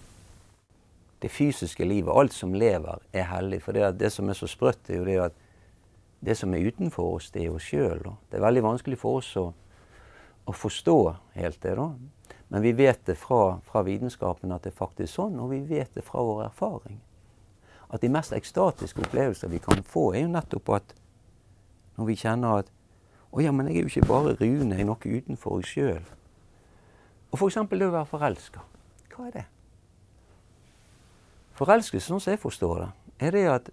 det 1.22 1.30
fysiske 1.34 1.84
livet, 1.84 2.14
alt 2.14 2.32
som 2.32 2.54
lever, 2.56 3.02
er 3.12 3.28
hellig. 3.32 3.60
For 3.66 3.76
det, 3.76 3.90
det 4.00 4.12
som 4.14 4.30
er 4.30 4.38
så 4.38 4.48
sprøtt, 4.48 4.88
er 4.88 5.02
jo 5.02 5.08
det 5.08 5.18
at 5.28 5.44
det 6.24 6.34
som 6.38 6.54
er 6.54 6.66
utenfor 6.66 7.18
oss, 7.18 7.30
det 7.34 7.44
er 7.44 7.54
oss 7.54 7.66
sjøl. 7.68 8.00
Det 8.30 8.38
er 8.38 8.46
veldig 8.46 8.64
vanskelig 8.64 8.98
for 8.98 9.20
oss 9.20 9.28
å, 9.38 9.50
å, 10.48 10.54
forstå 10.54 10.98
helt 11.36 11.60
det. 11.62 11.76
da. 11.78 11.90
Men 12.48 12.64
vi 12.64 12.72
vet 12.72 13.04
det 13.06 13.18
fra, 13.20 13.58
fra 13.68 13.84
vitenskapen 13.86 14.54
at 14.54 14.64
det 14.64 14.72
er 14.72 14.80
faktisk 14.80 15.12
sånn, 15.14 15.36
og 15.38 15.52
vi 15.52 15.60
vet 15.68 15.92
det 15.94 16.06
fra 16.06 16.24
vår 16.24 16.46
erfaring. 16.48 16.98
At 17.90 18.02
de 18.04 18.10
mest 18.12 18.34
ekstatiske 18.36 19.00
opplevelser 19.06 19.48
vi 19.48 19.60
kan 19.64 19.82
få, 19.84 20.12
er 20.14 20.26
jo 20.26 20.32
nettopp 20.32 20.74
at 20.76 20.94
når 21.96 22.10
vi 22.10 22.18
kjenner 22.20 22.62
at 22.62 22.72
å 23.30 23.42
ja, 23.44 23.52
men 23.52 23.68
jeg 23.68 23.76
er 23.76 23.84
jo 23.84 23.92
ikke 23.92 24.08
bare 24.08 24.36
Rune, 24.38 24.74
jeg 24.74 24.84
er 24.84 24.88
noe 24.88 25.16
utenfor 25.18 25.58
meg 25.58 25.66
sjøl. 25.68 26.04
Og 27.28 27.40
f.eks. 27.40 27.58
det 27.70 27.88
å 27.88 27.92
være 27.92 28.08
forelska. 28.08 28.62
Hva 29.12 29.26
er 29.28 29.34
det? 29.34 29.44
Forelskelse, 31.58 32.06
sånn 32.06 32.22
som 32.22 32.32
jeg 32.32 32.40
forstår 32.40 32.80
det, 32.84 32.88
er 33.26 33.34
det 33.34 33.44
at 33.52 33.70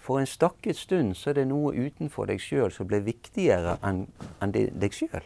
for 0.00 0.20
en 0.20 0.28
stakket 0.28 0.78
stund 0.78 1.16
så 1.18 1.30
er 1.32 1.40
det 1.40 1.48
noe 1.50 1.72
utenfor 1.74 2.28
deg 2.30 2.40
sjøl 2.42 2.70
som 2.72 2.88
blir 2.88 3.02
viktigere 3.04 3.76
enn 3.84 4.04
en 4.40 4.54
deg 4.54 4.94
sjøl. 4.96 5.24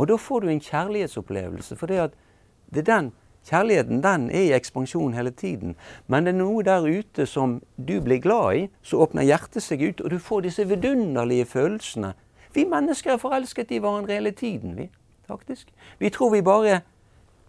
Og 0.00 0.08
da 0.08 0.16
får 0.16 0.42
du 0.42 0.50
en 0.50 0.62
kjærlighetsopplevelse. 0.64 1.76
For 1.76 1.90
det 1.90 2.00
er 2.00 2.86
den 2.86 3.10
kjærligheten 3.48 4.02
den 4.04 4.30
er 4.30 4.48
i 4.48 4.56
ekspansjon 4.56 5.14
hele 5.14 5.30
tiden. 5.30 5.76
Men 6.06 6.26
det 6.26 6.34
er 6.34 6.40
noe 6.42 6.64
der 6.66 6.84
ute 6.86 7.26
som 7.26 7.60
du 7.76 8.00
blir 8.00 8.20
glad 8.20 8.56
i, 8.56 8.66
så 8.82 9.00
åpner 9.04 9.28
hjertet 9.28 9.62
seg 9.64 9.82
ut, 9.82 10.00
og 10.00 10.10
du 10.10 10.18
får 10.18 10.48
disse 10.48 10.66
vidunderlige 10.68 11.48
følelsene 11.48 12.14
vi 12.52 12.64
mennesker 12.66 13.14
er 13.14 13.22
forelsket 13.22 13.70
i 13.70 13.78
hverandre 13.78 14.16
hele 14.16 14.30
tiden, 14.30 14.76
vi. 14.76 14.90
faktisk. 15.26 15.68
Vi 15.98 16.10
tror 16.10 16.30
vi 16.30 16.42
bare 16.42 16.80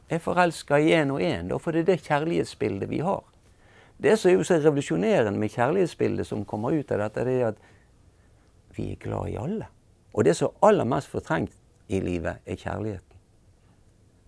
er 0.10 0.18
forelska 0.18 0.78
i 0.78 0.94
én 0.94 1.12
og 1.12 1.22
én, 1.22 1.58
for 1.58 1.72
det 1.72 1.80
er 1.80 1.84
det 1.84 2.04
kjærlighetsbildet 2.06 2.90
vi 2.90 3.00
har. 3.00 3.24
Det 3.98 4.20
som 4.20 4.30
er 4.30 4.36
jo 4.36 4.44
så 4.44 4.54
revolusjonerende 4.54 5.40
med 5.40 5.50
kjærlighetsbildet 5.50 6.28
som 6.28 6.46
kommer 6.46 6.72
ut 6.72 6.92
av 6.92 7.00
dette, 7.00 7.26
det 7.26 7.42
er 7.42 7.48
at 7.48 7.56
vi 8.76 8.92
er 8.92 8.96
glad 8.96 9.28
i 9.28 9.36
alle. 9.36 9.66
Og 10.14 10.26
det 10.26 10.36
som 10.36 10.48
er 10.48 10.68
aller 10.68 10.84
mest 10.86 11.08
fortrengt 11.08 11.54
i 11.88 12.00
livet, 12.00 12.36
er 12.46 12.56
kjærligheten. 12.56 13.18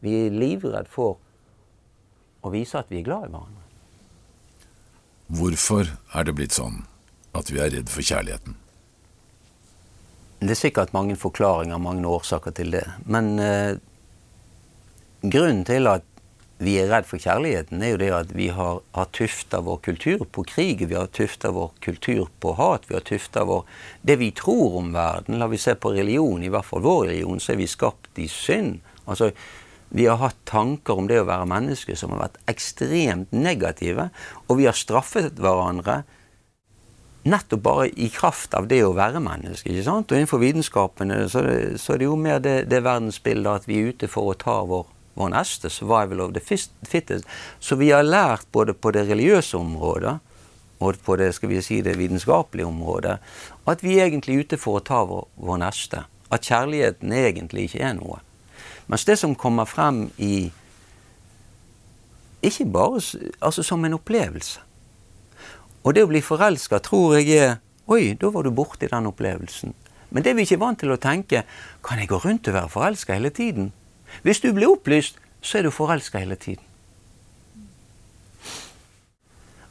Vi 0.01 0.25
er 0.25 0.29
livredd 0.29 0.87
for 0.87 1.19
å 2.43 2.51
vise 2.53 2.79
at 2.79 2.91
vi 2.91 2.99
er 2.99 3.07
glad 3.07 3.27
i 3.27 3.31
hverandre. 3.31 3.61
Hvorfor 5.33 5.87
er 6.13 6.27
det 6.27 6.35
blitt 6.37 6.55
sånn 6.55 6.83
at 7.33 7.49
vi 7.49 7.61
er 7.63 7.71
redd 7.73 7.89
for 7.89 8.05
kjærligheten? 8.05 8.59
Det 10.43 10.51
er 10.51 10.59
sikkert 10.59 10.91
mange 10.93 11.15
forklaringer, 11.15 11.79
mange 11.79 12.07
årsaker 12.09 12.51
til 12.57 12.73
det. 12.75 12.83
Men 13.07 13.37
eh, 13.39 13.77
grunnen 15.23 15.63
til 15.67 15.87
at 15.87 16.03
vi 16.63 16.75
er 16.79 16.89
redd 16.91 17.07
for 17.07 17.19
kjærligheten, 17.19 17.81
er 17.81 17.93
jo 17.93 17.99
det 17.99 18.09
at 18.15 18.33
vi 18.35 18.49
har, 18.53 18.81
har 18.95 19.07
tufta 19.15 19.59
vår 19.63 19.79
kultur 19.87 20.23
på 20.31 20.45
krig. 20.47 20.83
Vi 20.87 20.95
har 20.95 21.09
tufta 21.15 21.51
vår 21.55 21.71
kultur 21.83 22.27
på 22.43 22.53
hat. 22.59 22.85
Vi 22.87 22.95
har 22.95 23.03
tufta 23.07 23.43
vår 23.47 23.63
Det 24.01 24.19
vi 24.19 24.31
tror 24.35 24.77
om 24.79 24.93
verden. 24.93 25.39
La 25.39 25.47
vi 25.47 25.57
se 25.57 25.75
på 25.75 25.91
religion, 25.95 26.43
i 26.43 26.51
hvert 26.51 26.67
fall 26.67 26.83
vår 26.85 27.07
religion, 27.07 27.39
så 27.39 27.53
er 27.53 27.61
vi 27.63 27.67
skapt 27.67 28.19
i 28.19 28.27
synd. 28.31 28.79
Altså, 29.05 29.31
vi 29.93 30.07
har 30.09 30.17
hatt 30.17 30.39
tanker 30.49 30.97
om 30.97 31.07
det 31.09 31.19
å 31.21 31.27
være 31.29 31.45
menneske 31.45 31.93
som 31.97 32.15
har 32.15 32.23
vært 32.23 32.39
ekstremt 32.49 33.33
negative. 33.35 34.07
Og 34.47 34.57
vi 34.57 34.65
har 34.65 34.77
straffet 34.77 35.37
hverandre 35.37 36.01
nettopp 37.29 37.61
bare 37.61 37.85
i 38.01 38.09
kraft 38.09 38.55
av 38.57 38.65
det 38.71 38.81
å 38.83 38.95
være 38.97 39.21
menneske. 39.23 39.69
ikke 39.69 39.85
sant? 39.85 40.09
Og 40.09 40.17
innenfor 40.17 40.41
vitenskapene 40.41 41.21
så, 41.29 41.45
så 41.77 41.93
er 41.93 42.01
det 42.01 42.09
jo 42.09 42.17
mer 42.17 42.41
det, 42.41 42.55
det 42.73 42.81
verdensbildet 42.83 43.61
at 43.61 43.69
vi 43.69 43.79
er 43.79 43.93
ute 43.93 44.09
for 44.09 44.31
å 44.31 44.35
ta 44.39 44.57
vår, 44.67 44.89
vår 45.13 45.31
neste, 45.35 45.69
survival 45.69 46.25
of 46.25 46.33
the 46.33 46.41
fittest. 46.41 47.29
Så 47.61 47.77
vi 47.77 47.93
har 47.93 48.03
lært 48.03 48.49
både 48.51 48.73
på 48.73 48.91
det 48.97 49.05
religiøse 49.11 49.61
området 49.61 50.17
og 50.83 50.99
på 51.05 51.15
det 51.21 51.29
skal 51.37 51.53
vi 51.53 51.61
si, 51.63 51.83
det 51.85 51.99
vitenskapelige 52.01 52.67
området 52.67 53.19
at 53.69 53.85
vi 53.85 53.99
er 53.99 54.09
egentlig 54.09 54.41
ute 54.41 54.57
for 54.59 54.81
å 54.81 54.83
ta 54.83 55.05
vår, 55.07 55.29
vår 55.37 55.61
neste. 55.61 56.03
At 56.33 56.49
kjærligheten 56.49 57.13
egentlig 57.13 57.69
ikke 57.69 57.85
er 57.85 57.99
noe. 58.01 58.23
Mens 58.87 59.05
det 59.05 59.17
som 59.19 59.35
kommer 59.35 59.65
frem 59.65 60.09
i 60.17 60.51
Ikke 62.43 62.65
bare 62.65 62.99
altså 63.41 63.63
som 63.63 63.85
en 63.85 63.93
opplevelse. 63.93 64.59
Og 65.83 65.95
det 65.95 66.03
å 66.03 66.09
bli 66.11 66.21
forelska 66.21 66.79
tror 66.83 67.15
jeg 67.17 67.37
er 67.37 67.55
Oi, 67.87 68.13
da 68.15 68.29
var 68.31 68.43
du 68.43 68.51
borti 68.51 68.87
den 68.87 69.07
opplevelsen. 69.07 69.73
Men 70.09 70.23
det 70.23 70.31
er 70.31 70.35
vi 70.37 70.45
ikke 70.47 70.59
vant 70.61 70.79
til 70.79 70.91
å 70.93 70.99
tenke. 71.01 71.41
Kan 71.83 71.99
jeg 71.99 72.07
gå 72.07 72.19
rundt 72.23 72.47
og 72.47 72.55
være 72.55 72.69
forelska 72.71 73.17
hele 73.17 73.29
tiden? 73.29 73.73
Hvis 74.23 74.39
du 74.39 74.53
blir 74.53 74.71
opplyst, 74.71 75.17
så 75.41 75.57
er 75.57 75.65
du 75.67 75.71
forelska 75.71 76.21
hele 76.21 76.35
tiden. 76.35 76.63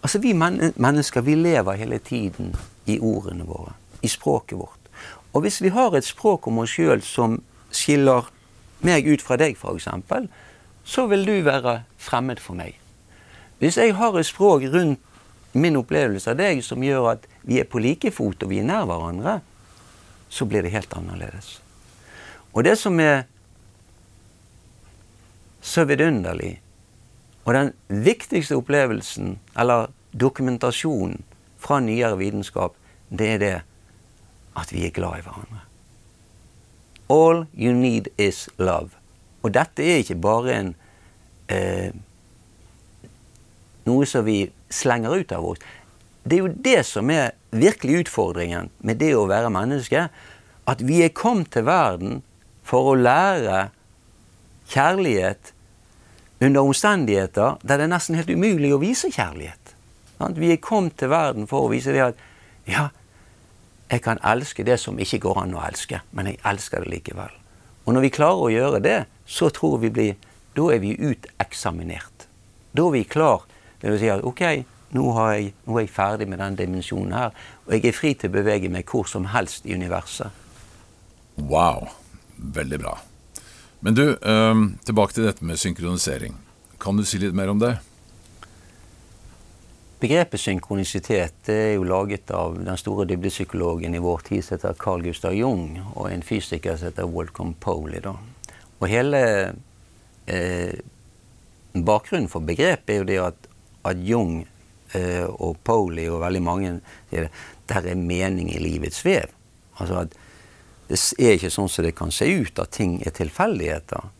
Altså, 0.02 0.18
Vi 0.18 0.32
mennesker 0.32 1.20
vi 1.20 1.34
lever 1.34 1.72
hele 1.72 1.98
tiden 1.98 2.56
i 2.86 2.98
ordene 2.98 3.44
våre. 3.44 3.72
i 4.02 4.08
språket 4.08 4.58
vårt. 4.58 4.88
Og 5.32 5.40
hvis 5.40 5.62
vi 5.62 5.68
har 5.68 5.94
et 5.94 6.04
språk 6.04 6.46
om 6.46 6.58
oss 6.58 6.70
sjøl 6.70 7.02
som 7.02 7.42
skiller 7.70 8.26
meg 8.86 9.06
ut 9.08 9.22
fra 9.22 9.38
deg, 9.40 9.56
f.eks., 9.56 9.88
så 10.84 11.06
vil 11.06 11.26
du 11.26 11.34
være 11.46 11.82
fremmed 11.98 12.40
for 12.42 12.58
meg. 12.58 12.78
Hvis 13.62 13.78
jeg 13.78 13.94
har 13.94 14.16
et 14.18 14.26
språk 14.26 14.66
rundt 14.72 15.00
min 15.52 15.76
opplevelse 15.78 16.32
av 16.32 16.40
deg 16.40 16.62
som 16.64 16.82
gjør 16.82 17.12
at 17.12 17.26
vi 17.46 17.60
er 17.60 17.68
på 17.68 17.82
like 17.82 18.10
fot 18.10 18.42
og 18.42 18.50
vi 18.50 18.58
er 18.62 18.66
nær 18.66 18.88
hverandre, 18.88 19.38
så 20.32 20.48
blir 20.48 20.64
det 20.64 20.72
helt 20.72 20.94
annerledes. 20.96 21.60
Og 22.52 22.64
det 22.64 22.74
som 22.80 22.98
er 23.00 23.24
så 25.62 25.84
vidunderlig, 25.86 26.56
og 27.44 27.54
den 27.54 27.72
viktigste 27.88 28.56
opplevelsen, 28.58 29.36
eller 29.58 29.92
dokumentasjonen 30.12 31.22
fra 31.62 31.80
nyere 31.80 32.18
vitenskap, 32.18 32.74
det 33.10 33.28
er 33.34 33.38
det 33.42 33.58
at 34.58 34.72
vi 34.72 34.86
er 34.86 34.94
glad 34.94 35.20
i 35.20 35.26
hverandre. 35.26 35.62
All 37.12 37.44
you 37.52 37.74
need 37.76 38.08
is 38.16 38.46
love. 38.58 38.96
Og 39.42 39.52
dette 39.52 39.84
er 39.84 40.00
ikke 40.00 40.20
bare 40.22 40.56
en 40.56 40.72
eh, 41.52 41.92
noe 43.88 44.08
som 44.08 44.24
vi 44.26 44.46
slenger 44.72 45.20
ut 45.20 45.34
av 45.36 45.46
oss. 45.52 45.62
Det 46.22 46.38
er 46.38 46.44
jo 46.44 46.52
det 46.64 46.80
som 46.86 47.10
er 47.10 47.34
virkelig 47.50 48.04
utfordringen 48.06 48.70
med 48.86 49.00
det 49.02 49.12
å 49.18 49.26
være 49.30 49.50
menneske. 49.52 50.06
At 50.70 50.84
vi 50.86 51.02
er 51.02 51.14
kommet 51.16 51.50
til 51.52 51.66
verden 51.66 52.22
for 52.66 52.92
å 52.92 52.98
lære 52.98 53.66
kjærlighet 54.70 55.52
under 56.42 56.62
omstendigheter 56.62 57.58
der 57.62 57.80
det 57.80 57.86
er 57.88 57.92
nesten 57.92 58.18
helt 58.18 58.30
umulig 58.30 58.72
å 58.74 58.80
vise 58.82 59.10
kjærlighet. 59.12 59.74
Vi 60.38 60.52
er 60.54 60.62
kommet 60.62 60.94
til 61.00 61.10
verden 61.10 61.48
for 61.50 61.66
å 61.66 61.72
vise 61.72 61.94
det 61.94 62.04
at 62.12 62.20
ja, 62.70 62.88
jeg 63.92 64.02
kan 64.04 64.20
elske 64.24 64.64
det 64.64 64.78
som 64.80 64.98
ikke 64.98 65.20
går 65.26 65.42
an 65.44 65.54
å 65.56 65.62
elske, 65.66 66.00
men 66.12 66.30
jeg 66.30 66.40
elsker 66.48 66.84
det 66.84 66.92
likevel. 66.92 67.32
Og 67.84 67.94
når 67.94 68.06
vi 68.06 68.12
klarer 68.14 68.44
å 68.44 68.52
gjøre 68.52 68.82
det, 68.82 68.98
så 69.26 69.50
tror 69.50 69.80
vi 69.82 69.90
blir 69.90 70.28
Da 70.52 70.66
er 70.68 70.82
vi 70.82 70.92
uteksaminert. 70.92 72.26
Da 72.76 72.84
er 72.84 72.92
vi 72.92 73.04
klar 73.08 73.46
det 73.82 73.90
vil 73.90 73.98
si 73.98 74.10
at 74.12 74.22
ok, 74.22 74.42
nå, 74.94 75.04
jeg, 75.32 75.48
nå, 75.66 75.74
er 75.74 75.82
jeg 75.82 75.90
ferdig 75.90 76.28
med 76.30 76.38
den 76.38 76.58
dimensjonen 76.60 77.14
her, 77.16 77.32
og 77.66 77.72
jeg 77.74 77.88
er 77.88 77.96
fri 77.96 78.12
til 78.14 78.30
å 78.30 78.34
bevege 78.36 78.70
meg 78.70 78.86
hvor 78.86 79.08
som 79.10 79.26
helst 79.32 79.66
i 79.66 79.74
universet. 79.74 80.30
Wow. 81.50 81.88
Veldig 82.36 82.78
bra. 82.78 82.94
Men 83.82 83.96
du, 83.98 84.04
um, 84.22 84.68
tilbake 84.86 85.16
til 85.16 85.26
dette 85.26 85.46
med 85.46 85.58
synkronisering. 85.58 86.36
Kan 86.82 86.98
du 86.98 87.02
si 87.06 87.18
litt 87.18 87.34
mer 87.34 87.50
om 87.50 87.58
det? 87.58 87.74
Begrepet 90.02 90.42
synkronisitet 90.42 91.48
er 91.52 91.76
jo 91.76 91.84
laget 91.86 92.30
av 92.34 92.56
den 92.58 92.78
store 92.80 93.06
dybdepsykologen 93.06 93.94
i 93.94 94.02
vår 94.02 94.24
tid 94.26 94.42
som 94.42 94.56
heter 94.56 94.74
Carl 94.80 95.04
Gustav 95.04 95.36
Jung, 95.36 95.76
og 95.94 96.08
en 96.10 96.24
fysiker 96.26 96.74
som 96.74 96.90
heter 96.90 97.06
Walcom 97.06 97.54
Poley. 97.62 98.02
Og 98.02 98.88
hele 98.90 99.22
eh, 100.26 100.74
bakgrunnen 101.72 102.26
for 102.32 102.42
begrepet 102.42 102.96
er 102.96 103.00
jo 103.02 103.08
det 103.12 103.20
at 103.22 103.48
at 103.84 103.98
Jung 103.98 104.46
eh, 104.94 105.26
og 105.26 105.58
Pauli 105.64 106.06
og 106.10 106.22
veldig 106.22 106.42
mange 106.42 106.74
sier 107.10 107.30
der 107.70 107.88
er 107.88 107.98
mening 107.98 108.50
i 108.52 108.60
livets 108.62 109.04
vev. 109.06 109.30
Altså 109.78 110.04
at 110.04 110.16
det 110.90 110.98
er 111.18 111.38
ikke 111.38 111.52
sånn 111.52 111.70
som 111.72 111.86
det 111.86 111.94
kan 111.96 112.12
se 112.12 112.26
ut, 112.28 112.58
at 112.60 112.74
ting 112.74 112.98
er 113.06 113.14
tilfeldigheter. 113.16 114.10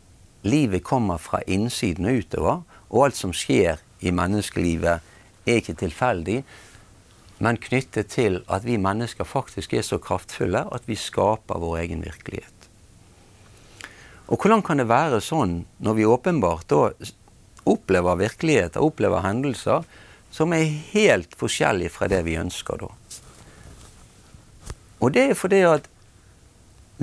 Livet 0.47 0.83
kommer 0.83 1.19
fra 1.21 1.43
innsiden 1.45 2.07
og 2.09 2.23
utover, 2.23 2.63
og 2.89 3.05
alt 3.05 3.19
som 3.19 3.33
skjer 3.35 3.83
i 4.01 4.11
menneskelivet, 4.15 5.03
er 5.45 5.59
ikke 5.59 5.77
tilfeldig, 5.79 6.43
men 7.43 7.59
knyttet 7.59 8.11
til 8.13 8.41
at 8.47 8.65
vi 8.65 8.77
mennesker 8.79 9.27
faktisk 9.27 9.73
er 9.73 9.83
så 9.83 9.99
kraftfulle 9.99 10.65
at 10.71 10.87
vi 10.87 10.95
skaper 10.99 11.59
vår 11.59 11.81
egen 11.83 12.03
virkelighet. 12.05 12.69
Og 14.31 14.39
hvordan 14.39 14.63
kan 14.63 14.79
det 14.79 14.87
være 14.87 15.19
sånn 15.21 15.63
når 15.83 15.97
vi 15.97 16.07
åpenbart 16.07 16.69
da 16.71 16.85
opplever 17.69 18.19
virkeligheter, 18.19 18.83
opplever 18.83 19.23
hendelser 19.23 19.83
som 20.33 20.53
er 20.55 20.65
helt 20.93 21.35
forskjellige 21.37 21.93
fra 21.93 22.09
det 22.11 22.23
vi 22.25 22.39
ønsker 22.41 22.79
da. 22.81 22.89
Og 25.03 25.13
det 25.13 25.29
er 25.29 25.37
fordi 25.37 25.61
at 25.67 25.89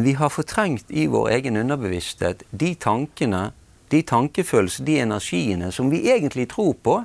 vi 0.00 0.14
har 0.16 0.32
fortrengt 0.32 0.88
i 0.88 1.06
vår 1.10 1.28
egen 1.36 1.58
underbevissthet 1.60 2.42
de 2.50 2.72
tankene, 2.80 3.50
de 3.92 4.00
tankefølelsene, 4.06 4.86
de 4.86 4.98
energiene 5.02 5.70
som 5.74 5.90
vi 5.92 6.06
egentlig 6.10 6.48
tror 6.54 6.74
på. 6.82 7.00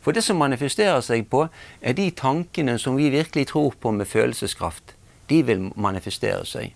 For 0.00 0.16
det 0.16 0.24
som 0.24 0.40
manifesterer 0.40 1.00
seg 1.04 1.28
på, 1.30 1.46
er 1.80 1.96
de 1.96 2.10
tankene 2.16 2.78
som 2.78 2.96
vi 2.96 3.10
virkelig 3.12 3.50
tror 3.52 3.74
på 3.80 3.92
med 3.92 4.08
følelseskraft. 4.08 4.94
De 5.28 5.42
vil 5.46 5.70
manifestere 5.76 6.44
seg. 6.46 6.74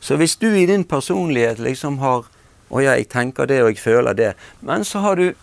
Så 0.00 0.16
hvis 0.16 0.36
du 0.36 0.48
i 0.50 0.66
din 0.66 0.84
personlighet 0.84 1.58
liksom 1.58 1.98
har 1.98 2.26
Å 2.66 2.80
ja, 2.82 2.96
jeg 2.98 3.06
tenker 3.06 3.46
det, 3.46 3.60
og 3.62 3.68
jeg 3.70 3.78
føler 3.78 4.12
det. 4.18 4.32
Men 4.60 4.82
så 4.82 4.98
har 4.98 5.14
du 5.14 5.36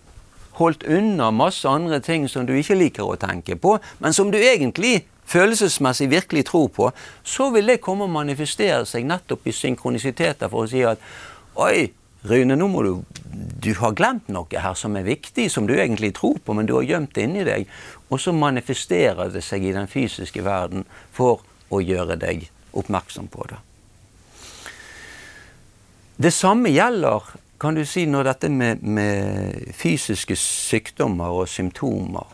holdt 0.57 0.83
unna 0.83 1.29
masse 1.31 1.63
andre 1.69 2.01
ting 2.03 2.25
som 2.27 2.43
du 2.43 2.51
ikke 2.51 2.75
liker 2.75 3.07
å 3.07 3.15
tenke 3.15 3.55
på, 3.55 3.77
men 4.03 4.11
som 4.11 4.27
du 4.27 4.35
egentlig 4.37 5.05
følelsesmessig 5.23 6.09
virkelig 6.11 6.45
tror 6.49 6.67
på, 6.67 6.89
så 7.23 7.47
vil 7.55 7.71
det 7.71 7.79
komme 7.81 8.03
og 8.03 8.11
manifestere 8.11 8.83
seg 8.85 9.07
nettopp 9.07 9.47
i 9.47 9.55
synkronisiteter 9.55 10.51
for 10.51 10.65
å 10.65 10.71
si 10.73 10.83
at 10.83 10.99
Oi, 11.63 11.93
Rune, 12.23 12.55
nå 12.55 12.67
må 12.71 12.83
du 12.85 12.93
Du 13.63 13.73
har 13.79 13.95
glemt 13.95 14.27
noe 14.27 14.59
her 14.59 14.75
som 14.75 14.95
er 14.99 15.05
viktig, 15.07 15.49
som 15.51 15.67
du 15.67 15.73
egentlig 15.73 16.13
tror 16.17 16.37
på, 16.43 16.53
men 16.53 16.67
du 16.67 16.75
har 16.75 16.83
gjemt 16.83 17.13
det 17.15 17.23
inni 17.23 17.45
deg. 17.47 17.69
Og 18.11 18.19
så 18.19 18.33
manifesterer 18.35 19.31
det 19.31 19.41
seg 19.41 19.63
i 19.63 19.71
den 19.73 19.87
fysiske 19.87 20.43
verden 20.43 20.83
for 21.15 21.41
å 21.71 21.79
gjøre 21.79 22.19
deg 22.19 22.49
oppmerksom 22.75 23.29
på 23.31 23.47
det. 23.49 23.61
Det 26.19 26.33
samme 26.35 26.69
gjelder 26.69 27.23
kan 27.63 27.75
du 27.75 27.85
si 27.87 28.03
når 28.05 28.27
dette 28.27 28.49
med, 28.51 28.83
med 28.83 29.71
fysiske 29.79 30.35
sykdommer 30.35 31.31
og 31.31 31.47
symptomer 31.47 32.27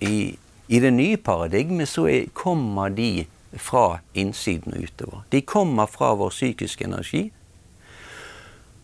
i, 0.00 0.30
i, 0.68 0.78
det 0.78 0.92
nye 0.94 1.18
paradigmet 1.18 1.90
så 1.90 2.06
er, 2.06 2.28
kommer 2.32 2.92
de 2.94 3.26
fra 3.58 3.98
innsiden 4.14 4.76
og 4.76 4.86
utover. 4.86 5.24
De 5.34 5.42
kommer 5.42 5.90
fra 5.90 6.12
vår 6.14 6.30
psykiske 6.30 6.86
energi. 6.86 7.24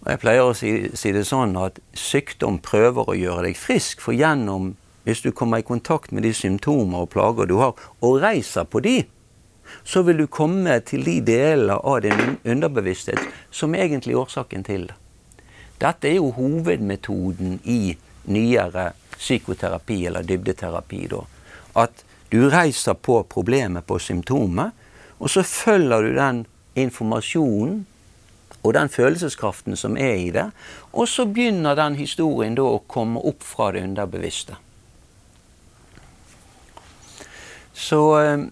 Og 0.06 0.12
Jeg 0.12 0.22
pleier 0.22 0.46
å 0.46 0.54
si, 0.54 0.72
si 0.94 1.10
det 1.10 1.24
sånn 1.26 1.56
at 1.58 1.80
sykdom 1.98 2.60
prøver 2.62 3.08
å 3.10 3.16
gjøre 3.18 3.48
deg 3.48 3.56
frisk, 3.58 3.98
for 4.04 4.14
gjennom 4.14 4.76
hvis 5.02 5.24
du 5.24 5.32
kommer 5.34 5.58
i 5.58 5.66
kontakt 5.66 6.12
med 6.14 6.22
de 6.22 6.30
symptomer 6.34 7.02
og 7.02 7.10
plager 7.10 7.50
du 7.50 7.56
har, 7.58 7.74
og 8.06 8.20
reiser 8.22 8.68
på 8.70 8.78
de, 8.86 9.00
så 9.82 10.04
vil 10.06 10.22
du 10.22 10.28
komme 10.30 10.78
til 10.86 11.02
de 11.06 11.16
deler 11.26 11.82
av 11.82 12.04
din 12.04 12.36
underbevissthet 12.46 13.18
som 13.50 13.74
er 13.74 13.88
egentlig 13.88 14.14
årsaken 14.18 14.62
til 14.66 14.86
det. 14.92 14.94
Dette 15.82 16.08
er 16.08 16.20
jo 16.20 16.30
hovedmetoden 16.38 17.58
i 17.66 17.96
nyere 18.30 18.92
psykoterapi 19.18 19.98
eller 20.06 20.22
dybdeterapi. 20.22 21.02
Da. 21.10 21.24
At 21.82 22.06
du 22.30 22.46
reiser 22.50 22.94
på 22.94 23.24
problemet, 23.26 23.86
på 23.90 23.98
symptomet, 23.98 24.70
og 25.18 25.34
så 25.34 25.42
følger 25.42 26.06
du 26.06 26.14
den 26.14 26.44
informasjonen 26.78 27.82
og 28.66 28.74
den 28.74 28.90
følelseskraften 28.90 29.76
som 29.78 29.96
er 29.96 30.14
i 30.18 30.30
det, 30.34 30.48
og 30.92 31.08
så 31.08 31.26
begynner 31.30 31.78
den 31.78 31.94
historien 32.00 32.56
da 32.58 32.66
å 32.66 32.82
komme 32.90 33.22
opp 33.22 33.46
fra 33.46 33.70
det 33.74 33.84
underbevisste. 33.86 34.58
Så 37.76 38.00
eh, 38.18 38.46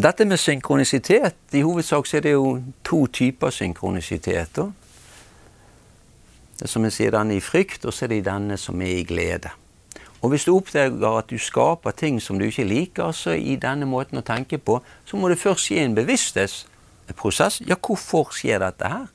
dette 0.00 0.24
med 0.24 0.40
synkronisitet 0.40 1.52
I 1.52 1.62
hovedsak 1.62 2.06
så 2.08 2.16
er 2.16 2.24
det 2.24 2.32
jo 2.32 2.54
to 2.84 3.04
typer 3.06 3.52
synkronisitet. 3.52 4.56
Da. 4.56 4.70
Det 6.60 6.68
som 6.68 6.84
jeg 6.84 6.96
sier, 6.96 7.12
den 7.12 7.30
er 7.30 7.40
i 7.40 7.44
frykt, 7.44 7.84
og 7.84 7.94
så 7.94 8.06
er 8.06 8.14
det 8.14 8.24
denne 8.26 8.56
som 8.60 8.80
er 8.80 8.98
i 8.98 9.04
glede. 9.04 9.52
Og 10.20 10.32
hvis 10.32 10.44
du 10.44 10.54
oppdager 10.54 11.18
at 11.18 11.30
du 11.30 11.38
skaper 11.40 11.96
ting 11.96 12.18
som 12.20 12.38
du 12.38 12.44
ikke 12.48 12.64
liker, 12.64 13.12
så 13.12 13.36
i 13.36 13.56
denne 13.60 13.88
måten 13.88 14.20
å 14.20 14.24
tenke 14.24 14.58
på, 14.58 14.80
så 15.04 15.16
må 15.16 15.28
det 15.28 15.40
først 15.40 15.68
skje 15.68 15.84
en 15.84 15.96
bevissthetsprosess. 15.96 17.62
Ja, 17.68 17.78
hvorfor 17.80 18.32
skjer 18.36 18.60
dette 18.60 18.88
her? 18.88 19.06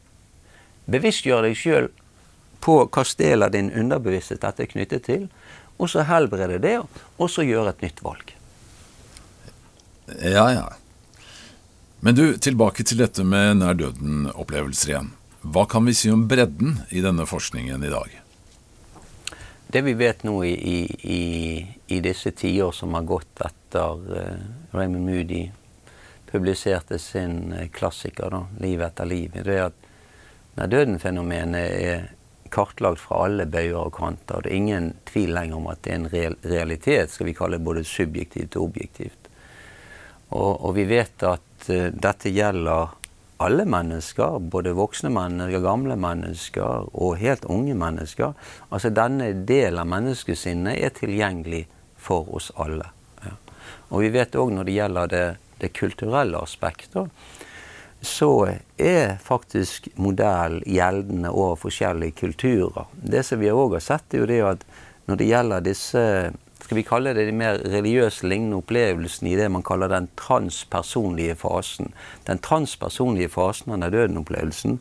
Bevisstgjør 0.91 1.47
deg 1.47 1.57
sjøl 1.57 1.89
på 2.65 2.77
del 3.17 3.43
av 3.45 3.51
din 3.53 3.71
underbevissthet 3.71 4.41
dette 4.41 4.63
er 4.63 4.71
knyttet 4.71 5.05
til, 5.05 5.27
og 5.77 5.89
så 5.91 6.05
helbrede 6.07 6.57
det, 6.61 6.79
og 7.17 7.29
så 7.29 7.43
gjøre 7.45 7.73
et 7.75 7.81
nytt 7.85 8.01
valg. 8.03 8.33
Ja, 10.21 10.47
ja. 10.53 10.65
Men 11.99 12.15
du, 12.15 12.37
tilbake 12.37 12.83
til 12.83 13.01
dette 13.01 13.23
med 13.25 13.57
nær 13.61 13.77
døden-opplevelser 13.77 14.91
igjen. 14.91 15.11
Hva 15.41 15.65
kan 15.69 15.85
vi 15.85 15.93
si 15.97 16.09
om 16.13 16.27
bredden 16.29 16.79
i 16.89 17.01
denne 17.05 17.25
forskningen 17.29 17.83
i 17.85 17.91
dag? 17.93 18.13
Det 19.67 19.81
vi 19.85 19.93
vet 19.97 20.23
nå 20.23 20.35
i, 20.45 20.53
i, 21.01 21.21
i 21.87 21.99
disse 22.05 22.31
tiår 22.37 22.73
som 22.73 22.93
har 22.97 23.05
gått 23.09 23.41
etter 23.45 24.05
uh, 24.05 24.45
Raymond 24.73 25.05
Moody 25.09 25.41
publiserte 26.29 26.99
sin 27.01 27.53
uh, 27.53 27.65
klassiker, 27.73 28.29
da, 28.31 28.45
'Liv 28.61 28.85
etter 28.85 29.09
liv', 29.09 29.41
det 29.41 29.57
er 29.57 29.67
at 29.67 29.84
når 30.55 30.71
døden-fenomenet 30.71 31.71
er 31.83 32.05
kartlagt 32.55 33.01
fra 33.03 33.25
alle 33.25 33.45
bøyer 33.49 33.77
og 33.79 33.95
kanter. 33.97 34.43
Det 34.43 34.51
er 34.51 34.59
ingen 34.59 34.91
tvil 35.09 35.33
lenger 35.35 35.59
om 35.59 35.69
at 35.71 35.81
det 35.83 35.91
er 35.91 35.99
en 35.99 36.35
realitet, 36.51 37.11
skal 37.11 37.29
vi 37.29 37.35
kalle 37.35 37.59
det 37.59 37.67
både 37.67 37.83
subjektivt 37.87 38.55
og 38.55 38.69
objektivt. 38.69 39.31
Og, 40.35 40.51
og 40.65 40.75
vi 40.77 40.85
vet 40.89 41.25
at 41.27 41.67
uh, 41.69 41.89
dette 41.91 42.31
gjelder 42.33 42.95
alle 43.43 43.65
mennesker, 43.67 44.39
både 44.39 44.75
voksne 44.77 45.11
mennesker, 45.11 45.63
gamle 45.63 45.97
mennesker 45.99 46.87
og 46.95 47.17
helt 47.19 47.45
unge 47.51 47.75
mennesker. 47.75 48.35
Altså 48.71 48.93
denne 48.95 49.33
delen 49.47 49.81
av 49.83 49.89
menneskesinnet 49.91 50.79
er 50.79 50.95
tilgjengelig 50.95 51.65
for 51.99 52.29
oss 52.37 52.51
alle. 52.55 52.87
Ja. 53.25 53.35
Og 53.91 54.05
vi 54.05 54.13
vet 54.15 54.37
òg 54.39 54.53
når 54.55 54.69
det 54.69 54.77
gjelder 54.77 55.11
det, 55.11 55.25
det 55.59 55.73
kulturelle 55.75 56.39
aspektet, 56.39 57.11
så 58.07 58.31
er 58.77 59.17
faktisk 59.23 59.89
modell 60.01 60.61
gjeldende 60.65 61.31
over 61.33 61.59
forskjellige 61.65 62.17
kulturer. 62.21 62.87
Det 62.95 63.25
som 63.25 63.41
vi 63.41 63.51
òg 63.51 63.77
har 63.77 63.85
sett, 63.85 64.13
er 64.13 64.23
jo 64.23 64.31
det 64.31 64.41
at 64.45 64.65
når 65.05 65.21
det 65.21 65.29
gjelder 65.29 65.65
disse 65.65 66.03
skal 66.65 66.79
vi 66.79 66.85
kalle 66.87 67.11
det 67.13 67.27
de 67.27 67.33
mer 67.35 67.59
religiøse 67.61 68.25
lignende 68.25 68.57
opplevelsene 68.57 69.29
i 69.29 69.35
det 69.37 69.51
man 69.53 69.63
kaller 69.65 69.91
den 69.91 70.07
transpersonlige 70.17 71.35
fasen. 71.37 71.91
Den 72.25 72.41
transpersonlige 72.41 73.29
fasen 73.29 73.75
av 73.75 73.91
døden-opplevelsen 73.93 74.79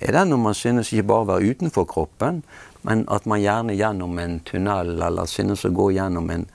er 0.00 0.16
den 0.16 0.32
når 0.32 0.40
man 0.40 0.56
synes 0.56 0.92
ikke 0.92 1.08
bare 1.10 1.26
å 1.26 1.28
være 1.34 1.52
utenfor 1.52 1.84
kroppen, 1.92 2.40
men 2.88 3.04
at 3.12 3.26
man 3.28 3.42
gjerne 3.42 3.76
gjennom 3.76 4.18
en 4.22 4.38
tunnel 4.48 4.94
eller 4.96 5.28
synes 5.28 5.66
å 5.66 5.72
gå 5.76 5.90
gjennom 5.96 6.30
en, 6.32 6.46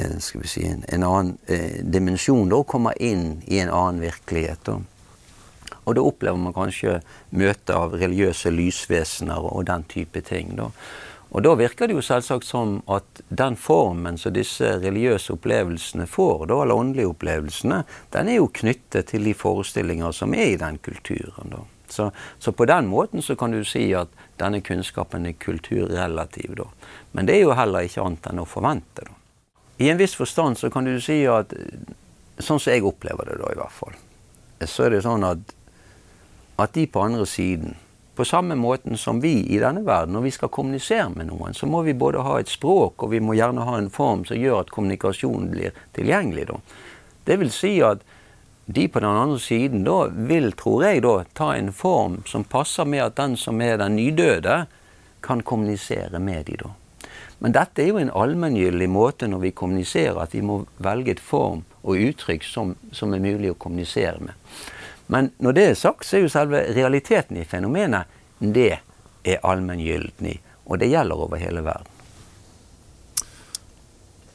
en 0.00 0.20
skal 0.22 0.42
vi 0.42 0.50
si, 0.50 0.64
en, 0.66 0.82
en 0.88 1.06
annen 1.06 1.36
eh, 1.46 1.78
dimensjon 1.82 2.50
da, 2.50 2.62
kommer 2.66 2.98
inn 3.02 3.44
i 3.46 3.60
en 3.62 3.70
annen 3.70 4.02
virkelighet. 4.02 4.64
Da. 4.66 4.80
Og 5.84 5.96
da 5.96 6.04
opplever 6.04 6.40
man 6.40 6.56
kanskje 6.56 7.00
møte 7.36 7.76
av 7.76 7.96
religiøse 8.00 8.52
lysvesener 8.54 9.50
og 9.50 9.66
den 9.68 9.84
type 9.88 10.20
ting. 10.24 10.56
da. 10.56 10.70
Og 11.34 11.42
da 11.42 11.54
virker 11.58 11.90
det 11.90 11.96
jo 11.96 12.02
selvsagt 12.04 12.46
som 12.46 12.76
at 12.86 13.22
den 13.28 13.56
formen 13.58 14.18
som 14.20 14.34
disse 14.36 14.76
religiøse 14.78 15.34
opplevelsene 15.34 16.06
får, 16.06 16.46
da, 16.46 16.60
eller 16.62 16.78
åndelige 16.78 17.10
opplevelsene, 17.10 17.80
den 18.14 18.30
er 18.30 18.38
jo 18.38 18.52
knyttet 18.54 19.10
til 19.10 19.26
de 19.26 19.34
forestillinger 19.34 20.14
som 20.14 20.34
er 20.38 20.52
i 20.52 20.60
den 20.60 20.78
kulturen. 20.78 21.50
da. 21.50 21.64
Så, 21.88 22.10
så, 22.38 22.52
på 22.52 22.64
den 22.70 22.86
måten 22.86 23.22
så 23.22 23.36
kan 23.36 23.52
du 23.52 23.64
si 23.66 23.88
at 23.94 24.14
denne 24.40 24.62
kunnskapen 24.64 25.26
er 25.26 25.34
kulturrelativ. 25.38 26.54
da. 26.56 26.68
Men 27.12 27.26
det 27.26 27.36
er 27.36 27.44
jo 27.48 27.58
heller 27.58 27.86
ikke 27.86 28.06
annet 28.06 28.30
enn 28.30 28.42
å 28.42 28.48
forvente. 28.48 29.02
da. 29.02 29.18
I 29.82 29.90
en 29.90 29.98
viss 29.98 30.14
forstand 30.14 30.58
så 30.58 30.70
kan 30.70 30.86
du 30.86 31.00
si 31.02 31.24
at 31.26 31.50
sånn 32.38 32.60
som 32.62 32.70
jeg 32.70 32.86
opplever 32.86 33.26
det 33.26 33.40
da, 33.42 33.50
i 33.50 33.58
hvert 33.58 33.74
fall, 33.74 33.98
så 34.64 34.86
er 34.86 34.94
det 34.94 35.02
sånn 35.02 35.26
at, 35.26 35.54
at 36.56 36.74
de 36.76 36.86
på 36.86 37.02
andre 37.02 37.26
siden 37.26 37.74
på 38.14 38.24
samme 38.24 38.54
måten 38.54 38.98
som 38.98 39.20
vi 39.20 39.40
i 39.50 39.58
denne 39.58 39.82
verden, 39.82 40.14
når 40.14 40.28
vi 40.28 40.30
skal 40.30 40.50
kommunisere 40.54 41.08
med 41.10 41.26
noen, 41.32 41.54
så 41.54 41.66
må 41.66 41.82
vi 41.82 41.96
både 41.98 42.22
ha 42.22 42.36
et 42.38 42.50
språk, 42.50 43.02
og 43.02 43.10
vi 43.10 43.18
må 43.18 43.34
gjerne 43.34 43.64
ha 43.66 43.78
en 43.78 43.90
form 43.90 44.22
som 44.28 44.38
gjør 44.38 44.60
at 44.62 44.70
kommunikasjonen 44.70 45.48
blir 45.50 45.74
tilgjengelig. 45.96 46.46
Da. 46.52 46.60
Det 47.26 47.38
vil 47.40 47.50
si 47.50 47.72
at 47.82 48.04
de 48.66 48.86
på 48.88 49.02
den 49.02 49.10
andre 49.10 49.40
siden 49.42 49.82
da 49.84 50.06
vil, 50.30 50.52
tror 50.56 50.86
jeg, 50.86 51.02
da, 51.04 51.16
ta 51.34 51.50
en 51.56 51.72
form 51.74 52.20
som 52.30 52.46
passer 52.46 52.86
med 52.88 53.02
at 53.02 53.18
den 53.18 53.36
som 53.36 53.60
er 53.60 53.76
den 53.82 53.98
nydøde, 53.98 54.64
kan 55.24 55.40
kommunisere 55.42 56.20
med 56.20 56.46
de 56.46 56.58
da. 56.60 56.70
Men 57.40 57.52
dette 57.52 57.82
er 57.82 57.90
jo 57.90 57.98
en 58.00 58.12
allmenngyldig 58.12 58.88
måte 58.92 59.26
når 59.28 59.40
vi 59.42 59.50
kommuniserer, 59.56 60.20
at 60.22 60.34
vi 60.36 60.42
må 60.44 60.62
velge 60.84 61.16
et 61.16 61.20
form 61.20 61.64
og 61.82 62.00
uttrykk 62.00 62.44
som, 62.46 62.74
som 62.92 63.12
er 63.12 63.24
mulig 63.24 63.50
å 63.52 63.58
kommunisere 63.58 64.20
med. 64.20 64.36
Men 65.06 65.30
når 65.38 65.56
det 65.56 65.64
er 65.70 65.78
sagt, 65.78 66.06
så 66.06 66.18
er 66.18 66.24
jo 66.24 66.32
selve 66.32 66.62
realiteten 66.74 67.36
i 67.36 67.48
fenomenet 67.48 68.20
det 68.38 68.78
er 69.24 69.42
allmenngyldig. 69.44 70.38
Og 70.64 70.80
det 70.80 70.88
gjelder 70.92 71.26
over 71.26 71.40
hele 71.40 71.64
verden. 71.64 71.90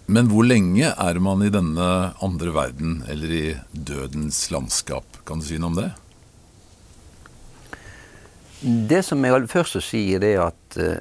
Men 0.09 0.29
hvor 0.31 0.45
lenge 0.45 0.89
er 0.89 1.19
man 1.21 1.43
i 1.45 1.51
denne 1.53 1.87
andre 2.25 2.53
verden, 2.53 3.01
eller 3.09 3.33
i 3.33 3.43
dødens 3.71 4.47
landskap? 4.49 5.19
Kan 5.25 5.41
du 5.41 5.45
si 5.45 5.59
noe 5.61 5.69
om 5.69 5.77
det? 5.77 5.89
Det 8.89 9.03
som 9.05 9.21
jeg 9.23 9.45
først 9.51 9.77
vil 9.77 9.85
si, 9.85 10.01
er 10.17 10.41
at 10.47 10.79
uh, 10.81 10.97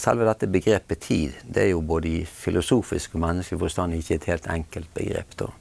selve 0.00 0.24
dette 0.26 0.48
begrepet 0.50 1.04
tid, 1.04 1.36
det 1.44 1.66
er 1.66 1.70
jo 1.74 1.84
både 1.84 2.08
i 2.08 2.24
filosofisk 2.24 3.14
og 3.18 3.26
menneskelig 3.26 3.60
forstand 3.60 3.98
ikke 3.98 4.16
et 4.16 4.30
helt 4.32 4.48
enkelt 4.56 4.90
begrep. 4.96 5.36
Da. 5.36 5.52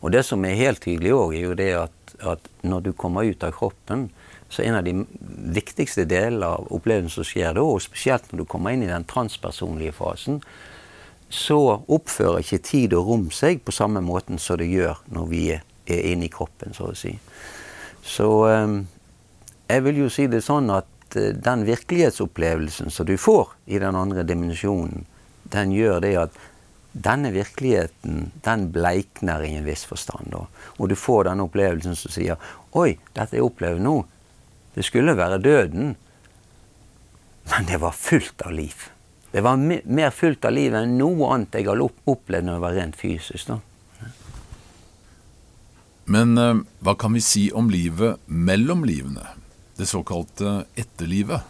Og 0.00 0.14
det 0.14 0.22
som 0.28 0.46
er 0.46 0.58
helt 0.58 0.82
tydelig 0.84 1.10
òg, 1.16 1.34
er 1.34 1.48
jo 1.48 1.58
det 1.58 1.70
at 1.80 2.03
at 2.22 2.46
når 2.62 2.86
du 2.86 2.92
kommer 2.92 3.26
ut 3.26 3.42
av 3.44 3.54
kroppen, 3.56 4.08
så 4.48 4.62
en 4.62 4.78
av 4.78 4.84
de 4.86 4.94
viktigste 5.56 6.04
delene 6.06 6.46
av 6.46 6.68
opplevelsen 6.74 7.16
som 7.16 7.26
skjer 7.26 7.56
da, 7.56 7.64
og 7.64 7.82
spesielt 7.82 8.30
når 8.30 8.44
du 8.44 8.48
kommer 8.50 8.74
inn 8.74 8.84
i 8.86 8.90
den 8.92 9.06
transpersonlige 9.10 9.96
fasen, 9.96 10.40
så 11.34 11.58
oppfører 11.90 12.44
ikke 12.44 12.62
tid 12.62 12.94
og 12.94 13.08
rom 13.08 13.28
seg 13.34 13.64
på 13.64 13.74
samme 13.74 14.02
måten 14.04 14.38
som 14.38 14.60
det 14.60 14.68
gjør 14.70 15.00
når 15.10 15.30
vi 15.30 15.44
er 15.54 16.10
inne 16.12 16.28
i 16.28 16.32
kroppen, 16.32 16.76
så 16.76 16.92
å 16.92 16.96
si. 16.98 17.16
Så 18.04 18.28
ehm, 18.50 18.84
jeg 19.68 19.84
vil 19.86 20.04
jo 20.04 20.10
si 20.12 20.28
det 20.30 20.44
sånn 20.44 20.70
at 20.72 21.16
eh, 21.18 21.32
den 21.34 21.64
virkelighetsopplevelsen 21.66 22.92
som 22.92 23.08
du 23.08 23.16
får 23.18 23.56
i 23.66 23.80
den 23.82 23.96
andre 23.96 24.22
dimensjonen, 24.28 25.06
den 25.50 25.72
gjør 25.74 26.00
det 26.04 26.14
at 26.28 26.38
denne 26.94 27.32
virkeligheten 27.34 28.30
den 28.46 28.68
bleikner 28.72 29.42
i 29.42 29.54
en 29.58 29.66
viss 29.66 29.84
forstand. 29.84 30.30
Da. 30.30 30.44
Og 30.78 30.88
du 30.88 30.96
får 30.98 31.26
denne 31.28 31.46
opplevelsen 31.48 31.98
som 31.98 32.14
sier 32.14 32.50
Oi, 32.74 32.96
dette 33.14 33.36
jeg 33.38 33.46
opplever 33.46 33.82
nå, 33.82 34.00
det 34.74 34.82
skulle 34.86 35.14
være 35.14 35.38
døden, 35.42 35.94
men 37.50 37.66
det 37.68 37.78
var 37.82 37.94
fullt 37.94 38.42
av 38.46 38.54
liv. 38.54 38.88
Det 39.30 39.42
var 39.42 39.58
mer 39.58 40.10
fullt 40.14 40.46
av 40.46 40.54
liv 40.54 40.74
enn 40.74 40.96
noe 40.98 41.28
annet 41.34 41.58
jeg 41.58 41.68
har 41.68 41.82
opplevd 41.82 42.46
når 42.46 42.58
det 42.58 42.64
var 42.64 42.76
rent 42.78 42.98
fysisk. 42.98 43.50
Da. 43.50 43.60
Men 46.10 46.38
uh, 46.38 46.62
hva 46.84 46.94
kan 46.98 47.14
vi 47.14 47.22
si 47.24 47.48
om 47.54 47.70
livet 47.70 48.22
mellom 48.26 48.84
livene? 48.86 49.26
Det 49.74 49.86
såkalte 49.90 50.64
etterlivet? 50.78 51.42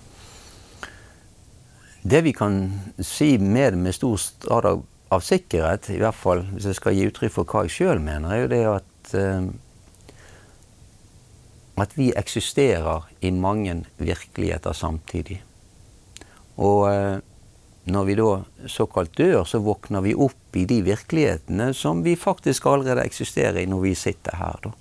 Det 2.05 2.21
vi 2.25 2.33
kan 2.37 2.59
si 3.01 3.37
med, 3.39 3.77
med 3.81 3.97
stor 3.97 4.21
grad 4.45 4.69
av 4.69 4.85
av 5.15 5.25
sikkerhet, 5.25 5.91
i 5.95 6.01
hvert 6.03 6.19
fall 6.19 6.45
hvis 6.53 6.71
jeg 6.71 6.79
skal 6.79 6.97
gi 6.97 7.07
uttrykk 7.09 7.35
for 7.35 7.51
hva 7.51 7.65
jeg 7.67 7.77
sjøl 7.77 8.03
mener, 8.03 8.33
er 8.33 8.43
jo 8.43 8.51
det 8.53 8.65
at 8.71 9.15
uh, 9.19 9.53
at 11.75 11.97
vi 11.99 12.13
eksisterer 12.15 13.09
i 13.27 13.33
mange 13.35 13.81
virkeligheter 13.99 14.77
samtidig. 14.79 15.41
Og 16.63 16.85
uh, 16.87 17.19
når 17.85 18.05
vi 18.09 18.15
da 18.17 18.29
såkalt 18.71 19.17
dør, 19.19 19.43
så 19.45 19.61
våkner 19.61 20.05
vi 20.05 20.15
opp 20.15 20.57
i 20.57 20.65
de 20.69 20.81
virkelighetene 20.87 21.73
som 21.77 22.01
vi 22.05 22.15
faktisk 22.17 22.67
allerede 22.71 23.05
eksisterer 23.05 23.61
i 23.61 23.69
når 23.69 23.83
vi 23.85 23.95
sitter 23.99 24.39
her. 24.39 24.61
da. 24.65 24.73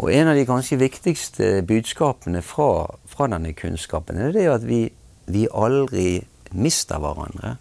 Og 0.00 0.12
en 0.14 0.30
av 0.30 0.38
de 0.38 0.46
kanskje 0.48 0.80
viktigste 0.80 1.48
budskapene 1.68 2.40
fra, 2.46 2.86
fra 3.10 3.26
denne 3.28 3.52
kunnskapen 3.52 4.16
er 4.16 4.32
det 4.32 4.46
at 4.48 4.64
vi, 4.64 4.86
vi 5.28 5.44
aldri 5.52 6.22
mister 6.56 7.02
hverandre. 7.02 7.58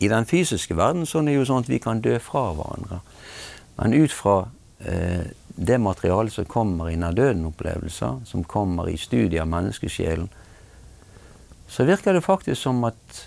I 0.00 0.08
den 0.08 0.26
fysiske 0.26 0.76
verden 0.76 1.04
sånn 1.08 1.28
er 1.28 1.36
det 1.36 1.42
jo 1.42 1.48
sånn 1.50 1.64
at 1.66 1.70
vi 1.70 1.78
kan 1.82 2.00
dø 2.00 2.16
fra 2.24 2.50
hverandre. 2.56 3.00
Men 3.76 3.96
ut 3.96 4.12
fra 4.12 4.36
eh, 4.80 5.28
det 5.60 5.78
materialet 5.78 6.32
som 6.32 6.48
kommer 6.48 6.88
i 6.88 6.96
nær-døden-opplevelser, 7.00 8.22
som 8.24 8.44
kommer 8.48 8.88
i 8.88 8.96
studier 8.96 9.44
av 9.44 9.50
menneskesjelen, 9.52 10.30
så 11.70 11.84
virker 11.84 12.16
det 12.16 12.24
faktisk 12.24 12.62
som 12.62 12.80
at 12.88 13.26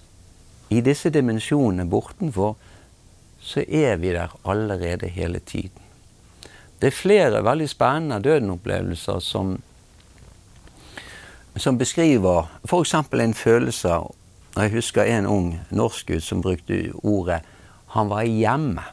i 0.74 0.82
disse 0.82 1.11
dimensjonene 1.13 1.86
bortenfor, 1.89 2.55
så 3.43 3.61
er 3.67 3.99
vi 4.01 4.15
der 4.15 4.34
allerede 4.47 5.11
hele 5.11 5.39
tiden. 5.39 5.78
Det 6.82 6.89
er 6.89 6.97
flere 6.97 7.43
veldig 7.45 7.69
spennende 7.69 8.17
døden-opplevelser 8.24 9.21
som, 9.24 9.53
som 11.55 11.78
beskriver 11.78 12.49
f.eks. 12.65 12.95
en 12.97 13.34
følelse 13.34 13.99
jeg 14.56 14.74
husker 14.76 15.10
en 15.10 15.26
ung 15.26 15.47
norskgutt 15.74 16.24
som 16.24 16.41
brukte 16.41 16.91
ordet 17.04 17.41
'han 17.88 18.10
var 18.10 18.24
hjemme'. 18.24 18.84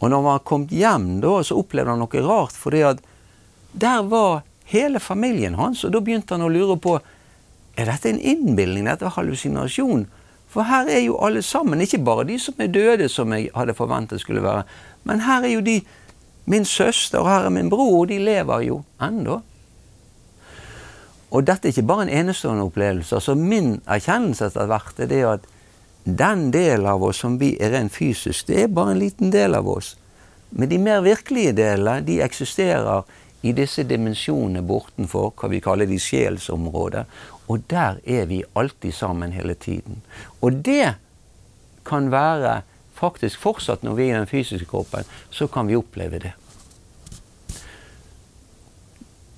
Og 0.00 0.10
når 0.10 0.16
han 0.16 0.24
var 0.24 0.38
kommet 0.38 0.70
hjem, 0.70 1.20
da, 1.20 1.42
så 1.42 1.56
opplevde 1.56 1.90
han 1.90 1.98
noe 1.98 2.22
rart. 2.26 2.52
For 2.52 2.70
der 2.70 4.02
var 4.02 4.42
hele 4.64 5.00
familien 5.00 5.54
hans, 5.54 5.84
og 5.84 5.92
da 5.92 6.00
begynte 6.00 6.34
han 6.34 6.42
å 6.42 6.48
lure 6.48 6.76
på 6.76 7.00
er 7.76 7.88
dette 7.88 8.10
en 8.10 8.20
innbilning, 8.20 8.84
dette 8.84 9.04
er 9.04 9.14
hallusinasjon. 9.16 10.06
For 10.52 10.62
her 10.68 10.88
er 10.92 11.00
jo 11.06 11.16
alle 11.24 11.42
sammen, 11.42 11.80
ikke 11.80 12.02
bare 12.04 12.26
de 12.28 12.38
som 12.38 12.54
er 12.60 12.66
døde, 12.66 13.08
som 13.08 13.32
jeg 13.32 13.48
hadde 13.54 13.74
forventet 13.74 14.20
skulle 14.20 14.42
være, 14.42 14.64
men 15.04 15.20
her 15.24 15.46
er 15.46 15.54
jo 15.54 15.60
de 15.64 15.80
min 16.44 16.64
søster, 16.64 17.22
og 17.22 17.30
her 17.30 17.46
er 17.46 17.54
min 17.54 17.70
bror, 17.70 18.02
og 18.02 18.08
de 18.08 18.18
lever 18.18 18.66
jo 18.66 18.82
ennå. 19.00 19.40
Og 21.32 21.46
dette 21.48 21.68
er 21.68 21.72
ikke 21.72 21.88
bare 21.88 22.06
en 22.06 22.14
enestående 22.20 22.66
opplevelse. 22.68 23.14
altså 23.16 23.34
Min 23.34 23.80
erkjennelse 23.86 24.50
etter 24.50 24.68
hvert 24.68 25.00
er 25.00 25.08
det 25.08 25.22
at 25.24 25.48
den 26.04 26.50
delen 26.52 26.86
av 26.90 27.04
oss 27.06 27.22
som 27.22 27.38
vi 27.40 27.54
er 27.62 27.72
rent 27.72 27.94
fysisk, 27.94 28.46
det 28.48 28.62
er 28.62 28.74
bare 28.74 28.92
en 28.92 29.00
liten 29.00 29.30
del 29.32 29.54
av 29.54 29.68
oss. 29.68 29.94
Men 30.50 30.68
de 30.68 30.78
mer 30.78 31.00
virkelige 31.00 31.54
delene 31.56 32.04
de 32.04 32.18
eksisterer 32.20 33.06
i 33.42 33.54
disse 33.56 33.84
dimensjonene 33.88 34.62
bortenfor 34.66 35.32
hva 35.38 35.48
vi 35.50 35.62
kaller 35.64 35.88
de 35.88 35.98
sjelsområder. 36.02 37.08
Og 37.48 37.64
der 37.70 37.98
er 38.04 38.28
vi 38.30 38.42
alltid 38.54 38.92
sammen 38.92 39.32
hele 39.32 39.54
tiden. 39.54 40.02
Og 40.40 40.60
det 40.66 40.94
kan 41.86 42.10
være 42.12 42.60
faktisk 42.94 43.40
fortsatt 43.40 43.82
når 43.82 43.96
vi 43.98 44.10
er 44.10 44.14
i 44.14 44.20
den 44.20 44.30
fysiske 44.30 44.68
kroppen, 44.70 45.08
så 45.30 45.48
kan 45.50 45.66
vi 45.70 45.78
oppleve 45.78 46.20
det. 46.22 46.36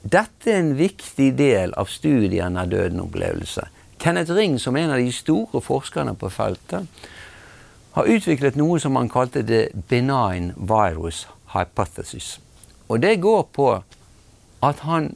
Dette 0.04 0.50
er 0.52 0.60
en 0.60 0.74
viktig 0.76 1.30
del 1.38 1.72
av 1.80 1.88
studien 1.88 2.58
av 2.60 2.68
døden-opplevelse. 2.68 3.64
Kenneth 4.02 4.34
Ring, 4.36 4.58
som 4.60 4.76
er 4.76 4.84
en 4.84 4.96
av 4.96 5.00
de 5.00 5.12
store 5.14 5.62
forskerne 5.64 6.12
på 6.20 6.28
feltet, 6.28 6.84
har 7.94 8.10
utviklet 8.10 8.58
noe 8.58 8.76
som 8.82 8.98
han 8.98 9.08
kalte 9.08 9.44
the 9.46 9.68
benign 9.88 10.50
virus 10.56 11.24
hypothesis. 11.54 12.38
Og 12.90 13.00
det 13.00 13.20
går 13.24 13.46
på 13.54 13.68
at 14.64 14.82
han 14.84 15.14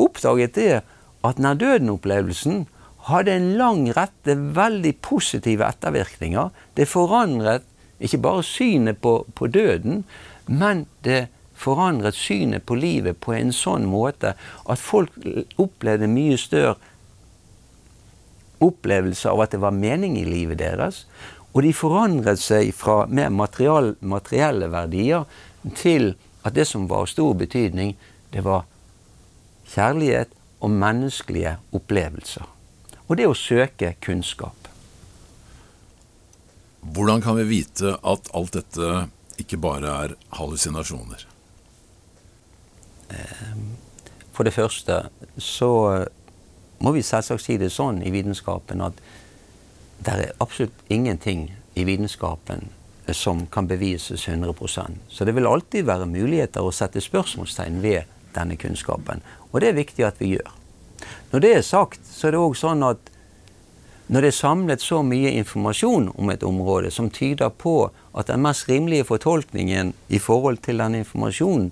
oppdaget 0.00 0.56
det 0.56 0.80
at 1.22 1.38
nær 1.38 1.60
døden-opplevelsen 1.60 2.64
hadde 3.06 3.36
en 3.36 3.52
lang 3.58 3.84
rette 3.94 4.34
veldig 4.56 4.96
positive 5.04 5.66
ettervirkninger. 5.68 6.50
Det 6.74 6.88
forandret 6.90 7.66
ikke 8.02 8.22
bare 8.24 8.42
synet 8.46 8.98
på, 8.98 9.20
på 9.34 9.46
døden, 9.46 10.02
men 10.46 10.86
det 11.06 11.28
forandret 11.62 12.18
synet 12.18 12.66
på 12.66 12.76
livet 12.78 13.20
på 13.22 13.34
en 13.36 13.52
sånn 13.54 13.86
måte 13.88 14.34
at 14.34 14.82
folk 14.82 15.14
opplevde 15.62 16.10
mye 16.10 16.38
større 16.40 16.76
opplevelse 18.62 19.30
av 19.30 19.42
at 19.42 19.54
det 19.54 19.62
var 19.62 19.74
mening 19.74 20.16
i 20.18 20.26
livet 20.26 20.60
deres. 20.62 21.04
Og 21.52 21.66
de 21.66 21.72
forandret 21.76 22.40
seg 22.40 22.70
fra 22.76 23.02
mer 23.08 23.32
material, 23.34 23.94
materielle 24.00 24.70
verdier 24.72 25.26
til 25.78 26.14
at 26.42 26.56
det 26.56 26.66
som 26.68 26.88
var 26.90 27.04
av 27.04 27.10
stor 27.12 27.34
betydning, 27.38 27.94
det 28.32 28.44
var 28.46 28.64
kjærlighet 29.74 30.32
og 30.62 30.72
menneskelige 30.74 31.56
opplevelser. 31.74 32.46
Og 33.08 33.18
det 33.18 33.28
å 33.28 33.36
søke 33.36 33.94
kunnskap. 34.02 34.56
Hvordan 36.82 37.22
kan 37.22 37.36
vi 37.38 37.44
vite 37.50 37.94
at 38.02 38.30
alt 38.34 38.56
dette 38.56 39.04
ikke 39.42 39.60
bare 39.60 39.92
er 40.06 40.16
hallusinasjoner? 40.38 41.31
Ehm, 43.12 43.72
for 44.32 44.48
det 44.48 44.54
første 44.56 44.98
så 45.38 45.72
må 46.82 46.92
vi 46.96 47.02
selvsagt 47.06 47.44
si 47.44 47.58
det 47.60 47.70
sånn 47.72 48.00
i 48.02 48.10
vitenskapen 48.10 48.82
at 48.82 48.96
det 50.02 50.14
er 50.18 50.32
absolutt 50.42 50.80
ingenting 50.90 51.50
i 51.78 51.84
vitenskapen 51.86 52.70
som 53.12 53.46
kan 53.46 53.66
bevises 53.66 54.28
100% 54.28 54.98
Så 55.08 55.24
det 55.24 55.32
vil 55.32 55.46
alltid 55.46 55.86
være 55.86 56.06
muligheter 56.06 56.62
å 56.62 56.72
sette 56.74 57.02
spørsmålstegn 57.02 57.80
ved 57.82 58.10
denne 58.34 58.56
kunnskapen. 58.56 59.20
Og 59.52 59.60
det 59.60 59.68
er 59.68 59.78
viktig 59.78 60.04
at 60.06 60.20
vi 60.20 60.32
gjør. 60.36 60.50
Når 61.32 61.40
det 61.40 61.52
er 61.56 61.66
sagt, 61.66 62.06
så 62.06 62.28
er 62.28 62.34
det 62.34 62.40
òg 62.42 62.56
sånn 62.56 62.84
at 62.86 63.10
når 64.12 64.24
det 64.24 64.30
er 64.32 64.36
samlet 64.36 64.82
så 64.84 65.02
mye 65.06 65.30
informasjon 65.38 66.10
om 66.18 66.30
et 66.30 66.42
område 66.44 66.90
som 66.92 67.10
tyder 67.10 67.50
på 67.50 67.90
at 68.18 68.28
den 68.28 68.42
mest 68.44 68.68
rimelige 68.68 69.06
fortolkningen 69.08 69.94
i 70.08 70.18
forhold 70.18 70.60
til 70.66 70.82
den 70.82 70.98
informasjonen 71.00 71.70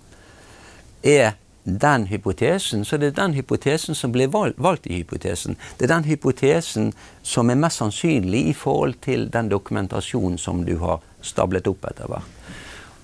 er 1.03 1.37
den 1.65 2.07
hypotesen, 2.07 2.85
så 2.85 2.97
det 2.97 3.13
er 3.13 3.19
den 3.19 3.35
hypotesen 3.37 3.95
som 3.95 4.13
blir 4.13 4.31
valgt 4.33 4.87
i 4.87 5.01
hypotesen. 5.03 5.57
Det 5.79 5.87
er 5.87 5.95
den 5.95 6.09
hypotesen 6.09 6.93
som 7.23 7.51
er 7.51 7.61
mest 7.61 7.83
sannsynlig 7.83 8.47
i 8.49 8.57
forhold 8.57 8.97
til 9.05 9.29
den 9.33 9.51
dokumentasjonen 9.53 10.39
som 10.39 10.65
du 10.65 10.77
har 10.81 11.01
stablet 11.23 11.69
opp 11.69 11.85
etter 11.91 12.09
hvert. 12.09 12.37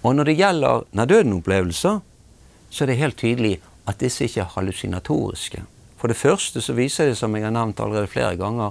Og 0.03 0.15
når 0.17 0.31
det 0.31 0.37
gjelder 0.39 0.85
nær-døden-opplevelser, 0.97 2.01
så 2.71 2.85
er 2.85 2.91
det 2.91 3.01
helt 3.01 3.19
tydelig 3.19 3.57
at 3.87 4.01
disse 4.01 4.25
ikke 4.25 4.45
er 4.45 4.55
hallusinatoriske. 4.55 5.63
For 5.97 6.09
det 6.13 6.17
første 6.17 6.61
så 6.61 6.75
viser 6.77 7.11
det, 7.11 7.17
som 7.19 7.35
jeg 7.37 7.47
har 7.47 7.55
nevnt 7.55 7.81
allerede 7.81 8.11
flere 8.11 8.37
ganger, 8.37 8.71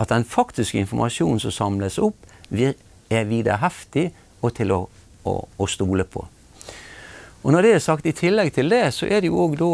at 0.00 0.10
den 0.10 0.24
faktiske 0.24 0.78
informasjonen 0.78 1.40
som 1.40 1.54
samles 1.54 1.98
opp, 2.02 2.16
er 2.50 3.26
vederheftig 3.28 4.08
og 4.42 4.54
til 4.56 4.72
å, 4.74 4.80
å, 5.24 5.34
å 5.44 5.66
stole 5.70 6.04
på. 6.04 6.24
Og 7.44 7.52
når 7.52 7.62
det 7.62 7.74
er 7.76 7.84
sagt, 7.84 8.06
i 8.08 8.16
tillegg 8.16 8.54
til 8.56 8.72
det, 8.72 8.86
så 8.96 9.06
er 9.06 9.20
det 9.20 9.28
jo 9.28 9.42
òg 9.44 9.58
da 9.60 9.70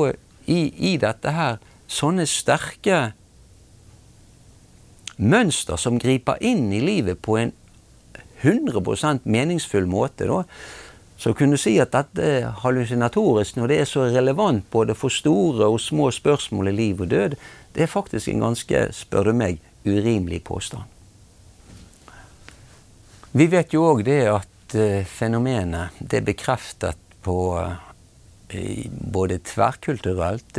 i, 0.50 0.60
i, 0.90 0.96
dette 0.98 1.30
her 1.30 1.60
sånne 1.90 2.26
sterke 2.26 3.12
mønster 5.20 5.78
som 5.78 6.00
griper 6.00 6.40
inn 6.42 6.72
i 6.74 6.82
livet 6.82 7.20
på 7.22 7.36
en 7.38 7.52
100% 8.42 9.26
meningsfull 9.28 9.86
måte. 9.86 10.26
da, 10.26 10.42
Så 11.16 11.34
kunne 11.36 11.58
si 11.60 11.76
at 11.78 11.92
dette 11.92 12.22
er 12.24 12.54
hallusinatorisk 12.64 13.56
når 13.56 13.68
det 13.68 13.80
er 13.80 13.84
så 13.84 14.06
relevant 14.08 14.64
både 14.70 14.94
for 14.94 15.12
store 15.12 15.68
og 15.68 15.80
små 15.80 16.10
spørsmål 16.10 16.68
i 16.68 16.72
liv 16.72 17.00
og 17.00 17.10
død, 17.10 17.36
det 17.74 17.82
er 17.82 17.86
faktisk 17.86 18.28
en 18.28 18.40
ganske, 18.40 18.88
spør 18.92 19.30
du 19.30 19.32
meg, 19.32 19.60
urimelig 19.86 20.42
påstand. 20.44 20.82
Vi 23.32 23.46
vet 23.46 23.70
jo 23.74 23.84
òg 23.92 24.02
det 24.02 24.24
at 24.26 24.74
uh, 24.74 25.04
fenomenet 25.06 26.00
det 26.00 26.18
er 26.18 26.26
bekreftet 26.26 27.09
på 27.22 27.36
både 28.90 29.38
tverrkulturelt, 29.38 30.58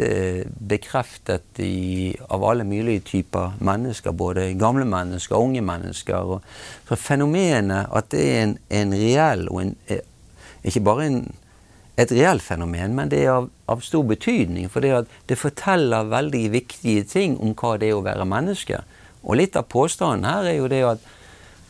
bekreftet 0.59 1.59
i, 1.59 2.15
av 2.29 2.43
alle 2.45 2.63
mulige 2.63 2.99
typer 2.99 3.57
mennesker. 3.59 4.11
Både 4.15 4.53
gamle 4.59 4.85
mennesker 4.85 5.35
og 5.35 5.49
unge 5.49 5.61
mennesker. 5.61 6.39
så 6.87 6.95
fenomenet 6.95 7.91
at 7.91 8.09
det 8.11 8.23
er 8.23 8.43
en, 8.43 8.57
en 8.69 8.93
reell 8.93 9.47
og 9.49 9.61
en, 9.61 9.75
eh, 9.87 10.07
Ikke 10.63 10.79
bare 10.79 11.05
en, 11.05 11.33
et 11.97 12.11
reelt 12.11 12.41
fenomen, 12.41 12.93
men 12.95 13.09
det 13.09 13.23
er 13.23 13.31
av, 13.31 13.49
av 13.67 13.81
stor 13.81 14.03
betydning. 14.03 14.69
For 14.69 14.79
det, 14.79 15.07
det 15.25 15.37
forteller 15.37 16.03
veldig 16.03 16.51
viktige 16.51 17.03
ting 17.03 17.39
om 17.41 17.55
hva 17.57 17.77
det 17.81 17.89
er 17.89 17.97
å 17.97 18.05
være 18.05 18.25
menneske. 18.29 18.83
Og 19.23 19.35
litt 19.35 19.57
av 19.57 19.65
påstanden 19.69 20.29
her 20.29 20.45
er 20.45 20.59
jo 20.59 20.69
det 20.69 20.83
at 20.85 21.09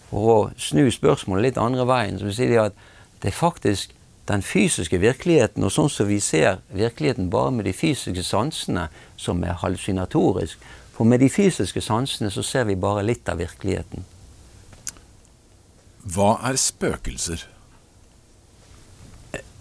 for 0.09 0.27
å 0.27 0.37
snu 0.59 0.91
spørsmålet 0.91 1.45
litt 1.45 1.57
andre 1.57 1.87
veien, 1.87 2.19
så 2.19 2.27
vil 2.27 2.35
si 2.35 2.49
det 2.51 2.59
at 2.59 2.75
det 3.23 3.31
faktisk 3.31 3.95
den 4.31 4.41
fysiske 4.41 4.99
virkeligheten, 5.01 5.63
og 5.63 5.73
sånn 5.73 5.89
som 5.91 6.07
vi 6.09 6.19
ser 6.23 6.61
virkeligheten 6.73 7.29
bare 7.29 7.51
med 7.51 7.67
de 7.67 7.73
fysiske 7.73 8.23
sansene, 8.23 8.87
som 9.17 9.43
er 9.43 9.59
hallusinatorisk. 9.61 10.59
For 10.95 11.07
med 11.07 11.19
de 11.19 11.29
fysiske 11.29 11.81
sansene 11.81 12.31
så 12.31 12.43
ser 12.45 12.67
vi 12.69 12.75
bare 12.75 13.05
litt 13.05 13.29
av 13.29 13.41
virkeligheten. 13.41 14.05
Hva 16.01 16.35
er 16.49 16.57
spøkelser? 16.57 17.47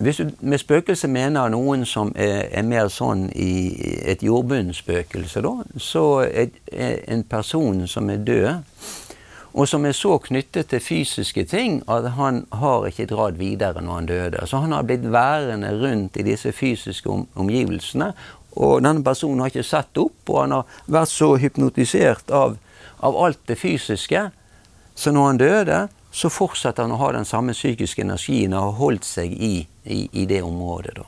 Hvis 0.01 0.17
du 0.17 0.31
med 0.41 0.59
spøkelse 0.59 1.09
mener 1.13 1.51
noen 1.53 1.85
som 1.87 2.15
er, 2.17 2.47
er 2.49 2.65
mer 2.65 2.89
sånn 2.89 3.27
i 3.37 3.77
et 4.09 4.23
jordbunnspøkelse, 4.25 5.43
da, 5.45 5.53
så 5.77 6.05
er 6.25 7.03
en 7.13 7.25
person 7.29 7.85
som 7.89 8.09
er 8.11 8.25
død, 8.25 8.49
og 9.53 9.69
som 9.69 9.85
er 9.87 9.95
så 9.97 10.19
knyttet 10.23 10.69
til 10.71 10.83
fysiske 10.83 11.45
ting 11.51 11.81
at 11.91 12.07
han 12.15 12.45
har 12.55 12.87
ikke 12.87 13.09
dratt 13.11 13.39
videre 13.39 13.83
når 13.83 13.95
han 13.95 14.11
døde. 14.11 14.47
Så 14.47 14.63
han 14.63 14.73
har 14.73 14.87
blitt 14.87 15.07
værende 15.13 15.73
rundt 15.81 16.17
i 16.17 16.27
disse 16.27 16.53
fysiske 16.53 17.11
om, 17.11 17.27
omgivelsene. 17.35 18.13
Og 18.57 18.83
denne 18.83 19.05
personen 19.05 19.41
har 19.41 19.51
ikke 19.51 19.67
sett 19.67 19.99
opp, 19.99 20.23
og 20.29 20.41
han 20.43 20.55
har 20.55 20.77
vært 20.87 21.11
så 21.11 21.35
hypnotisert 21.39 22.31
av, 22.35 22.57
av 23.03 23.19
alt 23.25 23.43
det 23.51 23.59
fysiske. 23.59 24.29
Så 24.95 25.13
når 25.15 25.27
han 25.27 25.43
døde, 25.43 25.81
så 26.11 26.31
fortsetter 26.31 26.87
han 26.87 26.95
å 26.95 27.01
ha 27.03 27.13
den 27.15 27.27
samme 27.27 27.55
psykiske 27.55 28.03
energien 28.03 28.55
og 28.55 28.65
har 28.65 28.79
holdt 28.81 29.07
seg 29.07 29.35
i, 29.35 29.55
i, 29.85 30.03
i 30.13 30.27
det 30.31 30.43
området. 30.47 30.97
da. 30.99 31.07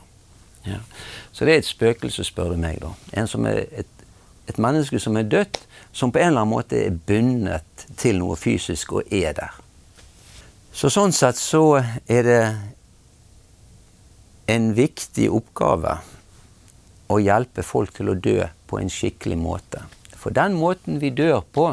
Ja. 0.63 0.79
Så 1.31 1.45
det 1.45 1.53
er 1.53 1.63
et 1.63 1.67
spøkelse, 1.67 2.23
spør 2.23 2.53
du 2.53 2.59
meg. 2.59 2.79
da. 2.83 2.93
En 3.19 3.27
som 3.27 3.45
er 3.47 3.65
et, 3.71 4.05
et 4.47 4.59
menneske 4.59 4.99
som 4.99 5.17
er 5.19 5.27
dødt, 5.27 5.59
som 5.93 6.11
på 6.11 6.19
en 6.19 6.31
eller 6.31 6.41
annen 6.41 6.55
måte 6.55 6.79
er 6.87 6.95
bundet 7.07 7.85
til 8.01 8.17
noe 8.17 8.35
fysisk 8.39 8.97
og 8.97 9.13
er 9.13 9.35
der. 9.37 9.59
Så 10.73 10.89
sånn 10.89 11.13
sett 11.13 11.37
så 11.37 11.77
er 12.09 12.25
det 12.25 12.43
en 14.49 14.71
viktig 14.73 15.29
oppgave 15.31 15.99
å 17.13 17.19
hjelpe 17.21 17.61
folk 17.63 17.93
til 17.93 18.09
å 18.09 18.17
dø 18.17 18.39
på 18.67 18.79
en 18.81 18.89
skikkelig 18.89 19.37
måte. 19.37 19.83
For 20.17 20.33
den 20.33 20.57
måten 20.57 20.97
vi 21.03 21.13
dør 21.13 21.43
på, 21.45 21.67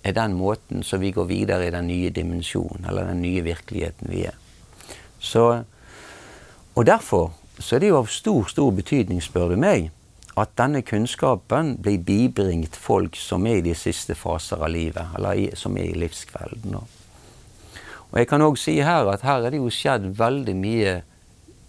er 0.00 0.16
den 0.16 0.32
måten 0.38 0.84
som 0.86 1.02
vi 1.02 1.12
går 1.12 1.28
videre 1.28 1.66
i 1.68 1.74
den 1.74 1.90
nye 1.90 2.08
dimensjonen, 2.14 2.86
eller 2.88 3.10
den 3.10 3.20
nye 3.20 3.44
virkeligheten 3.44 4.08
vi 4.08 4.24
er. 4.30 4.36
Så, 5.20 5.44
og 6.72 6.86
derfor 6.88 7.34
så 7.60 7.76
er 7.76 7.82
det 7.82 7.90
jo 7.90 8.00
av 8.00 8.08
stor, 8.08 8.46
stor 8.48 8.70
betydning, 8.72 9.20
spør 9.20 9.52
du 9.52 9.60
meg, 9.60 9.90
at 10.38 10.54
denne 10.58 10.82
kunnskapen 10.86 11.74
blir 11.82 11.98
bibringt 12.06 12.76
folk 12.78 13.16
som 13.18 13.46
er 13.50 13.58
i 13.58 13.66
de 13.66 13.74
siste 13.74 14.14
faser 14.14 14.62
av 14.62 14.70
livet, 14.70 15.14
eller 15.18 15.56
som 15.58 15.76
er 15.76 15.90
i 15.90 15.98
livskvelden. 15.98 16.76
Og 18.10 18.18
jeg 18.18 18.28
kan 18.30 18.42
òg 18.42 18.58
si 18.58 18.78
her 18.82 19.08
at 19.10 19.24
her 19.26 19.46
er 19.46 19.54
det 19.54 19.60
jo 19.62 19.70
skjedd 19.74 20.10
veldig 20.18 20.56
mye 20.58 20.94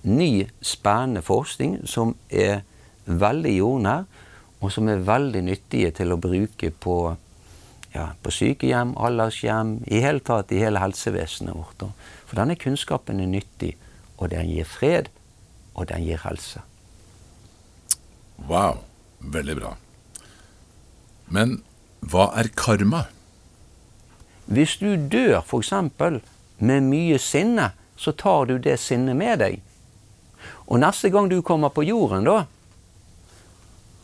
ny, 0.02 0.48
spennende 0.66 1.22
forskning 1.26 1.82
som 1.90 2.16
er 2.30 2.64
veldig 3.06 3.58
jordnær, 3.58 4.08
og 4.62 4.72
som 4.74 4.90
er 4.90 5.06
veldig 5.06 5.42
nyttige 5.46 5.92
til 5.98 6.14
å 6.14 6.20
bruke 6.22 6.70
på, 6.72 6.98
ja, 7.96 8.12
på 8.22 8.34
sykehjem, 8.34 8.94
aldershjem, 8.98 9.80
i 9.90 10.02
hele 10.06 10.22
tatt 10.26 10.54
i 10.54 10.62
hele 10.62 10.82
helsevesenet 10.82 11.58
vårt. 11.58 11.88
For 12.30 12.38
denne 12.38 12.58
kunnskapen 12.62 13.22
er 13.22 13.30
nyttig, 13.30 13.74
og 14.18 14.30
den 14.34 14.50
gir 14.54 14.70
fred, 14.70 15.10
og 15.74 15.90
den 15.90 16.06
gir 16.06 16.22
helse. 16.26 16.62
Wow. 18.48 18.86
Veldig 19.22 19.56
bra. 19.60 19.76
Men 21.32 21.60
hva 22.02 22.32
er 22.40 22.50
karma? 22.58 23.06
Hvis 24.52 24.78
du 24.82 24.96
dør 24.98 25.44
f.eks. 25.44 25.72
med 26.58 26.88
mye 26.90 27.20
sinne, 27.22 27.72
så 27.96 28.12
tar 28.12 28.50
du 28.50 28.58
det 28.58 28.80
sinnet 28.82 29.16
med 29.16 29.40
deg. 29.44 29.62
Og 30.68 30.82
neste 30.82 31.12
gang 31.14 31.30
du 31.30 31.42
kommer 31.46 31.70
på 31.70 31.86
jorden, 31.86 32.26
da, 32.26 32.46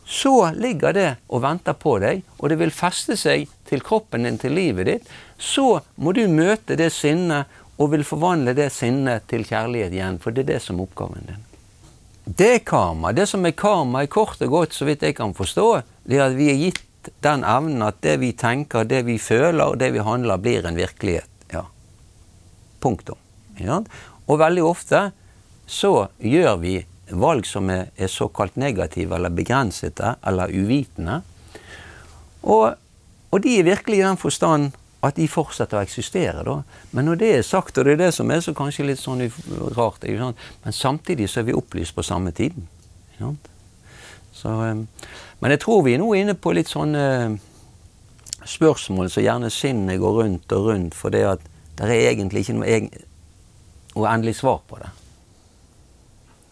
så 0.08 0.54
ligger 0.56 0.94
det 0.96 1.10
og 1.28 1.42
venter 1.44 1.76
på 1.76 1.98
deg, 2.00 2.22
og 2.38 2.52
det 2.52 2.60
vil 2.62 2.72
feste 2.72 3.18
seg 3.20 3.50
til 3.68 3.84
kroppen 3.84 4.24
din, 4.24 4.38
til 4.40 4.56
livet 4.56 4.88
ditt. 4.88 5.10
Så 5.36 5.82
må 6.00 6.14
du 6.16 6.24
møte 6.32 6.78
det 6.80 6.94
sinnet 6.96 7.52
og 7.78 7.92
vil 7.92 8.06
forvandle 8.08 8.56
det 8.58 8.70
sinnet 8.74 9.28
til 9.28 9.44
kjærlighet 9.48 9.98
igjen, 9.98 10.22
for 10.22 10.32
det 10.32 10.46
er 10.46 10.54
det 10.54 10.64
som 10.64 10.80
er 10.80 10.88
oppgaven 10.88 11.28
din. 11.28 11.47
Det 12.28 12.48
er 12.54 12.66
karma. 12.66 13.14
Det 13.16 13.28
som 13.30 13.46
er 13.48 13.56
karma, 13.56 14.04
er 14.04 14.12
kort 14.12 14.42
og 14.44 14.52
godt, 14.52 14.76
så 14.76 14.88
vidt 14.88 15.06
jeg 15.06 15.16
kan 15.16 15.36
forstå, 15.36 15.68
det 16.04 16.20
er 16.20 16.26
at 16.28 16.36
vi 16.36 16.50
er 16.52 16.60
gitt 16.60 16.84
den 17.24 17.46
evnen 17.48 17.86
at 17.86 18.02
det 18.04 18.18
vi 18.20 18.34
tenker, 18.36 18.84
det 18.84 19.06
vi 19.08 19.16
føler, 19.22 19.64
og 19.64 19.80
det 19.80 19.94
vi 19.96 20.04
handler, 20.04 20.42
blir 20.44 20.68
en 20.68 20.76
virkelighet. 20.76 21.30
Ja. 21.54 21.64
Punktum. 22.84 23.20
Ja. 23.62 23.80
Og 24.28 24.42
veldig 24.42 24.66
ofte 24.68 25.08
så 25.68 26.10
gjør 26.20 26.60
vi 26.60 26.76
valg 27.16 27.48
som 27.48 27.72
er, 27.72 27.94
er 27.96 28.12
såkalt 28.12 28.58
negative 28.60 29.16
eller 29.16 29.32
begrensede 29.32 30.18
eller 30.28 30.52
uvitende. 30.52 31.22
Og, 32.44 32.76
og, 33.32 33.40
de 33.44 33.56
er 33.60 33.68
virkelig 33.68 34.02
i 34.02 34.04
den 34.04 34.20
forstand 34.20 34.76
at 35.06 35.16
de 35.16 35.28
fortsetter 35.30 35.78
å 35.78 35.84
eksistere. 35.86 36.44
da. 36.44 36.64
Men 36.92 37.06
når 37.06 37.20
det 37.22 37.32
er 37.36 37.42
sagt, 37.46 37.78
og 37.78 37.86
det 37.86 37.94
er 37.94 38.06
det 38.06 38.14
som 38.14 38.32
er 38.32 38.42
så 38.42 38.54
kanskje 38.54 38.88
litt 38.88 39.00
sånn 39.00 39.22
rart, 39.78 40.04
men 40.04 40.74
samtidig 40.74 41.30
så 41.30 41.42
er 41.42 41.50
vi 41.52 41.58
opplyst 41.58 41.96
på 41.96 42.04
samme 42.04 42.32
tiden. 42.32 42.68
Så, 44.32 44.50
ehm, 44.50 44.88
men 45.40 45.52
jeg 45.52 45.62
tror 45.62 45.84
vi 45.86 45.94
er 45.94 46.02
nå 46.02 46.14
inne 46.14 46.34
på 46.38 46.54
litt 46.54 46.70
sånne 46.70 47.38
spørsmål 48.48 49.10
så 49.12 49.24
gjerne 49.26 49.50
sinnet 49.52 50.00
går 50.00 50.22
rundt 50.22 50.54
og 50.56 50.70
rundt, 50.70 50.96
for 50.96 51.14
det 51.14 51.26
at 51.26 51.42
det 51.78 51.90
er 51.90 52.12
egentlig 52.12 52.46
ikke 52.46 52.58
noe 52.58 52.78
uendelig 53.98 54.38
svar 54.40 54.62
på 54.70 54.80
det. 54.82 54.90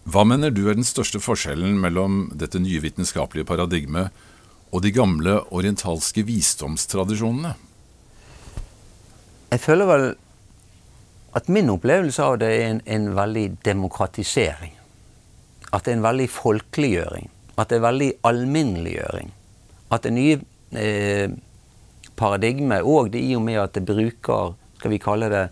Hva 0.06 0.22
mener 0.28 0.52
du 0.54 0.68
er 0.70 0.78
den 0.78 0.86
største 0.86 1.22
forskjellen 1.22 1.80
mellom 1.82 2.28
dette 2.38 2.62
nye 2.62 2.82
vitenskapelige 2.84 3.48
paradigmet 3.50 4.14
og 4.70 4.84
de 4.86 4.92
gamle 4.94 5.40
orientalske 5.50 6.26
visdomstradisjonene? 6.28 7.56
Jeg 9.52 9.60
føler 9.60 9.86
vel 9.86 10.06
at 11.36 11.50
min 11.52 11.70
opplevelse 11.70 12.24
av 12.24 12.38
det 12.40 12.52
er 12.56 12.70
en, 12.70 12.82
en 12.86 13.10
veldig 13.16 13.46
demokratisering. 13.66 14.74
At 15.74 15.86
det 15.86 15.94
er 15.94 15.98
en 16.00 16.06
veldig 16.06 16.30
folkeliggjøring. 16.32 17.30
At 17.60 17.70
det 17.70 17.80
er 17.80 17.88
veldig 17.88 18.12
alminneliggjøring. 18.28 19.34
At 19.92 20.08
det 20.08 20.14
nye 20.16 20.40
eh, 20.80 21.36
paradigmet, 22.16 22.88
og 22.88 23.12
det 23.14 23.24
i 23.24 23.36
og 23.36 23.44
med 23.44 23.60
at 23.60 23.76
det 23.76 23.86
bruker, 23.88 24.56
skal 24.80 24.94
vi 24.94 25.02
kalle 25.04 25.30
det, 25.32 25.44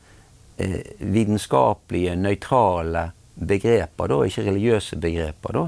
eh, 0.57 0.79
vitenskapelige, 0.99 2.15
nøytrale 2.15 3.09
begreper, 3.35 4.07
da, 4.07 4.21
ikke 4.23 4.47
religiøse 4.47 4.99
begreper. 5.03 5.53
da. 5.59 5.67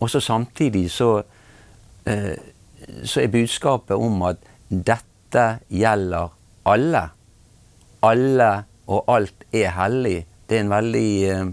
Og 0.00 0.10
så 0.10 0.20
samtidig 0.20 0.90
så, 0.90 1.22
eh, 2.06 2.36
så 3.04 3.20
er 3.20 3.26
budskapet 3.26 3.96
om 3.96 4.22
at 4.22 4.36
dette 4.70 5.58
gjelder 5.68 6.30
alle. 6.64 7.10
Alle 8.06 8.50
og 8.90 9.10
alt 9.12 9.46
er 9.54 9.74
hellig. 9.76 10.24
Det 10.48 10.58
er 10.58 10.64
en 10.64 10.72
veldig 10.72 11.10
eh, 11.30 11.50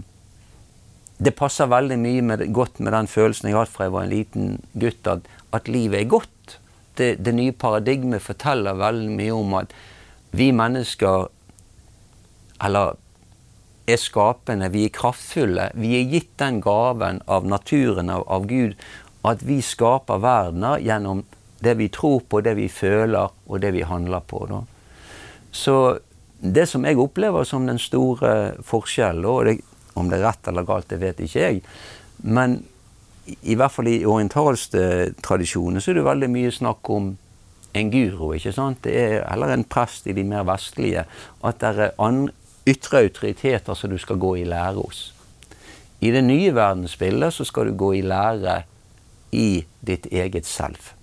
Det 1.18 1.34
passer 1.34 1.66
veldig 1.66 1.98
mye 1.98 2.22
med, 2.22 2.46
godt 2.54 2.78
med 2.78 2.92
den 2.94 3.08
følelsen 3.10 3.48
jeg 3.48 3.56
hadde 3.58 3.72
fra 3.72 3.88
jeg 3.88 3.94
var 3.94 4.04
en 4.06 4.12
liten 4.12 4.52
gutt, 4.78 5.06
at, 5.10 5.24
at 5.52 5.68
livet 5.68 6.00
er 6.00 6.12
godt. 6.12 6.58
Det, 6.94 7.08
det 7.18 7.34
nye 7.34 7.52
paradigmet 7.52 8.22
forteller 8.22 8.78
veldig 8.78 9.10
mye 9.18 9.34
om 9.34 9.56
at 9.58 9.74
vi 10.30 10.52
mennesker, 10.54 11.26
eller 12.62 12.94
er 13.88 13.98
skapende, 13.98 14.68
vi 14.70 14.84
er 14.86 14.94
kraftfulle. 14.94 15.70
Vi 15.74 15.94
er 15.98 16.08
gitt 16.12 16.34
den 16.38 16.60
gaven 16.62 17.22
av 17.26 17.46
naturen, 17.48 18.10
av, 18.12 18.26
av 18.28 18.46
Gud, 18.46 18.76
at 19.26 19.42
vi 19.42 19.60
skaper 19.64 20.20
verdener 20.22 20.82
gjennom 20.84 21.24
det 21.64 21.74
vi 21.80 21.88
tror 21.90 22.20
på, 22.28 22.42
det 22.44 22.54
vi 22.58 22.68
føler, 22.70 23.32
og 23.46 23.62
det 23.62 23.72
vi 23.74 23.86
handler 23.86 24.22
på. 24.22 24.44
Da. 24.50 24.62
Så 25.50 25.78
det 26.40 26.66
som 26.70 26.84
jeg 26.86 26.98
opplever 26.98 27.44
som 27.44 27.66
den 27.66 27.80
store 27.82 28.32
forskjellen, 28.66 29.24
og 29.26 29.46
det, 29.48 29.58
om 29.98 30.10
det 30.10 30.20
er 30.20 30.28
rett 30.28 30.50
eller 30.50 30.66
galt, 30.66 30.88
det 30.90 31.00
vet 31.02 31.22
ikke 31.24 31.40
jeg, 31.40 31.62
men 32.22 32.60
i 33.42 33.56
hvert 33.58 33.74
fall 33.74 33.90
i 33.90 34.04
orientalske 34.08 35.12
tradisjoner 35.24 35.82
så 35.82 35.92
er 35.92 35.98
det 35.98 36.06
veldig 36.06 36.30
mye 36.32 36.52
snakk 36.54 36.90
om 36.94 37.10
en 37.76 37.90
guru. 37.92 38.32
ikke 38.34 38.52
sant? 38.56 38.80
Det 38.84 38.94
er 38.96 39.26
heller 39.28 39.52
en 39.52 39.66
prest 39.68 40.06
i 40.08 40.14
de 40.16 40.24
mer 40.24 40.46
vestlige. 40.48 41.04
At 41.44 41.60
det 41.60 41.74
er 41.76 41.92
ytre 42.68 43.02
autoriteter 43.04 43.76
som 43.76 43.90
du 43.90 43.98
skal 43.98 44.20
gå 44.20 44.34
i 44.40 44.46
lære 44.48 44.80
hos. 44.80 45.12
I 46.00 46.10
det 46.14 46.24
nye 46.24 46.54
verdensbildet 46.54 47.34
så 47.34 47.44
skal 47.44 47.68
du 47.68 47.76
gå 47.76 47.92
i 47.98 48.04
lære 48.06 48.62
i 49.32 49.64
ditt 49.80 50.06
eget 50.12 50.46
selv. 50.46 50.94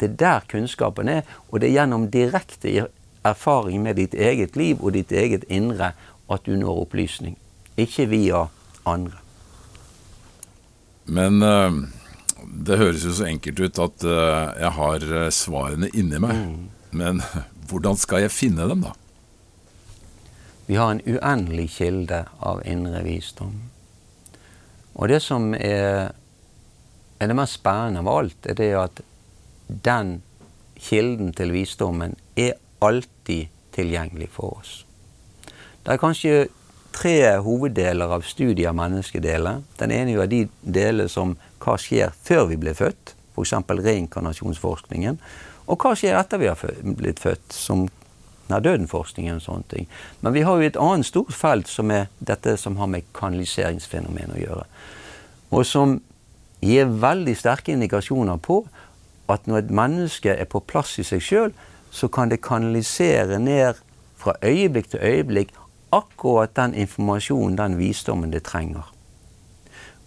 Det 0.00 0.10
er 0.10 0.16
der 0.18 0.48
kunnskapen 0.50 1.08
er, 1.08 1.22
og 1.50 1.60
det 1.60 1.70
er 1.70 1.76
gjennom 1.80 2.08
direkte 2.10 2.88
erfaring 3.22 3.82
med 3.82 3.96
ditt 3.96 4.14
eget 4.14 4.56
liv 4.56 4.82
og 4.82 4.94
ditt 4.96 5.12
eget 5.12 5.44
indre 5.48 5.92
at 6.30 6.46
du 6.46 6.54
når 6.56 6.84
opplysning. 6.86 7.36
Ikke 7.76 8.06
via 8.10 8.46
andre. 8.88 9.18
Men 11.04 11.42
uh, 11.42 11.82
det 12.66 12.78
høres 12.78 13.04
jo 13.04 13.14
så 13.16 13.26
enkelt 13.30 13.60
ut 13.60 13.82
at 13.82 14.06
uh, 14.06 14.52
jeg 14.60 14.72
har 14.78 15.06
uh, 15.10 15.28
svarene 15.34 15.90
inni 15.94 16.20
meg. 16.22 16.36
Mm. 16.36 16.66
Men 16.90 17.22
hvordan 17.70 17.98
skal 17.98 18.26
jeg 18.26 18.34
finne 18.34 18.68
dem, 18.70 18.84
da? 18.86 18.94
Vi 20.66 20.78
har 20.78 20.92
en 20.94 21.04
uendelig 21.04 21.72
kilde 21.76 22.24
av 22.40 22.62
indre 22.68 23.02
visdom. 23.04 23.56
Og 24.94 25.08
det 25.08 25.22
som 25.24 25.54
er, 25.56 26.12
er 27.18 27.30
det 27.30 27.36
mest 27.36 27.58
spennende 27.58 28.02
av 28.04 28.10
alt, 28.12 28.46
er 28.46 28.58
det 28.60 28.70
at 28.78 29.02
den 29.66 30.20
kilden 30.82 31.32
til 31.36 31.52
visdommen 31.54 32.14
er 32.36 32.54
alltid 32.82 33.11
tilgjengelig 33.26 34.30
for 34.34 34.58
oss. 34.58 34.82
Det 35.82 35.94
er 35.94 36.02
kanskje 36.02 36.34
tre 36.92 37.16
hoveddeler 37.42 38.12
av 38.14 38.26
studiet 38.26 38.68
av 38.70 38.76
menneskedeler. 38.78 39.62
Den 39.80 39.94
ene 39.94 40.18
er 40.20 40.30
de 40.30 40.44
deler 40.62 41.08
som 41.10 41.36
hva 41.62 41.78
skjer 41.80 42.12
før 42.24 42.46
vi 42.52 42.58
blir 42.60 42.76
født, 42.76 43.14
f.eks. 43.34 43.54
reinkarnasjonsforskningen. 43.86 45.18
Og 45.70 45.80
hva 45.80 45.94
skjer 45.96 46.18
etter 46.18 46.42
vi 46.42 46.50
har 46.50 46.60
blitt 46.82 47.22
født, 47.22 47.54
som 47.54 47.86
nær-døden-forskningen 48.50 49.38
og 49.38 49.44
sånne 49.44 49.68
ting. 49.70 49.88
Men 50.20 50.34
vi 50.36 50.44
har 50.46 50.58
jo 50.58 50.68
et 50.68 50.78
annet 50.80 51.08
stort 51.08 51.32
felt 51.34 51.70
som 51.70 51.90
er 51.94 52.10
dette 52.20 52.56
som 52.60 52.76
har 52.80 52.90
med 52.90 53.08
kanaliseringsfenomen 53.16 54.34
å 54.36 54.40
gjøre. 54.42 54.66
Og 55.52 55.66
som 55.68 56.00
gir 56.62 56.90
veldig 57.02 57.34
sterke 57.38 57.74
indikasjoner 57.74 58.38
på 58.42 58.62
at 59.32 59.46
når 59.48 59.62
et 59.62 59.74
menneske 59.74 60.34
er 60.34 60.48
på 60.50 60.62
plass 60.66 60.98
i 61.00 61.06
seg 61.06 61.22
sjøl, 61.24 61.54
så 61.92 62.08
kan 62.08 62.28
det 62.28 62.40
kanalisere 62.42 63.38
ned 63.38 63.74
fra 64.16 64.32
øyeblikk 64.42 64.90
til 64.90 65.00
øyeblikk 65.02 65.52
akkurat 65.92 66.56
den 66.56 66.74
informasjonen, 66.74 67.58
den 67.58 67.78
visdommen 67.78 68.32
det 68.32 68.42
trenger. 68.48 68.88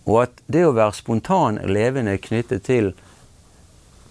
Og 0.05 0.23
at 0.23 0.41
det 0.47 0.63
å 0.65 0.73
være 0.73 0.97
spontan 0.97 1.59
levende 1.69 2.15
er 2.17 2.21
knyttet 2.21 2.65
til 2.65 2.93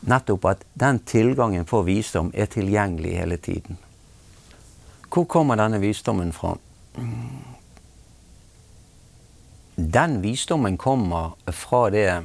nettopp 0.06 0.46
at 0.50 0.62
den 0.78 1.00
tilgangen 1.06 1.66
for 1.66 1.86
visdom 1.86 2.30
er 2.34 2.46
tilgjengelig 2.46 3.16
hele 3.18 3.36
tiden. 3.36 3.78
Hvor 5.10 5.26
kommer 5.30 5.58
denne 5.58 5.80
visdommen 5.82 6.32
fra? 6.34 6.54
Den 9.76 10.20
visdommen 10.22 10.78
kommer 10.78 11.34
fra 11.50 11.88
det 11.90 12.22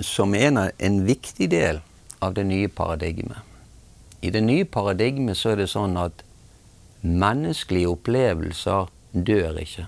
som 0.00 0.34
er 0.34 0.70
en 0.78 1.02
viktig 1.04 1.50
del 1.50 1.82
av 2.24 2.34
det 2.34 2.44
nye 2.48 2.68
paradigmet. 2.68 3.44
I 4.20 4.30
det 4.34 4.42
nye 4.42 4.64
paradigmet 4.64 5.38
så 5.38 5.52
er 5.52 5.62
det 5.62 5.68
sånn 5.70 5.96
at 6.00 6.24
menneskelige 7.02 7.92
opplevelser 7.92 8.88
dør 9.12 9.60
ikke. 9.62 9.86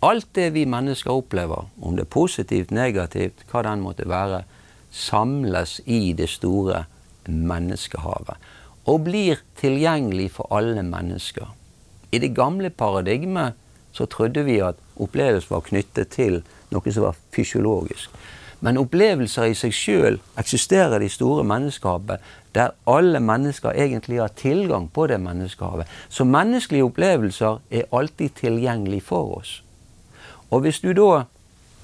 Alt 0.00 0.30
det 0.34 0.48
vi 0.54 0.64
mennesker 0.64 1.12
opplever, 1.12 1.68
om 1.80 1.96
det 1.96 2.06
er 2.06 2.14
positivt, 2.14 2.70
negativt, 2.72 3.44
hva 3.50 3.60
den 3.66 3.84
måtte 3.84 4.08
være, 4.08 4.46
samles 4.90 5.78
i 5.84 6.14
det 6.16 6.30
store 6.32 6.86
menneskehavet 7.28 8.40
og 8.88 9.04
blir 9.06 9.42
tilgjengelig 9.60 10.30
for 10.38 10.48
alle 10.56 10.82
mennesker. 10.82 11.46
I 12.10 12.18
det 12.18 12.32
gamle 12.34 12.70
paradigmet 12.70 13.54
så 13.92 14.06
trodde 14.06 14.42
vi 14.46 14.58
at 14.64 14.78
opplevelser 14.96 15.52
var 15.52 15.66
knyttet 15.68 16.10
til 16.16 16.40
noe 16.72 16.92
som 16.94 17.06
var 17.06 17.18
fysiologisk. 17.34 18.10
Men 18.60 18.76
opplevelser 18.76 19.48
i 19.48 19.56
seg 19.56 19.72
sjøl 19.72 20.18
eksisterer 20.40 21.00
i 21.00 21.08
det 21.08 21.14
store 21.14 21.44
menneskehavet, 21.48 22.20
der 22.52 22.74
alle 22.90 23.20
mennesker 23.24 23.72
egentlig 23.72 24.20
har 24.20 24.34
tilgang 24.36 24.88
på 24.92 25.06
det 25.06 25.20
menneskehavet. 25.22 25.88
Så 26.08 26.24
menneskelige 26.28 26.84
opplevelser 26.84 27.60
er 27.70 27.88
alltid 27.92 28.36
tilgjengelig 28.42 29.02
for 29.08 29.38
oss. 29.38 29.62
Og 30.50 30.60
hvis 30.60 30.80
du 30.80 30.92
da 30.92 31.24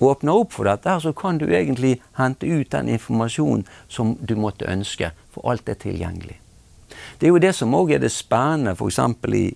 åpner 0.00 0.36
opp 0.36 0.52
for 0.52 0.68
dette, 0.68 0.98
så 1.00 1.12
kan 1.16 1.38
du 1.38 1.46
egentlig 1.46 1.96
hente 2.18 2.46
ut 2.46 2.72
den 2.72 2.90
informasjonen 2.92 3.64
som 3.88 4.16
du 4.20 4.36
måtte 4.36 4.68
ønske, 4.68 5.14
for 5.32 5.48
alt 5.48 5.68
er 5.68 5.80
tilgjengelig. 5.80 6.40
Det 7.20 7.28
er 7.28 7.32
jo 7.32 7.40
det 7.40 7.54
som 7.56 7.74
òg 7.74 7.94
er 7.94 8.02
det 8.02 8.12
spennende 8.12 8.74
f.eks. 8.76 8.98
I, 9.32 9.46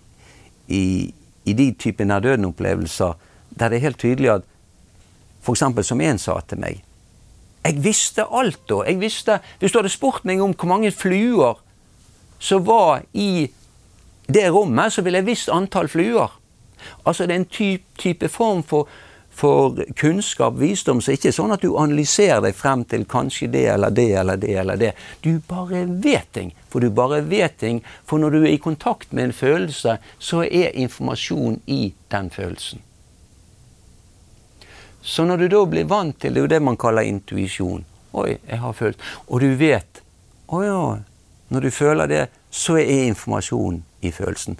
i, 0.68 0.84
i 1.44 1.52
de 1.52 1.72
typer 1.74 2.08
nær-døden-opplevelser, 2.08 3.18
der 3.50 3.68
det 3.68 3.76
er 3.76 3.88
helt 3.90 4.00
tydelig 4.00 4.30
at 4.38 4.46
f.eks. 5.44 5.66
som 5.82 6.00
en 6.00 6.18
sa 6.18 6.40
til 6.46 6.62
meg 6.62 6.80
Jeg 7.64 7.84
visste 7.84 8.24
alt 8.24 8.62
da. 8.68 8.82
Jeg 8.86 9.00
visste, 9.00 9.40
Hvis 9.58 9.72
du 9.72 9.78
hadde 9.78 9.92
spurt 9.92 10.24
meg 10.24 10.40
om 10.40 10.54
hvor 10.54 10.68
mange 10.68 10.90
fluer 10.90 11.60
som 12.40 12.64
var 12.66 13.02
i 13.12 13.50
det 14.26 14.48
rommet, 14.50 14.92
så 14.92 15.02
ville 15.02 15.20
jeg 15.20 15.26
visst 15.26 15.52
antall 15.52 15.88
fluer. 15.88 16.30
Altså 17.04 17.26
det 17.26 17.34
er 17.34 17.40
en 17.42 17.44
type, 17.44 17.84
type 17.98 18.28
form 18.28 18.62
for, 18.62 18.88
for 19.30 19.76
kunnskap, 19.96 20.56
visdom, 20.56 21.02
som 21.04 21.12
ikke 21.12 21.28
er 21.28 21.36
sånn 21.36 21.52
at 21.52 21.60
du 21.60 21.74
analyserer 21.76 22.40
deg 22.46 22.56
frem 22.56 22.86
til 22.88 23.04
kanskje 23.04 23.50
det 23.52 23.66
eller 23.74 23.92
det 23.92 24.08
eller 24.22 24.40
det 24.40 24.56
eller 24.62 24.80
det. 24.80 24.92
Du 25.20 25.36
bare 25.48 25.84
vet 25.84 26.32
ting. 26.32 26.54
For 26.72 26.80
du 26.80 26.88
bare 26.90 27.20
vet 27.28 27.58
ting. 27.60 27.82
For 28.08 28.22
når 28.22 28.36
du 28.36 28.42
er 28.44 28.54
i 28.54 28.62
kontakt 28.62 29.12
med 29.12 29.28
en 29.28 29.36
følelse, 29.36 29.98
så 30.18 30.44
er 30.46 30.78
informasjon 30.80 31.60
i 31.66 31.82
den 32.08 32.30
følelsen. 32.32 32.80
Så 35.02 35.24
når 35.24 35.36
du 35.36 35.48
da 35.48 35.64
blir 35.66 35.88
vant 35.88 36.18
til 36.20 36.34
det, 36.34 36.40
er 36.40 36.46
jo 36.46 36.52
det 36.52 36.62
man 36.62 36.78
kaller 36.80 37.08
intuisjon. 37.08 37.84
Oi, 38.12 38.36
jeg 38.42 38.58
har 38.58 38.72
følt 38.74 38.98
Og 39.28 39.38
du 39.40 39.52
vet 39.54 40.00
Å 40.50 40.62
ja. 40.64 40.80
Når 41.50 41.62
du 41.62 41.70
føler 41.70 42.10
det, 42.10 42.24
så 42.50 42.76
er 42.78 43.06
informasjonen 43.06 43.84
i 44.06 44.10
følelsen. 44.14 44.56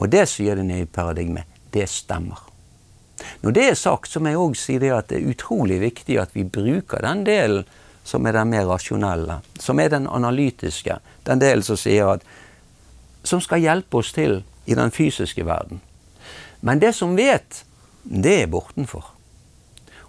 Og 0.00 0.08
det 0.12 0.26
sier 0.28 0.56
det 0.56 0.64
nye 0.64 0.86
paradigmet. 0.88 1.44
Det 1.72 1.84
stemmer. 1.88 2.40
Når 3.42 3.52
det 3.56 3.64
er 3.68 3.76
sagt, 3.76 4.08
så 4.10 4.20
må 4.20 4.32
jeg 4.32 4.40
òg 4.40 4.56
si 4.56 4.78
det 4.80 4.92
at 4.92 5.10
det 5.12 5.20
er 5.20 5.32
utrolig 5.32 5.78
viktig 5.82 6.16
at 6.20 6.32
vi 6.36 6.46
bruker 6.48 7.04
den 7.04 7.24
delen 7.28 7.68
som 8.04 8.26
er 8.26 8.36
den 8.36 8.52
mer 8.52 8.66
rasjonelle, 8.68 9.38
som 9.60 9.80
er 9.80 9.92
den 9.92 10.08
analytiske. 10.08 10.98
Den 11.24 11.40
delen 11.40 11.64
som 11.64 11.80
sier 11.80 12.16
at 12.16 12.32
Som 13.24 13.40
skal 13.40 13.62
hjelpe 13.64 13.96
oss 13.96 14.12
til 14.12 14.42
i 14.66 14.74
den 14.74 14.90
fysiske 14.90 15.46
verden. 15.46 15.80
Men 16.60 16.78
det 16.78 16.94
som 16.94 17.16
vet, 17.16 17.64
det 18.04 18.42
er 18.42 18.50
bortenfor. 18.52 19.13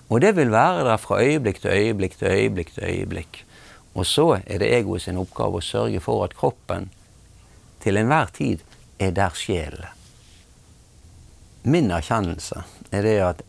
Og 0.09 0.21
det 0.21 0.35
vil 0.37 0.51
være 0.53 0.85
der 0.85 0.97
fra 1.01 1.21
øyeblikk 1.21 1.61
til 1.61 1.71
øyeblikk 1.71 2.17
til 2.19 2.27
øyeblikk 2.27 2.73
til 2.73 2.83
øyeblikk. 2.83 3.45
Og 3.95 4.05
så 4.05 4.39
er 4.45 4.59
det 4.59 4.73
egoet 4.75 5.05
sin 5.05 5.17
oppgave 5.17 5.61
å 5.61 5.65
sørge 5.65 6.01
for 6.03 6.25
at 6.25 6.35
kroppen 6.35 6.89
til 7.83 7.97
enhver 7.97 8.31
tid 8.35 8.63
er 8.99 9.13
der 9.15 9.35
sjelen 9.35 9.91
Min 11.65 11.89
erkjennelse 11.91 12.61
er 12.91 13.05
det 13.05 13.15
at 13.25 13.41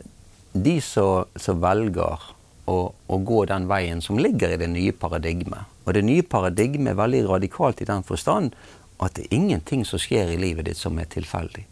de 0.52 0.78
som 0.80 1.60
velger 1.60 2.30
å, 2.66 2.76
å, 2.88 3.18
gå 3.18 3.44
den 3.50 3.66
veien 3.68 4.00
som 4.02 4.18
ligger 4.18 4.54
i 4.54 4.60
det 4.62 4.70
nye 4.72 4.94
paradigmet 4.96 5.68
Og 5.84 5.94
det 5.94 6.04
nye 6.06 6.24
paradigmet 6.24 6.94
er 6.94 7.00
veldig 7.02 7.22
radikalt 7.28 7.82
i 7.82 7.90
den 7.90 8.06
forstand 8.06 8.56
at 9.02 9.18
det 9.18 9.26
er 9.26 9.36
ingenting 9.36 9.84
som 9.84 10.00
skjer 10.00 10.32
i 10.32 10.40
livet 10.40 10.64
ditt 10.64 10.78
som 10.80 10.96
er 10.96 11.04
tilfeldig. 11.12 11.66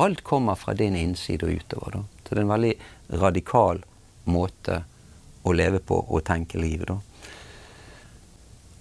Alt 0.00 0.22
kommer 0.24 0.56
fra 0.56 0.72
din 0.72 0.96
innside 0.96 1.44
og 1.44 1.58
utover. 1.60 1.98
Da. 1.98 2.00
Så 2.24 2.32
det 2.32 2.38
er 2.38 2.46
en 2.46 2.52
veldig 2.54 2.72
radikal 3.20 3.82
måte 4.24 4.82
å 5.42 5.54
leve 5.56 5.80
på 5.80 5.96
og 6.02 6.24
tenke 6.26 6.60
livet, 6.60 6.90
da. 6.90 6.98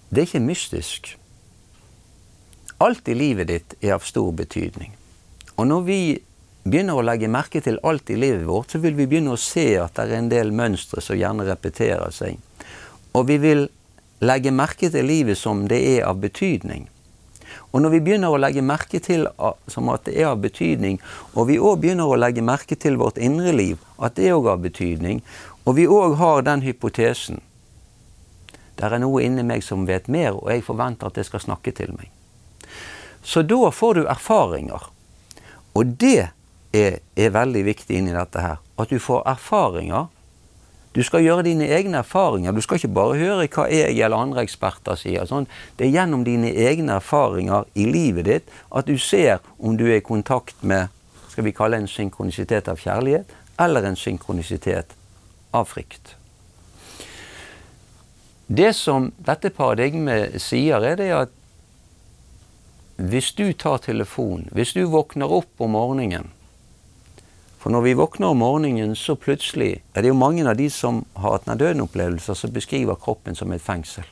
Det 0.10 0.22
er 0.22 0.28
ikke 0.28 0.42
mystisk. 0.42 1.12
Alt 2.82 3.08
i 3.12 3.16
livet 3.16 3.48
ditt 3.48 3.76
er 3.84 3.94
av 4.00 4.06
stor 4.08 4.32
betydning. 4.34 4.96
Og 5.60 5.68
når 5.70 5.84
vi 5.86 6.00
begynner 6.64 6.98
å 6.98 7.06
legge 7.06 7.30
merke 7.32 7.62
til 7.64 7.80
alt 7.86 8.10
i 8.10 8.18
livet 8.20 8.46
vårt, 8.48 8.72
så 8.72 8.82
vil 8.82 8.96
vi 8.98 9.08
begynne 9.10 9.36
å 9.36 9.42
se 9.42 9.68
at 9.80 9.96
det 9.98 10.08
er 10.08 10.18
en 10.18 10.32
del 10.32 10.54
mønstre 10.56 11.04
som 11.04 11.18
gjerne 11.20 11.48
repeterer 11.48 12.14
seg. 12.16 12.40
Og 13.14 13.28
vi 13.30 13.38
vil 13.42 13.68
legge 14.26 14.52
merke 14.52 14.90
til 14.92 15.08
livet 15.08 15.38
som 15.40 15.68
det 15.70 15.80
er 15.96 16.08
av 16.08 16.20
betydning. 16.24 16.88
Og 17.72 17.82
når 17.84 17.94
vi 17.96 18.02
begynner 18.06 18.34
å 18.34 18.40
legge 18.42 18.64
merke 18.66 19.02
til 19.04 19.28
som 19.68 19.90
at 19.94 20.06
det 20.08 20.16
er 20.18 20.32
av 20.32 20.42
betydning, 20.44 21.00
og 21.36 21.50
vi 21.50 21.60
òg 21.60 21.82
begynner 21.84 22.10
å 22.10 22.18
legge 22.20 22.44
merke 22.46 22.78
til 22.80 22.98
vårt 23.02 23.18
indre 23.18 23.54
liv, 23.56 23.78
at 23.98 24.18
det 24.18 24.32
òg 24.34 24.50
av 24.54 24.64
betydning, 24.64 25.22
og 25.66 25.78
vi 25.78 25.88
òg 25.88 26.18
har 26.22 26.44
den 26.48 26.66
hypotesen 26.66 27.44
Det 28.80 28.88
er 28.88 29.02
noe 29.04 29.20
inni 29.26 29.44
meg 29.44 29.60
som 29.64 29.84
vet 29.84 30.08
mer, 30.08 30.38
og 30.40 30.48
jeg 30.54 30.64
forventer 30.64 31.10
at 31.10 31.18
det 31.20 31.26
skal 31.28 31.42
snakke 31.44 31.74
til 31.76 31.92
meg. 31.98 32.08
Så 33.24 33.44
da 33.44 33.72
får 33.76 33.98
du 33.98 34.06
erfaringer. 34.08 34.86
Og 35.76 35.98
det 36.00 36.30
er, 36.72 37.02
er 37.16 37.34
veldig 37.36 37.66
viktig 37.68 37.98
inni 38.00 38.16
dette 38.16 38.40
her. 38.40 38.62
At 38.80 38.88
du 38.88 38.96
får 39.04 39.26
erfaringer 39.28 40.08
du 40.94 41.04
skal 41.06 41.22
gjøre 41.22 41.46
dine 41.46 41.68
egne 41.70 42.02
erfaringer. 42.02 42.52
Du 42.52 42.62
skal 42.66 42.80
ikke 42.80 42.94
bare 42.98 43.18
høre 43.20 43.48
hva 43.54 43.68
jeg 43.70 44.00
eller 44.00 44.18
andre 44.18 44.42
eksperter 44.42 44.98
sier. 44.98 45.28
Sånn. 45.30 45.46
Det 45.78 45.86
er 45.86 45.94
gjennom 45.94 46.24
dine 46.26 46.50
egne 46.50 46.98
erfaringer 46.98 47.68
i 47.78 47.86
livet 47.86 48.26
ditt 48.26 48.56
at 48.74 48.90
du 48.90 48.98
ser 48.98 49.44
om 49.60 49.78
du 49.78 49.86
er 49.90 50.00
i 50.00 50.06
kontakt 50.06 50.64
med 50.66 50.90
skal 51.30 51.46
vi 51.46 51.54
kalle 51.56 51.78
en 51.78 51.88
synkronisitet 51.88 52.68
av 52.72 52.82
kjærlighet 52.82 53.30
eller 53.62 53.86
en 53.86 54.00
synkronisitet 54.00 54.96
av 55.54 55.70
frykt. 55.70 56.16
Det 58.50 58.72
som 58.74 59.12
dette 59.22 59.52
paradigmet 59.54 60.40
sier, 60.42 60.82
er 60.82 60.98
det 60.98 61.12
at 61.14 61.36
hvis 62.98 63.30
du 63.38 63.54
tar 63.54 63.78
telefonen, 63.86 64.50
hvis 64.52 64.74
du 64.74 64.82
våkner 64.90 65.30
opp 65.32 65.62
om 65.62 65.78
morgenen 65.78 66.32
for 67.60 67.74
når 67.76 67.82
vi 67.84 67.94
våkner 68.00 68.32
om 68.32 68.40
morgenen, 68.40 68.96
så 68.96 69.18
plutselig 69.20 69.82
er 69.92 70.04
det 70.04 70.14
jo 70.14 70.16
mange 70.16 70.46
av 70.48 70.56
de 70.56 70.70
som 70.72 71.02
har 71.20 71.36
hatt 71.36 71.50
nær-døden-opplevelser, 71.50 72.38
som 72.40 72.54
beskriver 72.56 72.96
kroppen 72.96 73.36
som 73.36 73.52
et 73.52 73.64
fengsel. 73.64 74.08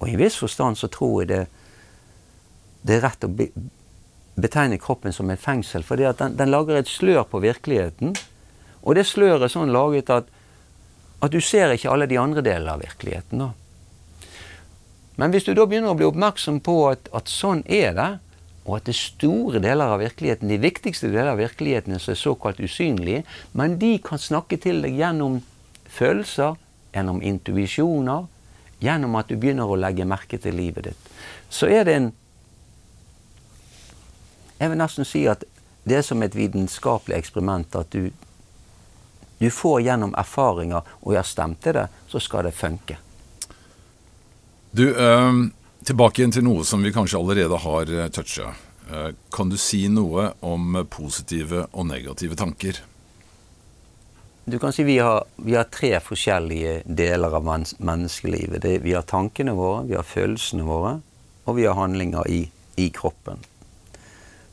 Og 0.00 0.08
i 0.08 0.14
en 0.14 0.22
viss 0.22 0.38
forstand 0.40 0.80
så 0.80 0.88
tror 0.88 1.20
jeg 1.20 1.28
det, 1.28 1.42
det 2.82 2.96
er 2.96 3.04
rett 3.04 3.26
å 3.28 3.30
be, 3.30 3.50
betegne 4.40 4.80
kroppen 4.80 5.12
som 5.12 5.28
et 5.30 5.40
fengsel. 5.40 5.84
For 5.84 6.00
den, 6.00 6.38
den, 6.38 6.50
lager 6.50 6.80
et 6.80 6.88
slør 6.88 7.26
på 7.28 7.42
virkeligheten. 7.44 8.16
Og 8.82 8.96
det 8.96 9.04
sløret 9.06 9.44
er 9.46 9.52
sånn 9.52 9.74
laget 9.74 10.10
at, 10.10 10.32
at 11.20 11.30
du 11.30 11.42
ser 11.44 11.76
ikke 11.76 11.92
alle 11.92 12.08
de 12.08 12.18
andre 12.18 12.42
delene 12.42 12.72
av 12.72 12.82
virkeligheten. 12.82 13.44
Da. 13.44 13.52
Men 15.20 15.36
hvis 15.36 15.44
du 15.44 15.52
da 15.52 15.68
begynner 15.68 15.92
å 15.92 15.98
bli 16.00 16.08
oppmerksom 16.08 16.62
på 16.64 16.78
at, 16.88 17.12
at 17.12 17.28
sånn 17.28 17.60
er 17.68 17.92
det, 18.00 18.10
og 18.64 18.76
at 18.76 18.86
det 18.86 18.94
store 18.94 19.58
deler 19.62 19.90
av 19.90 20.00
virkeligheten, 20.02 20.50
de 20.50 20.58
viktigste 20.62 21.10
deler 21.10 21.32
av 21.32 21.40
virkeligheten 21.40 21.96
er 21.96 22.14
såkalt 22.18 22.60
usynlige, 22.62 23.24
men 23.58 23.78
de 23.78 23.96
kan 23.98 24.20
snakke 24.22 24.56
til 24.62 24.82
deg 24.84 24.94
gjennom 25.00 25.40
følelser, 25.90 26.54
gjennom 26.94 27.18
intuisjoner, 27.26 28.28
gjennom 28.82 29.16
at 29.18 29.30
du 29.30 29.36
begynner 29.36 29.66
å 29.66 29.78
legge 29.78 30.06
merke 30.06 30.38
til 30.38 30.54
livet 30.54 30.90
ditt. 30.90 31.08
Så 31.50 31.70
er 31.70 31.84
det 31.84 31.96
en 32.00 32.12
Jeg 34.62 34.70
vil 34.70 34.78
nesten 34.78 35.04
si 35.04 35.24
at 35.26 35.42
det 35.82 35.96
er 35.96 36.04
som 36.06 36.20
et 36.22 36.36
vitenskapelig 36.38 37.16
eksperiment 37.16 37.74
at 37.74 37.90
du, 37.90 38.12
du 39.40 39.48
får 39.50 39.80
gjennom 39.82 40.12
erfaringer 40.14 40.86
Og 41.02 41.16
ja, 41.16 41.24
stemte 41.26 41.72
det, 41.74 41.88
så 42.06 42.20
skal 42.22 42.44
det 42.46 42.54
funke. 42.54 42.98
Du, 44.70 44.86
øh 44.94 45.50
Tilbake 45.82 46.28
til 46.30 46.44
noe 46.46 46.62
som 46.62 46.84
vi 46.84 46.92
kanskje 46.94 47.18
allerede 47.18 47.58
har 47.58 47.90
eh, 47.90 48.08
toucha. 48.14 48.52
Eh, 48.86 49.08
kan 49.34 49.50
du 49.50 49.56
si 49.58 49.88
noe 49.90 50.28
om 50.46 50.76
positive 50.90 51.64
og 51.72 51.88
negative 51.88 52.38
tanker? 52.38 52.78
Du 54.44 54.58
kan 54.58 54.72
si 54.72 54.82
Vi 54.82 54.98
har, 54.98 55.24
vi 55.36 55.54
har 55.54 55.66
tre 55.70 55.98
forskjellige 56.02 56.82
deler 56.86 57.34
av 57.34 57.46
menneskelivet. 57.78 58.62
Det, 58.62 58.78
vi 58.82 58.94
har 58.94 59.02
tankene 59.02 59.54
våre, 59.58 59.84
vi 59.86 59.98
har 59.98 60.06
følelsene 60.06 60.66
våre, 60.66 61.00
og 61.46 61.58
vi 61.58 61.66
har 61.66 61.78
handlinger 61.78 62.30
i, 62.30 62.44
i 62.76 62.88
kroppen. 62.94 63.42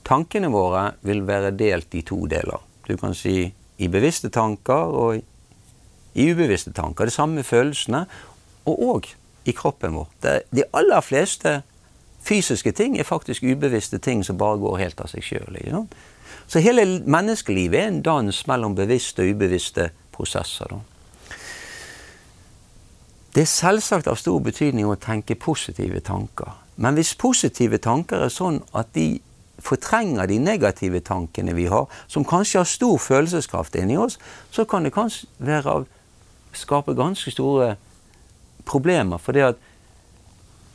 Tankene 0.06 0.50
våre 0.50 0.96
vil 1.06 1.22
være 1.30 1.54
delt 1.54 1.94
i 1.94 2.02
to 2.06 2.24
deler. 2.30 2.62
Du 2.90 2.96
kan 2.98 3.14
si 3.14 3.52
i 3.78 3.88
bevisste 3.88 4.30
tanker 4.34 4.98
og 4.98 5.22
i 6.14 6.30
ubevisste 6.34 6.74
tanker. 6.74 7.06
Det 7.06 7.14
samme 7.14 7.42
med 7.42 7.46
følelsene. 7.46 8.08
Og 8.66 8.82
òg 8.94 9.14
i 9.46 9.56
kroppen 9.56 9.96
vår. 9.96 10.08
De 10.52 10.64
aller 10.74 11.02
fleste 11.02 11.62
fysiske 12.26 12.72
ting 12.76 12.98
er 13.00 13.08
faktisk 13.08 13.44
ubevisste 13.44 13.98
ting 13.98 14.26
som 14.26 14.38
bare 14.38 14.60
går 14.60 14.78
helt 14.84 15.02
av 15.02 15.12
seg 15.12 15.24
sjøl. 15.24 15.60
Så 16.50 16.60
hele 16.66 16.86
menneskelivet 17.06 17.80
er 17.80 17.92
en 17.92 18.02
dans 18.06 18.46
mellom 18.48 18.76
bevisste 18.76 19.24
og 19.24 19.36
ubevisste 19.36 19.90
prosesser. 20.16 20.72
Da. 20.72 20.80
Det 23.36 23.46
er 23.46 23.50
selvsagt 23.50 24.10
av 24.10 24.18
stor 24.18 24.40
betydning 24.42 24.90
å 24.90 24.98
tenke 25.00 25.38
positive 25.38 26.02
tanker. 26.02 26.58
Men 26.82 26.98
hvis 26.98 27.14
positive 27.20 27.78
tanker 27.84 28.26
er 28.26 28.34
sånn 28.34 28.62
at 28.74 28.90
de 28.96 29.20
fortrenger 29.64 30.30
de 30.32 30.40
negative 30.40 31.02
tankene 31.06 31.54
vi 31.54 31.68
har, 31.70 31.86
som 32.08 32.26
kanskje 32.26 32.62
har 32.62 32.70
stor 32.70 32.98
følelseskraft 33.04 33.76
inni 33.76 33.98
oss, 34.00 34.18
så 34.52 34.66
kan 34.66 34.88
det 34.88 34.96
kanskje 34.96 35.28
være 35.38 35.76
av, 35.76 35.88
skape 36.56 36.96
ganske 36.98 37.32
store 37.32 37.76
problemer. 38.70 39.22
For 39.22 39.36
det 39.36 39.48
at 39.52 39.68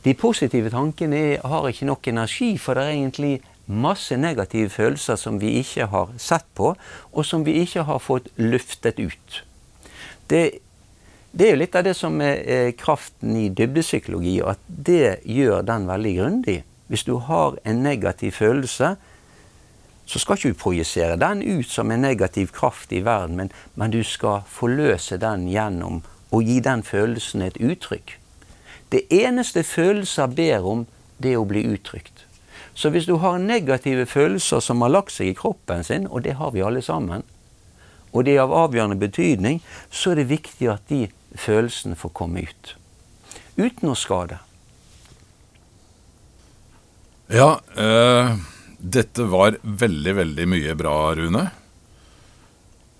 de 0.05 0.13
positive 0.13 0.69
tankene 0.69 1.39
har 1.41 1.67
ikke 1.69 1.87
nok 1.89 2.07
energi, 2.11 2.51
for 2.61 2.77
det 2.77 2.83
er 2.83 2.97
egentlig 2.99 3.33
masse 3.65 4.13
negative 4.17 4.69
følelser 4.69 5.17
som 5.17 5.39
vi 5.41 5.55
ikke 5.61 5.87
har 5.89 6.11
sett 6.21 6.45
på, 6.53 6.75
og 7.11 7.25
som 7.25 7.45
vi 7.45 7.57
ikke 7.63 7.87
har 7.87 8.03
fått 8.03 8.29
luftet 8.37 9.01
ut. 9.01 9.41
Det, 10.29 10.43
det 11.31 11.47
er 11.47 11.55
jo 11.55 11.61
litt 11.63 11.77
av 11.77 11.87
det 11.87 11.95
som 11.97 12.21
er 12.21 12.71
kraften 12.77 13.33
i 13.39 13.49
dybdepsykologi, 13.49 14.37
at 14.45 14.61
det 14.67 15.25
gjør 15.25 15.65
den 15.65 15.89
veldig 15.89 16.13
grundig. 16.19 16.59
Hvis 16.87 17.07
du 17.07 17.15
har 17.17 17.57
en 17.65 17.81
negativ 17.81 18.37
følelse, 18.37 18.95
så 20.05 20.21
skal 20.21 20.37
ikke 20.37 20.53
du 20.53 20.61
projisere 20.61 21.17
den 21.17 21.41
ut 21.41 21.69
som 21.69 21.89
en 21.89 22.05
negativ 22.05 22.51
kraft 22.53 22.93
i 22.93 23.01
verden, 23.05 23.39
men, 23.39 23.49
men 23.73 23.93
du 23.93 24.03
skal 24.05 24.43
forløse 24.45 25.17
den 25.17 25.47
gjennom 25.49 26.03
og 26.31 26.43
gi 26.43 26.59
den 26.59 26.83
følelsen 26.83 27.41
et 27.45 27.57
uttrykk. 27.61 28.17
Det 28.91 29.05
eneste 29.13 29.63
følelser 29.63 30.27
ber 30.27 30.65
om, 30.65 30.85
det 31.17 31.33
er 31.33 31.41
å 31.41 31.47
bli 31.47 31.65
uttrykt. 31.67 32.25
Så 32.75 32.91
hvis 32.91 33.07
du 33.07 33.15
har 33.23 33.37
negative 33.39 34.05
følelser 34.05 34.59
som 34.59 34.81
har 34.83 34.91
lagt 34.91 35.15
seg 35.15 35.31
i 35.31 35.37
kroppen 35.37 35.83
sin, 35.83 36.07
og 36.07 36.25
det 36.25 36.35
har 36.39 36.51
vi 36.51 36.63
alle 36.65 36.81
sammen, 36.83 37.23
og 38.11 38.25
det 38.25 38.35
er 38.35 38.43
av 38.45 38.55
avgjørende 38.55 38.99
betydning, 38.99 39.61
så 39.91 40.11
er 40.11 40.21
det 40.21 40.31
viktig 40.31 40.67
at 40.71 40.83
de 40.91 41.05
følelsene 41.39 41.95
får 41.99 42.13
komme 42.15 42.45
ut. 42.47 42.75
Uten 43.55 43.91
å 43.91 43.95
skade. 43.95 44.39
Ja, 47.31 47.57
øh, 47.79 48.35
dette 48.79 49.25
var 49.31 49.57
veldig, 49.63 50.15
veldig 50.15 50.47
mye 50.51 50.75
bra, 50.77 50.97
Rune. 51.17 51.47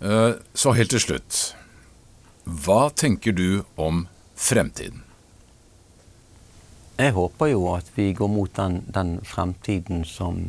Uh, 0.06 0.36
så 0.54 0.74
helt 0.76 0.92
til 0.92 1.02
slutt. 1.02 1.56
Hva 2.46 2.92
tenker 2.94 3.34
du 3.34 3.64
om 3.76 4.04
fremtiden? 4.38 5.02
Jeg 6.96 7.16
håper 7.18 7.50
jo 7.50 7.64
at 7.74 7.90
vi 7.96 8.12
går 8.14 8.30
mot 8.30 8.52
den, 8.54 8.84
den 8.94 9.18
fremtiden 9.26 10.06
som 10.06 10.44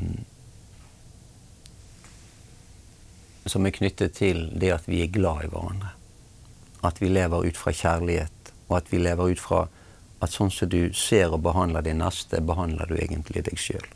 Som 3.47 3.67
er 3.67 3.71
knyttet 3.71 4.17
til 4.19 4.51
det 4.59 4.73
at 4.75 4.89
vi 4.91 5.01
er 5.05 5.13
glad 5.15 5.45
i 5.47 5.49
hverandre. 5.49 5.93
At 6.85 7.01
vi 7.01 7.09
lever 7.09 7.47
ut 7.47 7.57
fra 7.57 7.73
kjærlighet, 7.73 8.51
og 8.69 8.77
at 8.77 8.91
vi 8.91 8.99
lever 8.99 9.31
ut 9.33 9.41
fra 9.41 9.61
at 10.21 10.35
sånn 10.35 10.51
som 10.51 10.69
du 10.69 10.91
ser 10.93 11.31
og 11.31 11.45
behandler 11.47 11.87
din 11.87 12.03
neste, 12.03 12.43
behandler 12.43 12.91
du 12.91 12.97
egentlig 12.99 13.45
deg 13.47 13.61
sjøl. 13.63 13.87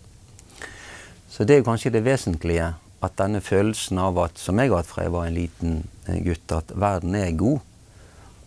Så 1.27 1.45
det 1.45 1.59
er 1.59 1.67
kanskje 1.67 1.91
det 1.91 2.05
vesentlige. 2.07 2.77
At 3.03 3.19
denne 3.19 3.41
følelsen 3.43 3.99
av 3.99 4.19
at, 4.23 4.39
som 4.39 4.59
jeg 4.61 4.71
har 4.71 4.85
hatt 4.85 4.89
fra 4.89 5.09
jeg 5.09 5.17
var 5.17 5.27
en 5.27 5.35
liten 5.35 5.77
eh, 6.07 6.23
gutt, 6.23 6.53
at 6.53 6.71
verden 6.77 7.19
er 7.19 7.35
god, 7.35 7.59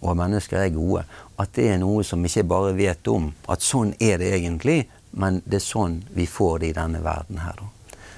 og 0.03 0.17
mennesker 0.19 0.59
er 0.59 0.75
gode, 0.75 1.05
at 1.39 1.53
det 1.55 1.69
er 1.71 1.79
noe 1.81 2.03
som 2.05 2.21
vi 2.23 2.31
ikke 2.31 2.49
bare 2.51 2.75
vet 2.77 3.07
om. 3.07 3.31
At 3.49 3.65
sånn 3.65 3.95
er 3.99 4.19
det 4.21 4.33
egentlig, 4.35 4.83
men 5.11 5.41
det 5.45 5.61
er 5.61 5.65
sånn 5.65 6.01
vi 6.13 6.27
får 6.29 6.59
det 6.63 6.73
i 6.73 6.77
denne 6.77 7.01
verden 7.05 7.41
her. 7.43 7.57
Da. 7.59 7.69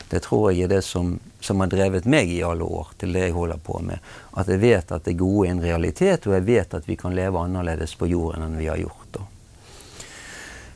Det 0.09 0.21
tror 0.23 0.51
jeg 0.51 0.65
er 0.65 0.69
det 0.75 0.81
som, 0.85 1.15
som, 1.41 1.59
har 1.59 1.71
drevet 1.71 2.05
meg 2.05 2.29
i 2.29 2.43
alle 2.45 2.63
år 2.63 2.93
til 3.01 3.15
det 3.15 3.27
jeg 3.27 3.35
holder 3.35 3.61
på 3.61 3.79
med. 3.83 4.03
At 4.37 4.49
jeg 4.51 4.61
vet 4.61 4.93
at 4.93 5.07
det 5.07 5.17
gode 5.19 5.47
er 5.47 5.55
en 5.55 5.63
realitet, 5.63 6.27
og 6.27 6.37
jeg 6.37 6.45
vet 6.45 6.77
at 6.77 6.87
vi 6.89 6.97
kan 6.99 7.15
leve 7.17 7.41
annerledes 7.41 7.95
på 7.97 8.09
jorden 8.11 8.45
enn 8.45 8.59
vi 8.59 8.69
har 8.69 8.79
gjort. 8.79 9.09
Da. 9.17 9.25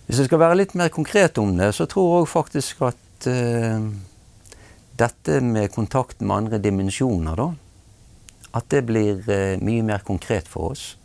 Hvis 0.07 0.23
jeg 0.23 0.29
skal 0.31 0.41
være 0.41 0.57
litt 0.57 0.75
mer 0.79 0.89
konkret 0.89 1.37
om 1.37 1.53
det, 1.59 1.71
så 1.77 1.85
tror 1.85 2.23
jeg 2.23 2.31
faktisk 2.33 2.81
at 2.87 3.29
uh, 3.29 3.89
dette 4.97 5.41
med 5.45 5.69
kontakt 5.71 6.23
med 6.23 6.35
andre 6.35 6.61
dimensjoner, 6.63 7.37
da, 7.37 7.51
at 8.57 8.71
det 8.73 8.87
blir 8.89 9.21
uh, 9.29 9.61
mye 9.61 9.85
mer 9.85 10.01
konkret 10.07 10.49
for 10.49 10.73
oss. 10.73 10.95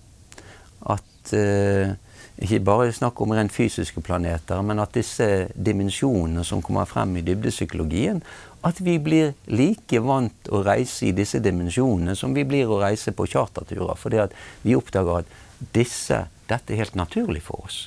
At 0.90 1.32
eh, 1.36 1.94
ikke 2.42 2.60
bare 2.66 2.92
snakk 2.92 3.20
om 3.22 3.32
rent 3.36 3.52
fysiske 3.54 4.02
planeter, 4.02 4.62
men 4.66 4.82
at 4.82 4.96
disse 4.96 5.46
dimensjonene 5.54 6.42
som 6.44 6.62
kommer 6.64 6.88
frem 6.90 7.14
i 7.16 7.22
dybdepsykologien, 7.26 8.22
at 8.64 8.80
vi 8.82 8.96
blir 8.98 9.34
like 9.46 10.00
vant 10.02 10.50
å 10.50 10.62
reise 10.66 11.10
i 11.10 11.14
disse 11.14 11.38
dimensjonene 11.44 12.16
som 12.18 12.34
vi 12.34 12.46
blir 12.48 12.70
å 12.70 12.80
reise 12.80 13.12
på 13.14 13.28
charterturer. 13.30 13.94
Fordi 14.00 14.24
vi 14.64 14.74
oppdager 14.74 15.22
at 15.22 15.70
disse, 15.76 16.24
dette 16.48 16.74
er 16.74 16.82
helt 16.82 16.98
naturlig 16.98 17.44
for 17.44 17.68
oss. 17.68 17.84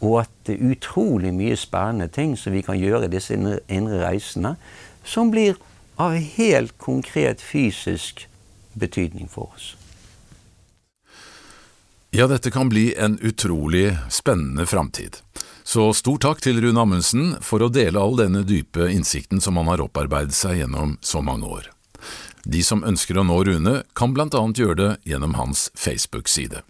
Og 0.00 0.22
at 0.24 0.32
det 0.48 0.56
er 0.56 0.74
utrolig 0.74 1.32
mye 1.36 1.56
spennende 1.56 2.08
ting 2.12 2.34
som 2.36 2.56
vi 2.56 2.64
kan 2.66 2.80
gjøre 2.80 3.06
i 3.06 3.12
disse 3.12 3.36
indre, 3.36 3.60
indre 3.68 4.02
reisene, 4.02 4.56
som 5.06 5.30
blir 5.30 5.60
av 6.00 6.16
helt 6.16 6.74
konkret 6.82 7.40
fysisk 7.40 8.26
betydning 8.76 9.30
for 9.32 9.52
oss. 9.54 9.76
Ja, 12.16 12.26
dette 12.26 12.50
kan 12.50 12.68
bli 12.68 12.94
en 12.94 13.18
utrolig 13.18 13.96
spennende 14.10 14.66
framtid. 14.66 15.16
Så 15.64 15.92
stor 15.92 16.18
takk 16.18 16.40
til 16.40 16.60
Rune 16.64 16.80
Amundsen 16.80 17.36
for 17.44 17.60
å 17.60 17.68
dele 17.68 18.00
all 18.00 18.16
denne 18.16 18.40
dype 18.48 18.88
innsikten 18.88 19.36
som 19.44 19.60
han 19.60 19.68
har 19.68 19.84
opparbeidet 19.84 20.32
seg 20.32 20.56
gjennom 20.62 20.96
så 21.04 21.20
mange 21.20 21.44
år. 21.44 21.68
De 22.48 22.64
som 22.64 22.80
ønsker 22.88 23.20
å 23.20 23.24
nå 23.28 23.36
Rune, 23.44 23.84
kan 23.92 24.16
blant 24.16 24.32
annet 24.32 24.56
gjøre 24.62 24.78
det 24.80 24.96
gjennom 25.12 25.36
hans 25.36 25.68
Facebook-side. 25.76 26.64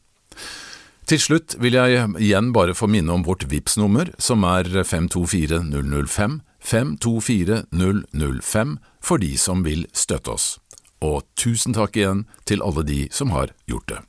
Til 1.06 1.20
slutt 1.22 1.54
vil 1.62 1.78
jeg 1.78 2.18
igjen 2.18 2.50
bare 2.50 2.74
få 2.74 2.90
minne 2.90 3.14
om 3.14 3.22
vårt 3.22 3.46
VIPS 3.46 3.78
nummer 3.78 4.10
som 4.18 4.42
er 4.50 4.66
524005, 4.82 6.42
524005 6.58 8.82
for 8.98 9.22
de 9.22 9.38
som 9.38 9.62
vil 9.62 9.86
støtte 9.94 10.26
oss. 10.34 10.58
Og 11.06 11.22
tusen 11.38 11.70
takk 11.78 11.94
igjen 11.94 12.26
til 12.50 12.58
alle 12.66 12.82
de 12.82 13.06
som 13.14 13.30
har 13.30 13.54
gjort 13.70 13.94
det. 13.94 14.02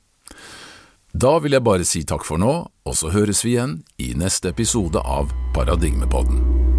Da 1.18 1.32
vil 1.42 1.56
jeg 1.56 1.64
bare 1.66 1.86
si 1.88 2.04
takk 2.06 2.22
for 2.22 2.38
nå, 2.38 2.52
og 2.86 2.94
så 2.94 3.10
høres 3.10 3.40
vi 3.42 3.56
igjen 3.56 3.80
i 3.98 4.12
neste 4.14 4.52
episode 4.52 5.02
av 5.02 5.32
Paradigmepodden. 5.56 6.77